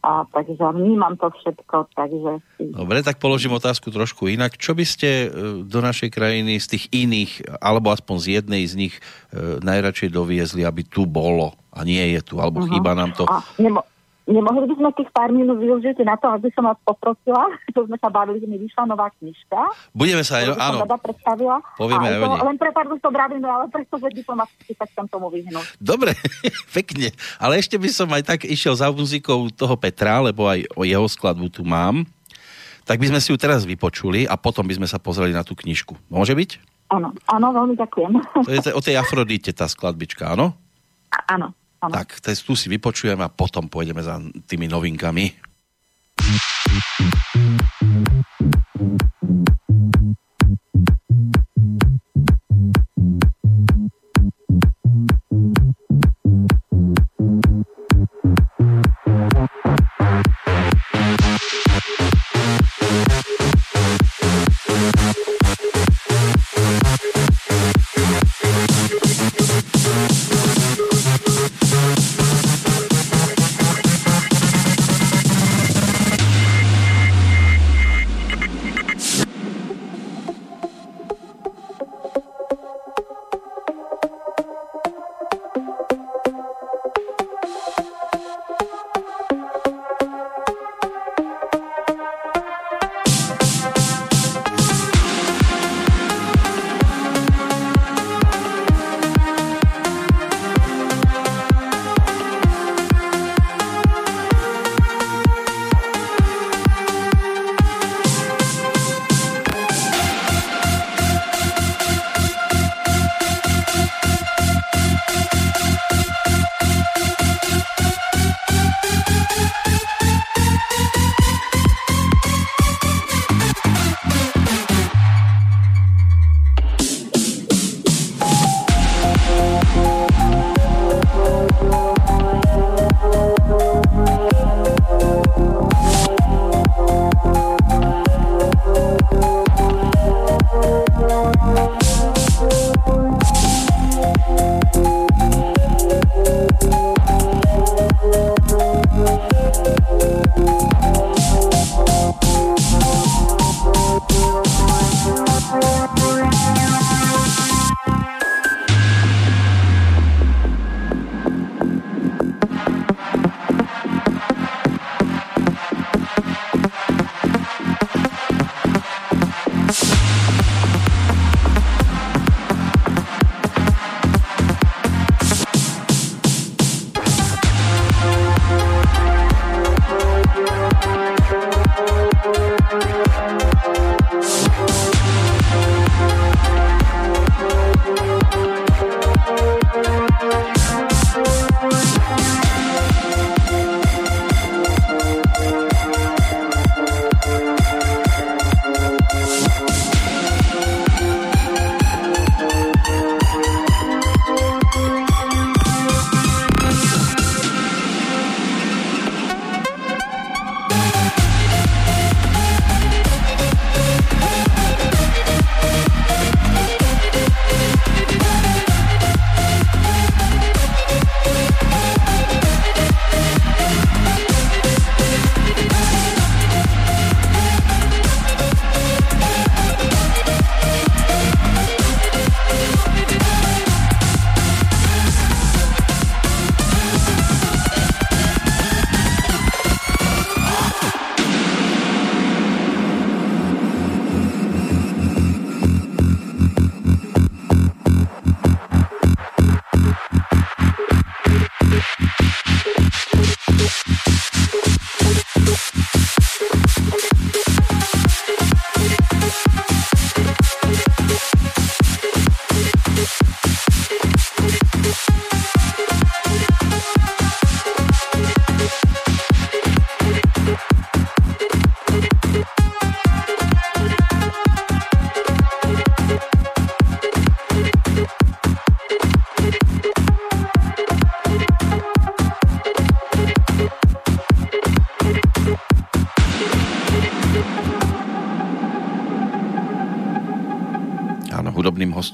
a 0.05 0.11
takže 0.31 0.63
vnímam 0.71 1.19
to 1.19 1.27
všetko, 1.27 1.91
takže... 1.91 2.31
Dobre, 2.61 3.03
tak 3.03 3.19
položím 3.19 3.59
otázku 3.59 3.91
trošku 3.91 4.31
inak. 4.31 4.55
Čo 4.55 4.71
by 4.71 4.85
ste 4.87 5.09
e, 5.09 5.27
do 5.67 5.79
našej 5.83 6.15
krajiny 6.15 6.63
z 6.63 6.77
tých 6.77 6.85
iných, 6.95 7.59
alebo 7.59 7.91
aspoň 7.91 8.15
z 8.23 8.27
jednej 8.39 8.63
z 8.63 8.73
nich 8.87 8.95
e, 8.95 9.59
najradšej 9.59 10.15
doviezli, 10.15 10.63
aby 10.63 10.87
tu 10.87 11.03
bolo 11.03 11.59
a 11.75 11.83
nie 11.83 12.15
je 12.15 12.23
tu, 12.23 12.39
alebo 12.39 12.63
uh-huh. 12.63 12.71
chýba 12.71 12.95
nám 12.95 13.11
to? 13.11 13.27
A, 13.27 13.43
nebo, 13.59 13.83
Nemohli 14.25 14.65
by 14.65 14.75
sme 14.81 14.89
tých 14.97 15.09
pár 15.13 15.29
minút 15.29 15.61
využiť 15.61 16.01
na 16.01 16.17
to, 16.17 16.25
aby 16.33 16.49
som 16.57 16.65
vás 16.65 16.81
poprosila, 16.81 17.45
to 17.77 17.85
sme 17.85 17.97
sa 18.01 18.09
bavili, 18.09 18.41
že 18.41 18.49
mi 18.49 18.57
vyšla 18.57 18.89
nová 18.89 19.13
knižka. 19.21 19.69
Budeme 19.93 20.25
sa 20.25 20.41
aj, 20.41 20.57
áno. 20.57 20.81
Som 20.81 20.97
predstavila. 20.97 21.61
Povieme 21.77 22.05
aj 22.09 22.17
to, 22.17 22.45
Len 22.49 22.57
prepádu 22.57 22.97
to 22.97 23.09
bravím, 23.13 23.45
ale 23.45 23.69
preto, 23.69 24.01
že 24.01 24.09
diplomaticky 24.09 24.73
tak 24.73 24.89
chcem 24.89 25.05
tomu 25.05 25.29
vyhnúť. 25.29 25.77
Dobre, 25.77 26.17
pekne. 26.77 27.13
Ale 27.37 27.61
ešte 27.61 27.77
by 27.77 27.89
som 27.93 28.09
aj 28.09 28.23
tak 28.25 28.39
išiel 28.49 28.73
za 28.73 28.89
muzikou 28.89 29.53
toho 29.53 29.77
Petra, 29.77 30.25
lebo 30.25 30.49
aj 30.49 30.65
o 30.73 30.81
jeho 30.81 31.05
skladbu 31.05 31.45
tu 31.53 31.61
mám. 31.61 32.09
Tak 32.85 32.97
by 33.01 33.13
sme 33.13 33.21
si 33.21 33.29
ju 33.33 33.37
teraz 33.37 33.65
vypočuli 33.65 34.25
a 34.25 34.37
potom 34.37 34.65
by 34.65 34.77
sme 34.77 34.87
sa 34.89 34.97
pozreli 34.97 35.33
na 35.33 35.45
tú 35.45 35.57
knižku. 35.57 35.97
Môže 36.09 36.33
byť? 36.33 36.49
Áno, 36.93 37.13
áno, 37.29 37.47
veľmi 37.49 37.73
ďakujem. 37.77 38.11
To 38.45 38.49
je 38.49 38.73
o 38.73 38.81
tej 38.81 39.01
Afrodite 39.01 39.49
tá 39.53 39.65
skladbička, 39.65 40.37
áno? 40.37 40.53
Áno. 41.25 41.49
Ano. 41.85 41.93
Tak 42.01 42.17
tu 42.41 42.57
si 42.57 42.65
vypočujeme 42.65 43.21
a 43.21 43.29
potom 43.29 43.69
pôjdeme 43.69 44.01
za 44.01 44.17
tými 44.49 44.65
novinkami. 44.65 45.37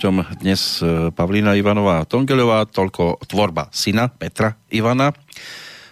Hostom 0.01 0.25
dnes 0.41 0.81
e, 0.81 1.13
Pavlína 1.13 1.53
Ivanová 1.53 2.01
Tongeľová, 2.09 2.65
toľko 2.65 3.21
tvorba 3.29 3.69
syna 3.69 4.09
Petra 4.09 4.57
Ivana. 4.73 5.13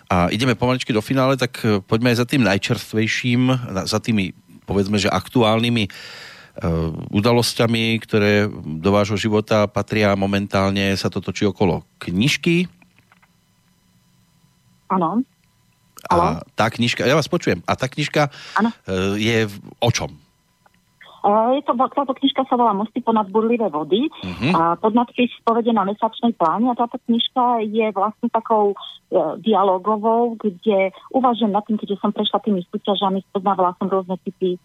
A 0.10 0.34
ideme 0.34 0.58
pomaličky 0.58 0.90
do 0.90 0.98
finále, 0.98 1.38
tak 1.38 1.62
e, 1.62 1.78
poďme 1.78 2.10
aj 2.10 2.18
za 2.18 2.26
tým 2.26 2.42
najčerstvejším, 2.42 3.54
za 3.86 4.02
tými 4.02 4.34
povedzme, 4.66 4.98
že 4.98 5.14
aktuálnymi 5.14 5.86
uh, 5.90 6.94
udalosťami, 7.14 8.02
ktoré 8.02 8.50
do 8.82 8.90
vášho 8.90 9.18
života 9.18 9.70
patria 9.70 10.18
momentálne, 10.18 10.94
sa 10.98 11.10
to 11.10 11.22
točí 11.22 11.46
okolo 11.46 11.86
knižky. 12.02 12.66
Áno. 14.90 15.22
A 16.10 16.42
tá 16.58 16.70
knižka, 16.70 17.06
ja 17.06 17.14
vás 17.14 17.30
počujem, 17.30 17.62
a 17.66 17.74
tá 17.74 17.86
knižka 17.86 18.30
ano. 18.58 18.74
je 19.18 19.50
o 19.78 19.90
čom? 19.94 20.18
Je 21.20 21.62
to, 21.68 21.76
táto 21.76 22.14
knižka 22.16 22.48
sa 22.48 22.56
volá 22.56 22.72
Mosty 22.72 23.04
ponad 23.04 23.28
burlivé 23.28 23.68
vody 23.68 24.08
uh-huh. 24.08 24.52
a 24.56 24.62
podnadpis 24.80 25.32
povede 25.44 25.76
na 25.76 25.84
mesačnej 25.84 26.32
pláne 26.40 26.72
a 26.72 26.80
táto 26.80 26.96
knižka 27.08 27.64
je 27.68 27.92
vlastne 27.92 28.32
takou 28.32 28.72
e, 28.72 28.76
dialogovou, 29.44 30.40
kde 30.40 30.96
uvažujem 31.12 31.52
nad 31.52 31.68
tým, 31.68 31.76
keďže 31.76 32.00
som 32.00 32.16
prešla 32.16 32.40
tými 32.40 32.64
súťažami, 32.72 33.20
spoznávala 33.36 33.76
som 33.76 33.92
rôzne 33.92 34.16
typy 34.24 34.56
e, 34.56 34.60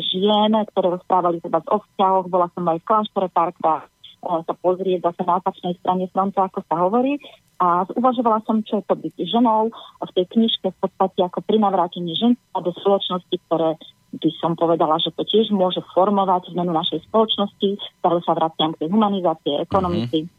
žien, 0.00 0.56
ktoré 0.72 0.96
rozprávali 0.96 1.44
teda 1.44 1.60
o 1.68 1.78
vzťahoch, 1.84 2.26
bola 2.32 2.48
som 2.56 2.64
aj 2.64 2.80
v 2.80 2.88
kláštore 2.88 3.28
párkrát 3.28 3.84
sa 4.18 4.54
pozrieť 4.58 5.06
zase 5.06 5.22
na 5.22 5.38
opačnej 5.38 5.78
strane 5.78 6.10
frontu, 6.10 6.42
ako 6.42 6.58
sa 6.66 6.74
hovorí. 6.82 7.22
A 7.58 7.86
uvažovala 7.90 8.42
som, 8.46 8.62
čo 8.62 8.78
je 8.78 8.84
to 8.86 8.94
byť 8.94 9.14
ženou 9.18 9.74
v 9.98 10.10
tej 10.14 10.26
knižke 10.30 10.66
v 10.70 10.78
podstate 10.78 11.26
ako 11.26 11.42
pri 11.42 11.58
navrátení 11.58 12.14
žen 12.14 12.38
do 12.54 12.70
spoločnosti, 12.70 13.36
ktoré 13.50 13.74
by 14.08 14.30
som 14.40 14.56
povedala, 14.56 14.96
že 14.96 15.12
to 15.12 15.22
tiež 15.24 15.52
môže 15.52 15.84
formovať 15.92 16.56
zmenu 16.56 16.72
našej 16.72 17.04
spoločnosti, 17.12 17.76
stále 18.00 18.18
sa 18.24 18.32
vraciam 18.32 18.72
k 18.72 18.84
tej 18.84 18.88
humanizácie, 18.88 19.60
ekonomiky. 19.60 20.24
Mm-hmm. 20.24 20.36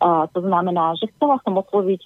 Uh, 0.00 0.24
to 0.32 0.40
znamená, 0.40 0.96
že 0.96 1.12
chcela 1.12 1.36
som 1.44 1.60
osloviť, 1.60 2.02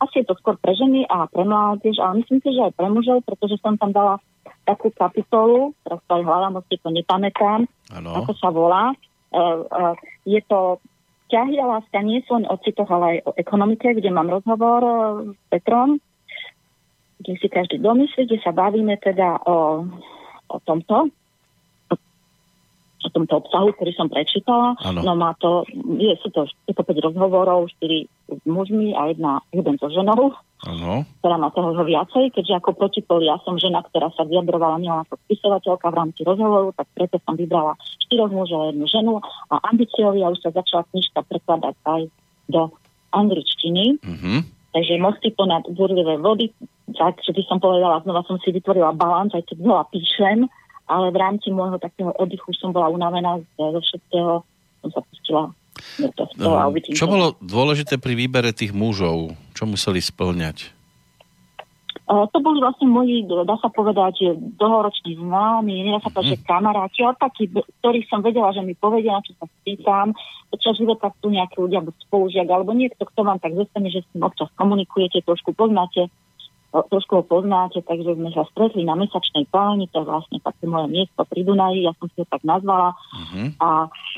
asi 0.00 0.24
je 0.24 0.26
to 0.28 0.36
skôr 0.40 0.56
pre 0.56 0.72
ženy 0.72 1.04
a 1.12 1.28
pre 1.28 1.44
mládež, 1.44 2.00
ale 2.00 2.24
myslím 2.24 2.40
si, 2.40 2.48
že 2.56 2.64
aj 2.64 2.72
pre 2.72 2.88
mužov, 2.88 3.20
pretože 3.28 3.60
som 3.60 3.76
tam 3.76 3.92
dala 3.92 4.16
takú 4.64 4.88
kapitolu, 4.96 5.76
teraz 5.84 6.00
to 6.08 6.12
aj 6.16 6.22
hľadám, 6.24 6.64
si 6.64 6.76
to 6.80 6.88
nepamätám, 6.88 7.68
ano. 7.92 8.10
ako 8.24 8.32
sa 8.40 8.48
volá. 8.48 8.96
Uh, 9.36 9.68
uh, 9.68 9.94
je 10.24 10.40
to 10.48 10.80
ťahy 11.28 11.58
a 11.60 11.78
láska 11.78 11.98
nie 12.00 12.22
sú 12.24 12.38
len 12.40 12.46
o 12.48 12.56
citoch, 12.62 12.88
ale 12.88 13.18
aj 13.18 13.18
o 13.28 13.30
ekonomike, 13.36 13.92
kde 13.92 14.10
mám 14.10 14.32
rozhovor 14.32 14.80
uh, 14.80 14.92
s 15.28 15.40
Petrom, 15.52 16.00
kde 17.20 17.32
si 17.40 17.46
každý 17.52 17.82
domyslí, 17.82 18.26
kde 18.26 18.38
sa 18.40 18.52
bavíme 18.52 18.96
teda 19.00 19.44
o 19.44 19.86
o 20.48 20.58
tomto, 20.62 21.10
o 23.06 23.08
tomto 23.12 23.34
obsahu, 23.38 23.70
ktorý 23.76 23.92
som 23.94 24.10
prečítala. 24.10 24.74
Ano. 24.82 25.00
No 25.06 25.12
má 25.14 25.36
to, 25.38 25.62
je, 25.98 26.14
sú 26.18 26.28
to, 26.34 26.50
je 26.66 26.74
to 26.74 26.82
5 26.82 27.06
rozhovorov, 27.12 27.70
4 27.78 28.06
s 28.06 28.42
mužmi 28.46 28.96
a 28.98 29.14
jedna, 29.14 29.38
jeden 29.54 29.78
so 29.78 29.86
ženou, 29.86 30.34
ano. 30.66 31.06
ktorá 31.22 31.36
má 31.38 31.54
toho 31.54 31.70
viacej, 31.86 32.34
keďže 32.34 32.58
ako 32.58 32.74
protipol 32.74 33.22
ja 33.22 33.38
som 33.46 33.54
žena, 33.60 33.86
ktorá 33.86 34.10
sa 34.10 34.26
vyjadrovala 34.26 34.82
nielen 34.82 35.06
ako 35.06 35.14
spisovateľka 35.28 35.86
v 35.92 35.98
rámci 35.98 36.20
rozhovoru, 36.26 36.74
tak 36.74 36.90
preto 36.96 37.22
som 37.22 37.38
vybrala 37.38 37.78
4 38.10 38.26
mužov 38.30 38.58
a 38.58 38.68
jednu 38.74 38.86
ženu 38.90 39.12
a 39.50 39.54
ambiciovi 39.70 40.26
a 40.26 40.32
už 40.34 40.42
sa 40.42 40.50
začala 40.50 40.82
knižka 40.90 41.22
prekladať 41.26 41.74
aj 41.86 42.02
do 42.50 42.70
angličtiny. 43.14 43.98
Uh-huh. 44.02 44.38
Takže 44.76 45.00
mosty 45.00 45.32
ponad 45.32 45.64
burlivé 45.72 46.20
vody, 46.20 46.52
tak, 46.94 47.18
že 47.18 47.34
by 47.34 47.42
som 47.50 47.58
povedala, 47.58 48.02
znova 48.06 48.22
som 48.22 48.38
si 48.38 48.54
vytvorila 48.54 48.94
balans, 48.94 49.34
aj 49.34 49.42
keď 49.50 49.58
znova 49.58 49.84
píšem, 49.90 50.46
ale 50.86 51.10
v 51.10 51.18
rámci 51.18 51.50
môjho 51.50 51.82
takého 51.82 52.14
oddychu 52.14 52.54
som 52.54 52.70
bola 52.70 52.86
unavená 52.86 53.42
zo 53.58 53.80
všetkého, 53.82 54.46
som 54.86 54.90
sa 54.94 55.00
pustila 55.02 55.50
Čo 56.94 57.10
bolo 57.10 57.34
dôležité 57.42 57.98
pri 57.98 58.14
výbere 58.14 58.54
tých 58.54 58.70
mužov? 58.70 59.34
Čo 59.52 59.66
museli 59.66 59.98
splňať? 59.98 60.76
to 62.06 62.38
boli 62.38 62.62
vlastne 62.62 62.86
moji, 62.86 63.26
dá 63.26 63.58
sa 63.58 63.66
povedať, 63.66 64.38
dlhoroční 64.62 65.18
známi, 65.18 65.90
nedá 65.90 65.98
sa 65.98 66.14
povedať, 66.14 66.38
mm. 66.38 66.46
kamaráti, 66.46 67.02
ale 67.02 67.18
takí, 67.18 67.50
ktorých 67.50 68.06
som 68.06 68.22
vedela, 68.22 68.54
že 68.54 68.62
mi 68.62 68.78
povedia, 68.78 69.18
na 69.18 69.26
čo 69.26 69.34
sa 69.34 69.50
spýtam. 69.50 70.14
Počas 70.46 70.78
života 70.78 71.10
sú 71.18 71.34
nejakí 71.34 71.58
ľudia, 71.58 71.82
spolužiak, 72.06 72.46
alebo 72.46 72.70
niekto, 72.78 73.02
kto 73.02 73.26
vám 73.26 73.42
tak 73.42 73.58
zostane, 73.58 73.90
že 73.90 74.06
s 74.06 74.10
tým 74.14 74.22
občas 74.22 74.46
komunikujete, 74.54 75.18
trošku 75.26 75.50
poznáte 75.58 76.06
trošku 76.84 77.20
ho 77.20 77.24
poznáte, 77.24 77.80
takže 77.80 78.18
sme 78.18 78.28
sa 78.34 78.44
stretli 78.52 78.84
na 78.84 78.92
mesačnej 78.98 79.48
pláni, 79.48 79.88
to 79.88 80.02
je 80.02 80.10
vlastne 80.10 80.38
také 80.44 80.68
moje 80.68 80.92
miesto 80.92 81.22
pri 81.24 81.40
Dunaji, 81.46 81.88
ja 81.88 81.92
som 81.96 82.10
si 82.12 82.20
ho 82.20 82.26
tak 82.28 82.42
nazvala. 82.42 82.92
Uh-huh. 82.92 83.48
A 83.62 83.68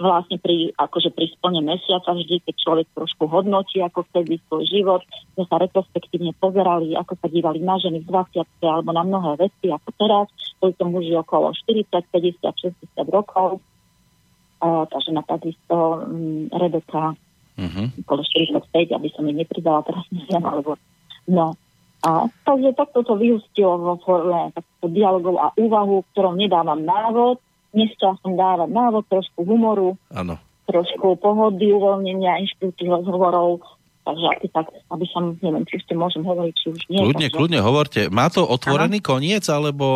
vlastne 0.01 0.41
pri, 0.43 0.75
akože 0.75 1.15
pri 1.15 1.31
splne 1.37 1.63
mesiaca 1.63 2.11
vždy, 2.17 2.43
keď 2.43 2.55
človek 2.59 2.87
trošku 2.97 3.29
hodnotí, 3.31 3.79
ako 3.85 4.03
vtedy 4.11 4.43
svoj 4.49 4.65
život, 4.67 5.03
sme 5.37 5.45
sa 5.47 5.63
retrospektívne 5.63 6.35
pozerali, 6.41 6.99
ako 6.99 7.15
sa 7.21 7.29
dívali 7.31 7.63
na 7.63 7.77
ženy 7.79 8.03
v 8.03 8.11
20 8.11 8.43
alebo 8.65 8.91
na 8.91 9.05
mnohé 9.07 9.39
veci 9.39 9.71
ako 9.71 9.89
teraz. 9.95 10.27
Boli 10.59 10.75
to 10.75 10.85
muži 10.91 11.15
okolo 11.15 11.55
40, 11.55 11.87
50, 12.11 12.43
60 12.43 13.15
rokov. 13.15 13.63
A, 14.59 14.89
tá 14.91 14.99
žena 14.99 15.23
takisto, 15.23 16.03
um, 16.03 16.51
Rebeka, 16.51 17.15
uh-huh. 17.59 17.87
okolo 18.03 18.23
45, 18.27 18.99
aby 18.99 19.09
som 19.15 19.23
jej 19.23 19.37
nepridala 19.37 19.87
teraz 19.87 20.03
neviem, 20.11 20.43
alebo 20.43 20.75
no, 21.29 21.55
a 21.99 22.31
takže 22.47 22.79
takto 22.79 23.03
to 23.03 23.19
vyústilo 23.19 23.75
vo 23.75 23.95
forme 23.99 24.55
dialogov 24.87 25.35
a 25.43 25.51
úvahu, 25.59 26.07
ktorom 26.15 26.39
nedávam 26.39 26.79
návod. 26.79 27.43
Nechcela 27.75 28.15
som 28.23 28.39
dávať 28.39 28.71
návod, 28.71 29.05
trošku 29.11 29.45
humoru, 29.45 29.99
ano. 30.15 30.39
trošku 30.71 31.19
pohody, 31.19 31.75
uvoľnenia, 31.75 32.41
inšpirujúcich 32.47 32.89
rozhovorov. 32.89 33.61
Takže 34.09 34.25
asi 34.25 34.47
tak, 34.49 34.73
aby 34.89 35.05
som, 35.13 35.37
neviem, 35.45 35.69
či 35.69 35.85
ešte 35.85 35.93
môžem 35.93 36.25
hovoriť, 36.25 36.55
či 36.57 36.67
už 36.73 36.81
nie. 36.89 37.03
Kľudne, 37.05 37.29
takže... 37.29 37.37
kľudne 37.37 37.61
hovorte. 37.61 38.01
Má 38.09 38.33
to 38.33 38.41
otvorený 38.47 39.05
ano? 39.05 39.09
koniec, 39.13 39.45
alebo 39.53 39.87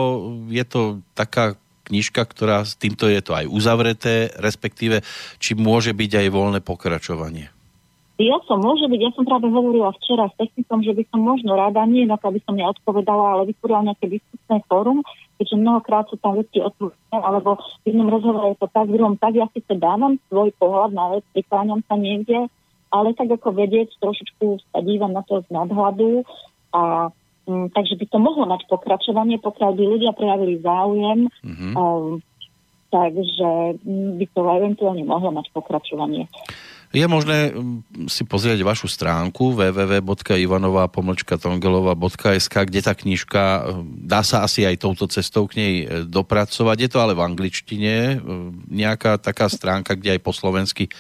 je 0.53 0.65
to 0.69 1.01
taká 1.17 1.57
knižka, 1.89 2.21
ktorá 2.29 2.67
s 2.67 2.77
týmto 2.77 3.09
je 3.09 3.25
to 3.25 3.33
aj 3.33 3.49
uzavreté, 3.49 4.29
respektíve 4.37 5.01
či 5.41 5.57
môže 5.57 5.97
byť 5.97 6.11
aj 6.19 6.29
voľné 6.29 6.61
pokračovanie? 6.61 7.62
Ja 8.21 8.37
som, 8.45 8.61
môže 8.61 8.85
byť, 8.93 9.01
ja 9.01 9.11
som 9.17 9.25
práve 9.25 9.49
hovorila 9.49 9.89
včera 9.97 10.29
s 10.29 10.37
technikom, 10.37 10.85
že 10.85 10.93
by 10.93 11.03
som 11.09 11.25
možno 11.25 11.57
rada, 11.57 11.81
nie 11.89 12.05
na 12.05 12.21
to, 12.21 12.29
aby 12.29 12.45
som 12.45 12.55
neodpovedala, 12.55 13.35
ale 13.41 13.51
vytvorila 13.51 13.89
nejaké 13.89 14.21
diskusné 14.21 14.61
fórum, 14.69 15.01
keďže 15.41 15.57
mnohokrát 15.57 16.07
sú 16.13 16.21
tam 16.21 16.37
veci 16.37 16.61
otvorené, 16.61 17.17
alebo 17.19 17.57
v 17.83 17.85
jednom 17.89 18.13
rozhovore 18.13 18.53
je 18.53 18.59
to 18.61 18.69
tak, 18.69 18.87
v 18.87 18.95
druhom 19.01 19.17
tak, 19.17 19.33
ja 19.33 19.49
to 19.49 19.75
dávam 19.81 20.21
svoj 20.29 20.53
pohľad 20.61 20.93
na 20.93 21.19
vec, 21.19 21.25
prikláňam 21.33 21.81
sa 21.89 21.97
niekde, 21.97 22.53
ale 22.93 23.17
tak 23.17 23.33
ako 23.33 23.49
vedieť, 23.57 23.97
trošičku 23.97 24.61
sa 24.71 24.79
dívam 24.85 25.17
na 25.17 25.25
to 25.25 25.41
z 25.41 25.49
nadhľadu 25.49 26.29
a 26.77 27.09
m, 27.49 27.67
mm, 27.67 27.67
takže 27.73 27.97
by 27.97 28.07
to 28.13 28.19
mohlo 28.21 28.45
mať 28.45 28.69
pokračovanie, 28.69 29.41
pokiaľ 29.41 29.71
by 29.73 29.83
ľudia 29.89 30.13
prejavili 30.13 30.61
záujem, 30.61 31.27
mm-hmm. 31.27 31.73
um, 31.75 32.21
takže 32.93 33.81
by 34.21 34.27
to 34.31 34.41
eventuálne 34.45 35.03
mohlo 35.09 35.33
mať 35.33 35.49
pokračovanie. 35.57 36.29
Je 36.93 37.09
možné 37.09 37.57
mm, 37.57 38.05
si 38.05 38.21
pozrieť 38.29 38.61
vašu 38.61 38.85
stránku 38.85 39.57
www.ivanova.tongelová.sk, 39.57 42.55
kde 42.69 42.81
tá 42.85 42.93
knižka, 42.93 43.65
mm, 43.65 44.05
dá 44.05 44.21
sa 44.21 44.45
asi 44.45 44.69
aj 44.69 44.77
touto 44.77 45.09
cestou 45.09 45.49
k 45.49 45.57
nej 45.57 45.89
e, 45.89 46.05
dopracovať. 46.05 46.77
Je 46.77 46.93
to 46.93 47.01
ale 47.01 47.17
v 47.17 47.25
angličtine, 47.25 48.21
mm, 48.21 48.69
nejaká 48.69 49.17
taká 49.17 49.49
stránka, 49.49 49.97
kde 49.97 50.13
aj 50.17 50.21
po 50.21 50.33
slovensky 50.37 50.93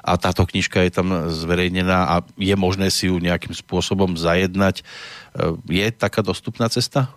a 0.00 0.16
táto 0.16 0.48
knižka 0.48 0.80
je 0.88 0.96
tam 0.96 1.28
zverejnená 1.28 2.08
a 2.08 2.24
je 2.40 2.56
možné 2.56 2.88
si 2.88 3.12
ju 3.12 3.20
nejakým 3.20 3.52
spôsobom 3.52 4.16
zajednať. 4.16 4.80
E, 4.80 4.84
je 5.68 5.92
taká 5.92 6.24
dostupná 6.24 6.72
cesta? 6.72 7.12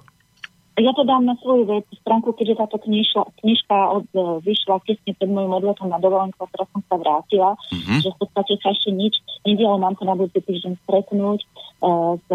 Ja 0.80 0.95
to 0.95 1.03
dám 1.03 1.28
na 1.28 1.36
svoju 1.43 1.67
vec, 1.67 1.84
stránku, 1.99 2.32
keďže 2.32 2.63
táto 2.63 2.80
knižka, 2.80 3.28
knižka 3.43 3.78
od, 3.91 4.07
e, 4.15 4.39
vyšla 4.39 4.80
tesne 4.88 5.11
pred 5.19 5.28
môjim 5.28 5.51
odletom 5.51 5.91
na 5.91 5.99
dovolenku, 5.99 6.39
a 6.39 6.47
teraz 6.47 6.67
som 6.72 6.82
sa 6.88 6.95
vrátila, 6.95 7.59
mm-hmm. 7.59 7.99
že 7.99 8.09
v 8.15 8.17
podstate 8.24 8.53
sa 8.63 8.72
ešte 8.72 8.88
nič 8.95 9.19
nedialo, 9.43 9.76
mám 9.76 9.99
sa 9.99 10.07
na 10.07 10.15
budúci 10.15 10.39
týždeň 10.39 10.80
stretnúť 10.88 11.43
uh, 11.84 12.15
s 12.15 12.30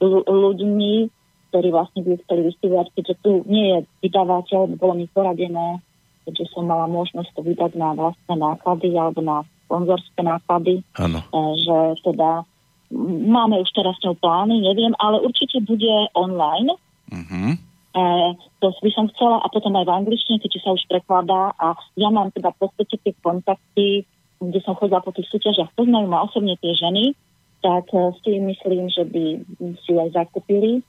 l- 0.00 0.24
ľuďmi, 0.24 1.12
ktorí 1.52 1.68
vlastne 1.68 2.00
by 2.08 2.16
chceli 2.24 2.42
vystihovať, 2.48 2.86
keďže 2.96 3.14
tu 3.20 3.30
nie 3.52 3.76
je 3.76 3.78
vydavateľ, 4.00 4.80
bolo 4.80 4.94
mi 4.96 5.06
poradené, 5.12 5.84
keďže 6.24 6.56
som 6.56 6.64
mala 6.64 6.88
možnosť 6.88 7.36
to 7.36 7.40
vydať 7.44 7.76
na 7.76 7.92
vlastné 7.92 8.34
náklady 8.40 8.96
alebo 8.96 9.20
na 9.20 9.44
sponzorské 9.68 10.24
náklady, 10.24 10.80
ano. 10.96 11.20
Uh, 11.36 11.52
že 11.60 11.76
teda 12.00 12.48
máme 13.28 13.60
už 13.60 13.70
teraz 13.76 14.00
plány, 14.00 14.72
neviem, 14.72 14.96
ale 14.96 15.20
určite 15.20 15.60
bude 15.68 16.08
online. 16.16 16.80
Mm-hmm 17.12 17.73
to 18.58 18.66
by 18.82 18.90
som 18.90 19.06
chcela 19.14 19.38
a 19.38 19.46
potom 19.46 19.70
aj 19.78 19.86
v 19.86 19.94
angličtine, 20.02 20.42
keďže 20.42 20.66
sa 20.66 20.74
už 20.74 20.82
prekladá 20.90 21.54
a 21.54 21.78
ja 21.94 22.10
mám 22.10 22.34
teda 22.34 22.50
v 22.58 22.66
podstate 22.66 22.98
tie 22.98 23.14
kontakty, 23.22 24.02
kde 24.42 24.60
som 24.66 24.74
chodila 24.74 24.98
po 24.98 25.14
tých 25.14 25.30
súťažiach, 25.30 25.70
poznajú 25.78 26.10
ma 26.10 26.26
osobne 26.26 26.58
tie 26.58 26.74
ženy, 26.74 27.14
tak 27.62 27.86
e, 27.94 28.10
si 28.20 28.42
myslím, 28.42 28.90
že 28.90 29.06
by 29.06 29.24
si 29.86 29.94
aj 29.94 30.10
zakúpili 30.10 30.82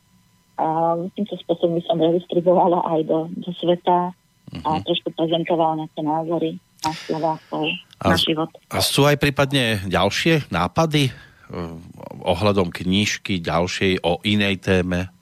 a 0.57 0.97
týmto 1.13 1.37
spôsobom 1.45 1.77
by 1.77 1.83
som 1.85 2.01
redistribuovala 2.01 2.83
aj 2.97 2.99
do, 3.05 3.29
do 3.37 3.53
sveta 3.53 4.11
uh-huh. 4.11 4.65
a 4.65 4.81
trošku 4.81 5.13
prezentovala 5.13 5.85
nejaké 5.85 6.01
názory 6.01 6.51
na 6.81 6.91
Slovákov. 6.91 7.63
a, 8.01 8.05
na 8.11 8.17
život. 8.17 8.51
A 8.73 8.81
sú 8.83 9.05
aj 9.07 9.21
prípadne 9.21 9.83
ďalšie 9.87 10.51
nápady 10.51 11.11
uh, 11.11 11.75
ohľadom 12.23 12.73
knižky 12.73 13.39
ďalšej 13.39 14.03
o 14.03 14.19
inej 14.25 14.63
téme? 14.63 15.14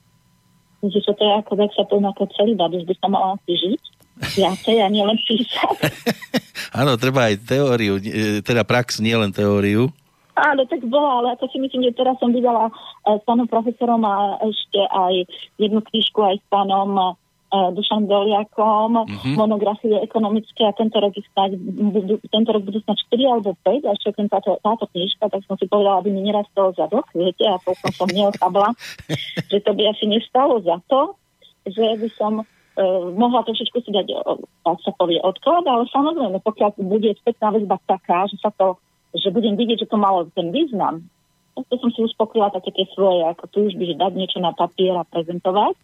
Že 0.84 1.16
to 1.16 1.24
je 1.24 1.34
ako 1.40 1.52
vek 1.56 1.72
sa 1.72 1.88
plná 1.88 2.12
ako 2.12 2.28
celý 2.36 2.60
už 2.60 2.84
by 2.84 2.96
sa 3.00 3.08
mala 3.08 3.40
asi 3.40 3.56
žiť 3.56 3.82
viacej 4.36 4.78
a 4.84 4.88
nielen 4.92 5.18
písať. 5.26 5.78
Áno, 6.80 6.98
treba 6.98 7.30
aj 7.30 7.46
teóriu, 7.46 7.98
teda 8.42 8.66
prax, 8.66 9.02
nielen 9.02 9.34
teóriu. 9.34 9.90
Áno, 10.34 10.66
tak 10.66 10.82
bola, 10.90 11.22
ale 11.22 11.28
ako 11.38 11.46
si 11.54 11.62
myslím, 11.62 11.86
že 11.86 11.98
teraz 11.98 12.18
som 12.18 12.34
vydala 12.34 12.74
s 13.06 13.22
pánom 13.22 13.46
profesorom 13.46 14.02
a 14.02 14.42
ešte 14.42 14.82
aj 14.82 15.30
jednu 15.62 15.82
knižku 15.86 16.20
aj 16.26 16.42
s 16.42 16.46
pánom 16.50 17.14
Dušan 17.54 18.10
Doliakom, 18.10 19.06
uh-huh. 19.06 19.38
monografie 19.38 19.94
ekonomické 20.02 20.66
a 20.66 20.74
tento 20.74 20.98
rok, 20.98 21.14
stať, 21.14 21.54
budú, 21.62 22.18
tento 22.34 22.50
rok 22.50 22.66
budú 22.66 22.82
snať 22.82 22.98
4 23.14 23.30
alebo 23.30 23.54
5 23.62 23.86
a 23.86 23.94
ešte 23.94 24.26
táto, 24.26 24.58
táto 24.58 24.90
knižka, 24.90 25.30
tak 25.30 25.46
som 25.46 25.54
si 25.62 25.70
povedala, 25.70 26.02
aby 26.02 26.10
mi 26.10 26.26
nerastol 26.26 26.74
zadok, 26.74 27.06
viete, 27.14 27.46
a 27.46 27.62
potom 27.62 27.94
som 27.94 28.10
neochabla, 28.10 28.74
že 29.54 29.58
to 29.62 29.72
by 29.78 29.86
asi 29.86 30.10
nestalo 30.10 30.66
za 30.66 30.82
to, 30.90 31.14
že 31.70 31.86
by 32.02 32.10
som 32.18 32.42
uh, 32.42 33.06
mohla 33.14 33.46
všetko 33.46 33.78
si 33.86 33.90
dať, 33.94 34.08
tak 34.66 34.78
sa 34.82 34.92
povie, 34.98 35.22
odklad, 35.22 35.62
ale 35.70 35.86
samozrejme, 35.94 36.42
pokiaľ 36.42 36.74
bude 36.82 37.14
spätná 37.22 37.54
väzba 37.54 37.78
taká, 37.86 38.26
že 38.34 38.42
sa 38.42 38.50
to, 38.50 38.82
že 39.14 39.30
budem 39.30 39.54
vidieť, 39.54 39.86
že 39.86 39.92
to 39.94 40.02
malo 40.02 40.26
ten 40.34 40.50
význam, 40.50 41.06
tak 41.54 41.70
to 41.70 41.78
som 41.78 41.94
si 41.94 42.02
uspokojila 42.02 42.50
také 42.50 42.74
tie 42.74 42.90
svoje 42.98 43.30
ako 43.30 43.46
túžby, 43.54 43.94
že 43.94 44.02
dať 44.02 44.18
niečo 44.18 44.42
na 44.42 44.58
papier 44.58 44.98
a 44.98 45.06
prezentovať 45.06 45.78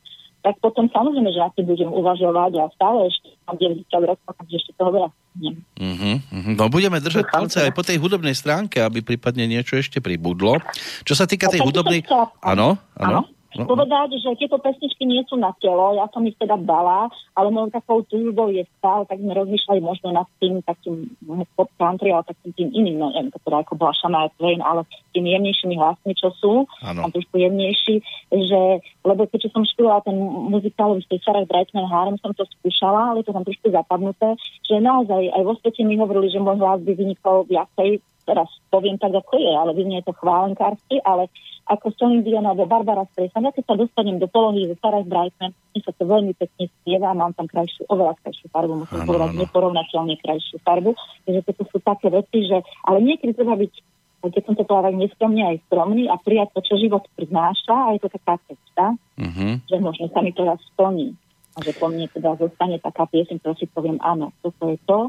tak 0.50 0.58
potom 0.66 0.89
samozrejme, 0.89 1.30
že 1.30 1.45
asi 1.45 1.62
budem 1.62 1.93
uvažovať 1.93 2.58
a 2.58 2.74
stále 2.74 3.06
ešte 3.06 3.38
mám 3.45 3.62
90 3.62 3.86
rokov, 4.10 4.30
takže 4.34 4.56
ešte 4.58 4.72
toho 4.82 4.89
veľa 4.89 5.10
uh-huh, 5.14 6.16
No 6.58 6.74
budeme 6.74 6.97
držať 6.97 7.30
palce 7.30 7.70
aj 7.70 7.72
po 7.78 7.86
tej 7.86 8.02
hudobnej 8.02 8.34
stránke, 8.34 8.82
aby 8.82 9.06
prípadne 9.06 9.45
niečo 9.45 9.78
ešte 9.78 10.02
pribudlo. 10.02 10.58
Čo 11.06 11.14
sa 11.14 11.30
týka 11.30 11.54
tej 11.54 11.62
hudobnej... 11.62 12.02
Áno, 12.41 12.82
áno. 12.97 13.30
No. 13.58 13.66
Povedať, 13.66 14.14
že 14.22 14.38
tieto 14.38 14.62
pesničky 14.62 15.10
nie 15.10 15.26
sú 15.26 15.34
na 15.34 15.50
telo, 15.58 15.97
ja 15.97 16.06
som 16.14 16.22
ich 16.22 16.38
teda 16.38 16.54
dala, 16.62 17.10
ale 17.34 17.50
môj 17.50 17.74
takou 17.74 18.06
túžbou 18.06 18.54
je 18.54 18.62
stále, 18.78 19.10
tak 19.10 19.18
sme 19.18 19.34
rozmýšľali 19.34 19.82
možno 19.82 20.14
nad 20.14 20.30
tým 20.38 20.62
takým 20.62 21.10
pop 21.58 21.66
country, 21.82 22.14
ale 22.14 22.30
takým 22.30 22.54
tým 22.54 22.70
iným, 22.70 23.02
no 23.02 23.10
neviem, 23.10 23.34
teda 23.34 23.66
ako 23.66 23.74
bola 23.74 23.97
Shania 23.97 24.30
Twain, 24.38 24.62
ale 24.62 24.86
tým 25.18 25.26
jemnejšími 25.26 25.76
hlasmi, 25.82 26.14
čo 26.14 26.30
sú, 26.38 26.70
ano. 26.86 27.02
a 27.02 27.10
trošku 27.10 27.41
jemnejší, 27.41 28.06
že, 28.30 28.62
lebo 29.02 29.26
keďže 29.26 29.50
som 29.50 29.66
študovala 29.66 30.06
ten 30.06 30.18
muzikál 30.22 31.02
v 31.02 31.10
tej 31.10 31.20
Sarah 31.26 31.50
Brightman 31.50 31.89
Harem, 31.89 32.22
som 32.22 32.38
to 32.38 32.45
skúšala, 32.62 33.18
ale 33.18 33.26
to 33.26 33.34
tam 33.34 33.41
trošku 33.41 33.74
zapadnuté, 33.74 34.38
že 34.62 34.78
naozaj 34.78 35.34
aj 35.34 35.41
vo 35.41 35.58
svete 35.58 35.82
mi 35.82 35.97
hovorili, 35.97 36.30
že 36.30 36.38
môj 36.38 36.62
hlas 36.62 36.86
by 36.86 36.93
vynikol 36.93 37.50
viacej 37.50 37.97
teraz 38.30 38.49
poviem 38.69 39.01
tak, 39.01 39.17
ako 39.17 39.41
je, 39.41 39.49
ale 39.49 39.73
vyznie 39.73 40.05
to 40.05 40.13
chválenkársky, 40.13 41.01
ale 41.01 41.34
ako 41.69 41.93
Celine 41.97 42.25
Dion 42.25 42.45
alebo 42.45 42.69
Barbara 42.69 43.05
Streisand, 43.13 43.45
ja 43.45 43.53
keď 43.53 43.65
sa 43.73 43.75
dostanem 43.77 44.17
do 44.17 44.30
polohy 44.30 44.69
ze 44.69 44.77
Sarah 44.77 45.05
Brightman, 45.05 45.53
mi 45.73 45.80
sa 45.82 45.93
to 45.93 46.05
veľmi 46.05 46.34
pekne 46.38 46.65
spieva, 46.82 47.13
mám 47.17 47.34
tam 47.38 47.45
krajšiu, 47.45 47.89
oveľa 47.89 48.17
krajšiu 48.21 48.49
farbu, 48.49 48.86
musím 48.86 49.05
ano, 49.05 49.09
povedať, 49.09 49.30
ano. 49.34 49.39
neporovnateľne 49.45 50.15
krajšiu 50.21 50.57
farbu, 50.65 50.91
takže 51.25 51.41
to 51.45 51.63
sú 51.69 51.77
také 51.82 52.09
veci, 52.09 52.45
že, 52.45 52.57
ale 52.86 53.01
niekedy 53.01 53.34
treba 53.34 53.57
byť 53.57 53.73
keď 54.19 54.43
som 54.43 54.55
to 54.59 54.67
povedala 54.67 54.99
neskromne 54.99 55.47
aj 55.47 55.63
skromný 55.71 56.11
a 56.11 56.19
prijať 56.19 56.51
to, 56.51 56.59
čo 56.59 56.75
život 56.75 57.07
prináša 57.15 57.71
a 57.71 57.95
je 57.95 58.03
to 58.03 58.11
taká 58.11 58.36
cesta, 58.51 58.99
uh-huh. 59.15 59.63
že 59.63 59.75
možno 59.80 60.11
sa 60.11 60.19
mi 60.19 60.36
to 60.36 60.43
raz 60.43 60.59
splní 60.75 61.15
a 61.55 61.63
že 61.63 61.71
po 61.80 61.88
mne 61.88 62.11
teda 62.11 62.36
zostane 62.36 62.84
taká 62.84 63.07
piesň, 63.07 63.39
ktorú 63.39 63.55
si 63.55 63.67
poviem, 63.71 63.95
áno, 64.03 64.36
toto 64.43 64.75
je 64.75 64.77
to, 64.84 65.07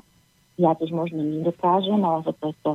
ja 0.63 0.79
to 0.79 0.87
už 0.87 0.95
možno 0.95 1.27
nedokážem, 1.27 1.99
ale 1.99 2.23
toto 2.23 2.55
je 2.55 2.57
to, 2.63 2.73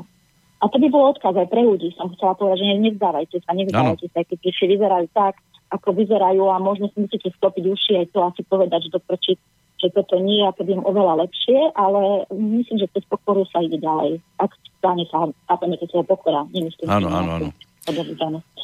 a 0.66 0.70
to 0.74 0.82
by 0.82 0.88
bol 0.90 1.14
odkaz 1.14 1.38
aj 1.38 1.46
pre 1.54 1.62
ľudí. 1.62 1.94
Som 1.94 2.10
chcela 2.18 2.34
povedať, 2.34 2.66
že 2.66 2.82
nevzdávajte 2.82 3.38
sa, 3.46 3.54
nevzdávajte 3.54 4.10
sa, 4.10 4.26
keď 4.26 4.38
tie 4.42 4.66
vyzerajú 4.66 5.06
tak, 5.14 5.38
ako 5.70 5.94
vyzerajú 5.94 6.50
a 6.50 6.58
možno 6.58 6.90
si 6.90 6.98
musíte 7.06 7.30
stopiť 7.38 7.64
uši 7.70 7.92
aj 8.02 8.08
to 8.10 8.20
asi 8.26 8.42
povedať, 8.50 8.90
že 8.90 8.94
to 8.98 9.00
prčí, 9.06 9.34
že 9.78 9.94
toto 9.94 10.18
nie 10.18 10.42
je, 10.42 10.50
ako 10.50 10.62
viem, 10.66 10.82
oveľa 10.82 11.22
lepšie, 11.22 11.70
ale 11.78 12.26
myslím, 12.34 12.82
že 12.82 12.90
cez 12.98 13.06
pokoru 13.06 13.46
sa 13.54 13.62
ide 13.62 13.78
ďalej. 13.78 14.18
Ak 14.42 14.58
stane 14.82 15.06
sa, 15.14 15.30
chápeme, 15.46 15.78
keď 15.78 15.88
sa 15.94 16.02
pokora. 16.02 16.42
Nemyslím, 16.50 16.90
áno, 16.90 17.08
áno, 17.14 17.30
áno. 17.38 17.50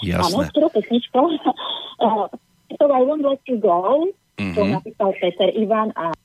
Jasné. 0.01 0.33
Áno, 0.33 0.49
ktorú 0.49 0.67
pesničku? 0.73 1.13
to 2.81 2.85
I 2.89 3.03
Won't 3.05 3.21
Let 3.21 3.45
You 3.45 3.61
Go, 3.61 4.09
mm-hmm. 4.41 4.57
to 4.57 4.61
napísal 4.65 5.13
Peter 5.21 5.53
Ivan 5.53 5.93
a 5.93 6.17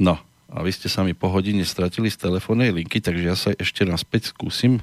No, 0.00 0.16
a 0.50 0.66
vy 0.66 0.70
ste 0.74 0.90
sa 0.90 1.06
mi 1.06 1.14
po 1.14 1.30
hodine 1.30 1.62
stratili 1.62 2.10
z 2.10 2.26
telefónnej 2.26 2.74
linky, 2.74 2.98
takže 2.98 3.24
ja 3.24 3.36
sa 3.38 3.54
ešte 3.54 3.86
naspäť 3.86 4.34
skúsim 4.34 4.82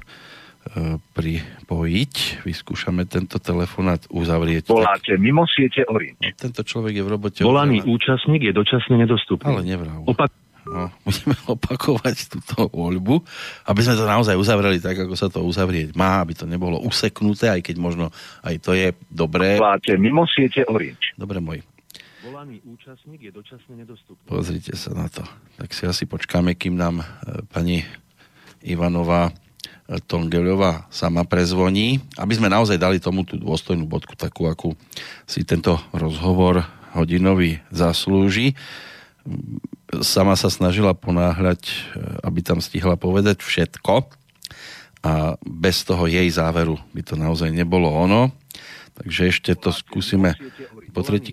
pripojiť. 1.12 2.44
Vyskúšame 2.48 3.04
tento 3.04 3.36
telefonát 3.36 4.00
uzavrieť. 4.08 4.72
Voláte 4.72 5.12
tak... 5.12 5.20
mimo 5.20 5.44
siete 5.44 5.84
Orange. 5.84 6.16
No, 6.24 6.32
tento 6.32 6.64
človek 6.64 6.96
je 6.96 7.04
v 7.04 7.10
robote. 7.12 7.40
Volaný 7.44 7.84
uzavrený. 7.84 7.94
účastník 7.94 8.42
je 8.48 8.52
dočasne 8.56 8.94
nedostupný. 8.96 9.44
Ale 9.44 9.62
nevrav. 9.68 10.00
Opak... 10.08 10.32
No, 10.68 10.92
budeme 11.08 11.36
opakovať 11.48 12.16
túto 12.28 12.68
voľbu, 12.68 13.24
aby 13.72 13.80
sme 13.80 13.96
to 13.96 14.04
naozaj 14.04 14.36
uzavreli 14.36 14.80
tak, 14.80 15.00
ako 15.00 15.16
sa 15.16 15.32
to 15.32 15.40
uzavrieť 15.40 15.96
má, 15.96 16.20
aby 16.20 16.36
to 16.36 16.44
nebolo 16.44 16.76
useknuté, 16.84 17.48
aj 17.48 17.64
keď 17.64 17.76
možno 17.80 18.12
aj 18.44 18.56
to 18.60 18.76
je 18.76 18.92
dobré. 19.08 19.56
Voláte 19.56 19.96
mimo 19.96 20.28
siete 20.28 20.68
Orange. 20.68 21.16
Dobre, 21.16 21.40
môj. 21.40 21.64
Volaný 22.38 22.62
účastník 22.70 23.18
je 23.26 23.34
dočasne 23.34 23.82
nedostupný. 23.82 24.22
Pozrite 24.30 24.70
sa 24.78 24.94
na 24.94 25.10
to. 25.10 25.26
Tak 25.58 25.74
si 25.74 25.90
asi 25.90 26.06
počkáme, 26.06 26.54
kým 26.54 26.78
nám 26.78 27.02
e, 27.02 27.04
pani 27.50 27.82
Ivanová 28.62 29.34
e, 29.34 29.98
Tongeľová 29.98 30.86
sama 30.86 31.26
prezvoní, 31.26 31.98
aby 32.14 32.38
sme 32.38 32.46
naozaj 32.46 32.78
dali 32.78 33.02
tomu 33.02 33.26
tú 33.26 33.42
dôstojnú 33.42 33.90
bodku, 33.90 34.14
takú, 34.14 34.46
akú 34.46 34.78
si 35.26 35.42
tento 35.42 35.82
rozhovor 35.90 36.62
hodinový 36.94 37.58
zaslúži. 37.74 38.54
Sama 39.98 40.38
sa 40.38 40.46
snažila 40.46 40.94
ponáhľať, 40.94 41.58
e, 41.66 41.74
aby 42.22 42.38
tam 42.46 42.62
stihla 42.62 42.94
povedať 42.94 43.42
všetko 43.42 44.14
a 45.02 45.34
bez 45.42 45.82
toho 45.82 46.06
jej 46.06 46.30
záveru 46.30 46.78
by 46.94 47.02
to 47.02 47.18
naozaj 47.18 47.50
nebolo 47.50 47.90
ono. 47.90 48.30
Takže 48.98 49.30
ešte 49.30 49.50
to 49.54 49.70
skúsime 49.70 50.34
po 50.90 51.06
tretí 51.06 51.30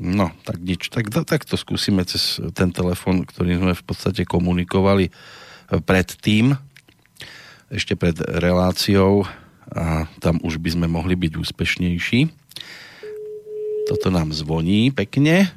No, 0.00 0.32
tak 0.48 0.56
nič. 0.64 0.88
Tak, 0.88 1.12
tak 1.12 1.44
to 1.44 1.60
skúsime 1.60 2.00
cez 2.08 2.40
ten 2.56 2.72
telefon, 2.72 3.28
ktorý 3.28 3.60
sme 3.60 3.72
v 3.76 3.84
podstate 3.84 4.24
komunikovali 4.24 5.08
eh, 5.08 5.80
predtým, 5.84 6.56
ešte 7.72 7.96
pred 7.96 8.16
reláciou 8.20 9.24
a 9.72 10.04
tam 10.20 10.36
už 10.44 10.60
by 10.60 10.76
sme 10.76 10.86
mohli 10.88 11.16
byť 11.16 11.32
úspešnejší. 11.40 12.20
Toto 13.88 14.08
nám 14.12 14.36
zvoní 14.36 14.92
pekne. 14.92 15.48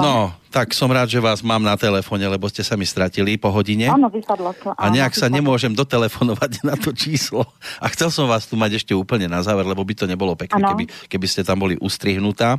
No, 0.00 0.32
tak 0.48 0.72
som 0.72 0.88
rád, 0.88 1.12
že 1.12 1.20
vás 1.20 1.44
mám 1.44 1.60
na 1.60 1.76
telefóne, 1.76 2.24
lebo 2.24 2.48
ste 2.48 2.64
sa 2.64 2.80
mi 2.80 2.88
stratili 2.88 3.36
po 3.36 3.52
hodine. 3.52 3.92
Áno, 3.92 4.08
vypadlo 4.08 4.56
to. 4.56 4.72
A 4.72 4.88
nejak 4.88 5.12
sa 5.12 5.28
nemôžem 5.28 5.72
dotelefonovať 5.76 6.60
na 6.68 6.74
to 6.80 6.96
číslo. 6.96 7.44
A 7.76 7.92
chcel 7.92 8.08
som 8.08 8.24
vás 8.24 8.48
tu 8.48 8.56
mať 8.56 8.80
ešte 8.80 8.96
úplne 8.96 9.28
na 9.28 9.44
záver, 9.44 9.68
lebo 9.68 9.84
by 9.84 9.94
to 9.96 10.08
nebolo 10.08 10.32
pekné, 10.32 10.64
keby, 10.64 10.84
keby 11.12 11.26
ste 11.28 11.44
tam 11.44 11.60
boli 11.60 11.76
ustrihnutá. 11.76 12.56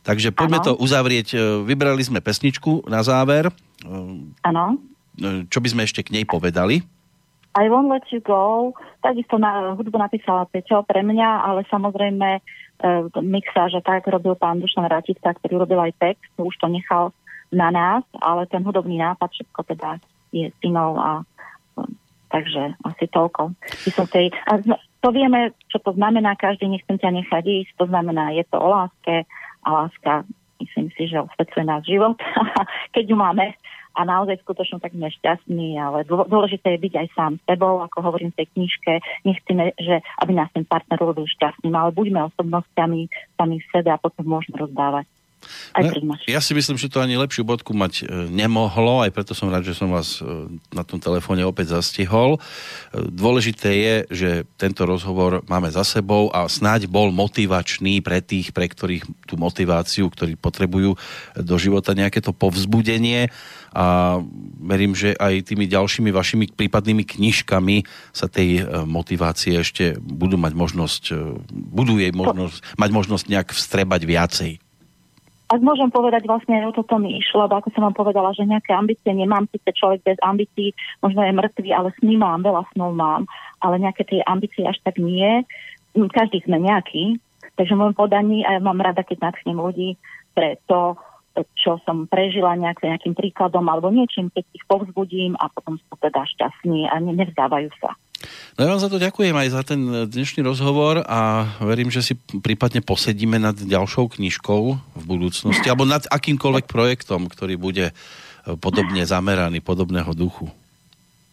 Takže 0.00 0.32
poďme 0.32 0.64
ano. 0.64 0.66
to 0.70 0.72
uzavrieť. 0.80 1.28
E, 1.36 1.38
vybrali 1.66 2.00
sme 2.00 2.24
pesničku 2.24 2.88
na 2.88 3.04
záver. 3.04 3.52
Áno. 4.46 4.64
E, 5.20 5.44
čo 5.52 5.60
by 5.60 5.68
sme 5.68 5.82
ešte 5.84 6.00
k 6.00 6.16
nej 6.16 6.24
povedali? 6.24 6.80
I 7.58 7.66
won't 7.66 7.90
let 7.90 8.06
you 8.14 8.22
go. 8.22 8.72
Takisto 9.02 9.36
na, 9.36 9.74
hudbu 9.74 9.98
napísala 9.98 10.46
Peťo 10.46 10.86
pre 10.86 11.02
mňa, 11.02 11.50
ale 11.50 11.66
samozrejme 11.66 12.38
E, 12.80 12.88
mixáže, 13.20 13.84
tak 13.84 14.08
robil 14.08 14.32
pán 14.40 14.64
Dušan 14.64 14.88
Ratica, 14.88 15.36
ktorý 15.36 15.68
robil 15.68 15.80
aj 15.84 15.92
text, 16.00 16.32
už 16.40 16.56
to 16.56 16.64
nechal 16.72 17.12
na 17.52 17.68
nás, 17.68 18.02
ale 18.24 18.48
ten 18.48 18.64
hudobný 18.64 18.96
nápad 18.96 19.28
všetko 19.36 19.60
teda 19.68 20.00
je 20.32 20.48
synov 20.64 20.96
a 20.96 21.10
e, 21.20 21.24
takže 22.32 22.72
asi 22.80 23.04
toľko. 23.12 23.52
Tej, 23.84 24.32
a 24.48 24.52
to 25.04 25.08
vieme, 25.12 25.52
čo 25.68 25.76
to 25.84 25.92
znamená, 25.92 26.40
každý 26.40 26.72
nechcem 26.72 26.96
ťa 26.96 27.12
nechať 27.20 27.44
ísť, 27.44 27.72
to 27.76 27.84
znamená, 27.92 28.32
je 28.32 28.48
to 28.48 28.56
o 28.56 28.68
láske 28.72 29.28
a 29.60 29.68
láska, 29.68 30.24
myslím 30.64 30.88
si, 30.96 31.04
že 31.04 31.20
osvecuje 31.20 31.64
náš 31.68 31.84
život, 31.84 32.16
keď 32.96 33.04
ju 33.12 33.16
máme 33.16 33.44
a 34.00 34.08
naozaj 34.08 34.40
skutočne 34.40 34.80
tak 34.80 34.96
sme 34.96 35.12
šťastní, 35.12 35.76
ale 35.76 36.08
dôležité 36.08 36.72
je 36.72 36.84
byť 36.88 36.94
aj 36.96 37.08
sám 37.12 37.32
sebou, 37.44 37.84
ako 37.84 38.00
hovorím 38.00 38.32
v 38.32 38.40
tej 38.40 38.48
knižke, 38.56 38.92
nechceme, 39.28 39.76
že 39.76 40.00
aby 40.24 40.32
nás 40.32 40.48
ten 40.56 40.64
partner 40.64 40.96
robil 40.96 41.28
šťastným, 41.28 41.76
ale 41.76 41.92
buďme 41.92 42.32
osobnosťami 42.32 43.00
sami 43.36 43.56
sebe 43.68 43.92
a 43.92 44.00
potom 44.00 44.24
môžeme 44.24 44.56
rozdávať. 44.56 45.04
Aj 45.74 46.00
No. 46.10 46.16
Ja 46.26 46.40
si 46.40 46.56
myslím, 46.56 46.78
že 46.80 46.90
to 46.90 47.02
ani 47.02 47.18
lepšiu 47.18 47.44
bodku 47.44 47.74
mať 47.76 48.02
e, 48.02 48.30
nemohlo, 48.30 49.04
aj 49.04 49.10
preto 49.14 49.32
som 49.36 49.50
rád, 49.52 49.66
že 49.66 49.76
som 49.76 49.92
vás 49.92 50.18
e, 50.18 50.26
na 50.72 50.82
tom 50.82 50.98
telefóne 50.98 51.44
opäť 51.44 51.76
zastihol. 51.76 52.38
E, 52.38 53.08
Dôležité 53.10 53.70
je, 53.70 53.94
že 54.10 54.30
tento 54.56 54.86
rozhovor 54.86 55.44
máme 55.46 55.68
za 55.70 55.84
sebou 55.84 56.32
a 56.32 56.46
snáď 56.48 56.86
bol 56.88 57.12
motivačný 57.14 58.00
pre 58.00 58.24
tých, 58.24 58.54
pre 58.54 58.70
ktorých 58.70 59.04
tú 59.26 59.34
motiváciu, 59.36 60.08
ktorí 60.10 60.34
potrebujú 60.40 60.96
do 61.36 61.56
života 61.60 61.94
nejaké 61.94 62.24
to 62.24 62.34
povzbudenie 62.34 63.30
a 63.70 64.18
verím, 64.58 64.98
že 64.98 65.14
aj 65.14 65.46
tými 65.46 65.70
ďalšími 65.70 66.10
vašimi 66.10 66.44
prípadnými 66.58 67.06
knižkami 67.06 67.86
sa 68.10 68.26
tej 68.26 68.66
motivácie 68.82 69.62
ešte 69.62 69.94
budú 70.02 70.34
mať 70.34 70.58
možnosť, 70.58 71.02
budú 71.54 72.02
jej 72.02 72.10
možnosť, 72.10 72.58
mať 72.74 72.90
možnosť 72.90 73.24
nejak 73.30 73.48
vstrebať 73.54 74.02
viacej. 74.10 74.52
Ak 75.50 75.58
môžem 75.66 75.90
povedať, 75.90 76.30
vlastne 76.30 76.62
o 76.62 76.70
toto 76.70 76.94
mi 77.02 77.18
išlo, 77.18 77.50
lebo 77.50 77.58
ako 77.58 77.74
som 77.74 77.82
vám 77.90 77.98
povedala, 77.98 78.30
že 78.30 78.46
nejaké 78.46 78.70
ambície 78.70 79.10
nemám, 79.10 79.50
síce 79.50 79.74
človek 79.74 80.06
bez 80.06 80.18
ambícií 80.22 80.70
možno 81.02 81.26
je 81.26 81.34
mŕtvý, 81.34 81.70
ale 81.74 81.90
sny 81.98 82.14
mám, 82.22 82.46
veľa 82.46 82.70
snov 82.70 82.94
mám, 82.94 83.26
ale 83.58 83.82
nejaké 83.82 84.06
tie 84.06 84.22
ambície 84.30 84.62
až 84.62 84.78
tak 84.86 85.02
nie. 85.02 85.42
Mm, 85.98 86.06
Každý 86.06 86.46
sme 86.46 86.62
nejaký, 86.62 87.18
takže 87.58 87.74
v 87.74 87.80
môjom 87.82 87.98
podaní 87.98 88.46
a 88.46 88.56
ja 88.56 88.60
mám 88.62 88.78
rada, 88.78 89.02
keď 89.02 89.26
nadchnem 89.26 89.58
ľudí 89.58 89.98
pre 90.38 90.54
to, 90.70 90.94
čo 91.58 91.82
som 91.82 92.06
prežila 92.06 92.54
nejak, 92.54 92.86
nejakým 92.86 93.18
príkladom 93.18 93.66
alebo 93.66 93.90
niečím, 93.90 94.30
keď 94.30 94.46
ich 94.54 94.64
povzbudím 94.70 95.34
a 95.34 95.50
potom 95.50 95.82
sú 95.82 95.94
teda 95.98 96.30
šťastní 96.30 96.86
a 96.86 96.94
ne- 97.02 97.16
nevzdávajú 97.18 97.74
sa. 97.82 97.98
No 98.56 98.68
ja 98.68 98.68
vám 98.76 98.82
za 98.82 98.92
to 98.92 99.00
ďakujem 99.00 99.32
aj 99.32 99.48
za 99.48 99.62
ten 99.64 99.80
dnešný 100.08 100.44
rozhovor 100.44 101.00
a 101.08 101.48
verím, 101.64 101.88
že 101.88 102.04
si 102.04 102.12
prípadne 102.18 102.84
posedíme 102.84 103.40
nad 103.40 103.56
ďalšou 103.56 104.12
knižkou 104.12 104.62
v 104.76 105.04
budúcnosti 105.08 105.64
alebo 105.68 105.88
nad 105.88 106.04
akýmkoľvek 106.04 106.68
projektom, 106.68 107.32
ktorý 107.32 107.56
bude 107.56 107.90
e, 107.90 107.94
podobne 108.60 109.00
zameraný, 109.08 109.64
podobného 109.64 110.12
duchu. 110.12 110.52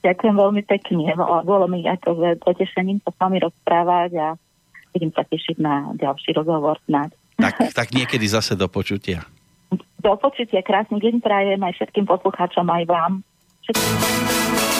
Ďakujem 0.08 0.36
veľmi 0.40 0.64
pekne, 0.64 1.12
bolo, 1.20 1.44
bolo 1.44 1.66
mi 1.68 1.84
ako 1.84 2.40
potešením 2.40 3.04
sa 3.04 3.12
s 3.12 3.18
vami 3.20 3.44
rozprávať 3.44 4.12
a 4.16 4.28
budem 4.96 5.12
sa 5.12 5.28
tešiť 5.28 5.58
na 5.60 5.92
ďalší 6.00 6.32
rozhovor 6.32 6.80
snáď. 6.88 7.12
Tak, 7.36 7.76
tak 7.76 7.88
niekedy 7.92 8.24
zase 8.24 8.56
do 8.56 8.72
počutia. 8.72 9.28
Do 10.00 10.16
počutia, 10.16 10.64
krásny 10.64 11.04
deň 11.04 11.20
prajem 11.20 11.60
aj 11.60 11.74
všetkým 11.76 12.08
poslucháčom, 12.08 12.66
aj 12.72 12.84
vám. 12.88 13.12
Všetkým... 13.68 14.77